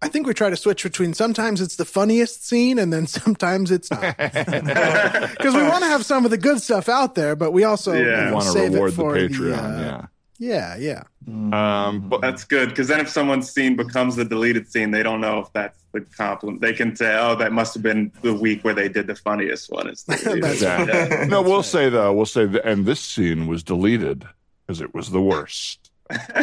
I 0.00 0.08
think 0.08 0.26
we 0.28 0.34
try 0.34 0.48
to 0.48 0.56
switch 0.56 0.82
between 0.84 1.12
sometimes 1.12 1.60
it's 1.60 1.74
the 1.76 1.84
funniest 1.84 2.46
scene 2.46 2.78
and 2.78 2.92
then 2.92 3.06
sometimes 3.20 3.70
it's 3.70 3.90
not. 3.90 4.02
Because 4.18 5.54
we 5.54 5.62
want 5.62 5.82
to 5.84 5.88
have 5.88 6.04
some 6.04 6.24
of 6.24 6.30
the 6.30 6.38
good 6.38 6.60
stuff 6.60 6.88
out 6.88 7.14
there, 7.14 7.34
but 7.36 7.52
we 7.52 7.64
also 7.64 7.92
Yeah. 7.94 8.32
Want 8.32 8.44
to 8.44 8.50
save 8.52 8.74
reward 8.74 8.92
it 8.92 8.96
the 8.96 9.02
for 9.02 9.14
Patreon? 9.16 9.54
uh, 10.02 10.06
yeah, 10.38 10.76
yeah. 10.76 11.02
yeah. 11.26 11.86
Um, 11.86 12.08
but 12.08 12.20
That's 12.20 12.44
good 12.44 12.68
because 12.70 12.86
then 12.88 13.00
if 13.00 13.08
someone's 13.08 13.50
scene 13.50 13.74
becomes 13.76 14.14
the 14.16 14.24
deleted 14.24 14.70
scene, 14.70 14.92
they 14.92 15.02
don't 15.02 15.20
know 15.20 15.40
if 15.40 15.52
that's 15.52 15.78
the 15.92 16.00
compliment. 16.00 16.60
They 16.62 16.72
can 16.72 16.94
say, 16.96 17.18
"Oh, 17.20 17.34
that 17.36 17.52
must 17.52 17.74
have 17.74 17.82
been 17.82 18.12
the 18.22 18.32
week 18.32 18.62
where 18.64 18.72
they 18.72 18.88
did 18.88 19.08
the 19.08 19.14
funniest 19.16 19.70
one." 19.70 19.88
It's 19.88 20.04
deleted. 20.04 20.42
That's 20.44 20.62
yeah. 20.62 20.84
Yeah. 20.86 21.24
no, 21.24 21.42
we'll 21.42 21.62
say 21.64 21.88
though. 21.90 22.12
We'll 22.14 22.24
say, 22.26 22.46
the, 22.46 22.64
and 22.64 22.86
this 22.86 23.00
scene 23.00 23.46
was 23.46 23.62
deleted 23.62 24.26
because 24.66 24.80
it 24.80 24.94
was 24.94 25.10
the 25.10 25.20
worst. 25.20 25.87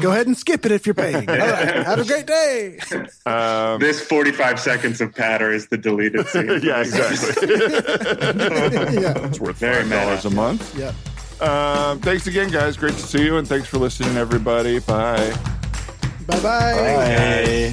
Go 0.00 0.10
ahead 0.10 0.26
and 0.26 0.36
skip 0.36 0.66
it 0.66 0.72
if 0.72 0.84
you're 0.84 0.94
paying. 0.94 1.28
All 1.28 1.36
right. 1.36 1.86
Have 1.86 2.00
a 2.00 2.04
great 2.04 2.26
day. 2.26 2.78
Um, 3.24 3.78
This 3.78 4.00
45 4.00 4.58
seconds 4.58 5.00
of 5.00 5.14
patter 5.14 5.52
is 5.52 5.68
the 5.68 5.78
deleted 5.78 6.26
scene. 6.26 6.46
yeah, 6.62 6.80
exactly. 6.80 7.46
yeah. 9.00 9.26
it's 9.26 9.38
worth 9.38 9.58
Very 9.58 9.82
five 9.82 9.90
dollars 9.90 10.24
a 10.24 10.30
month. 10.30 10.76
Yeah. 10.76 10.92
Um, 11.40 12.00
thanks 12.00 12.26
again, 12.26 12.50
guys. 12.50 12.76
Great 12.76 12.94
to 12.94 13.02
see 13.02 13.24
you, 13.24 13.36
and 13.36 13.46
thanks 13.46 13.68
for 13.68 13.78
listening, 13.78 14.16
everybody. 14.16 14.80
Bye. 14.80 15.32
Bye-bye. 16.26 17.72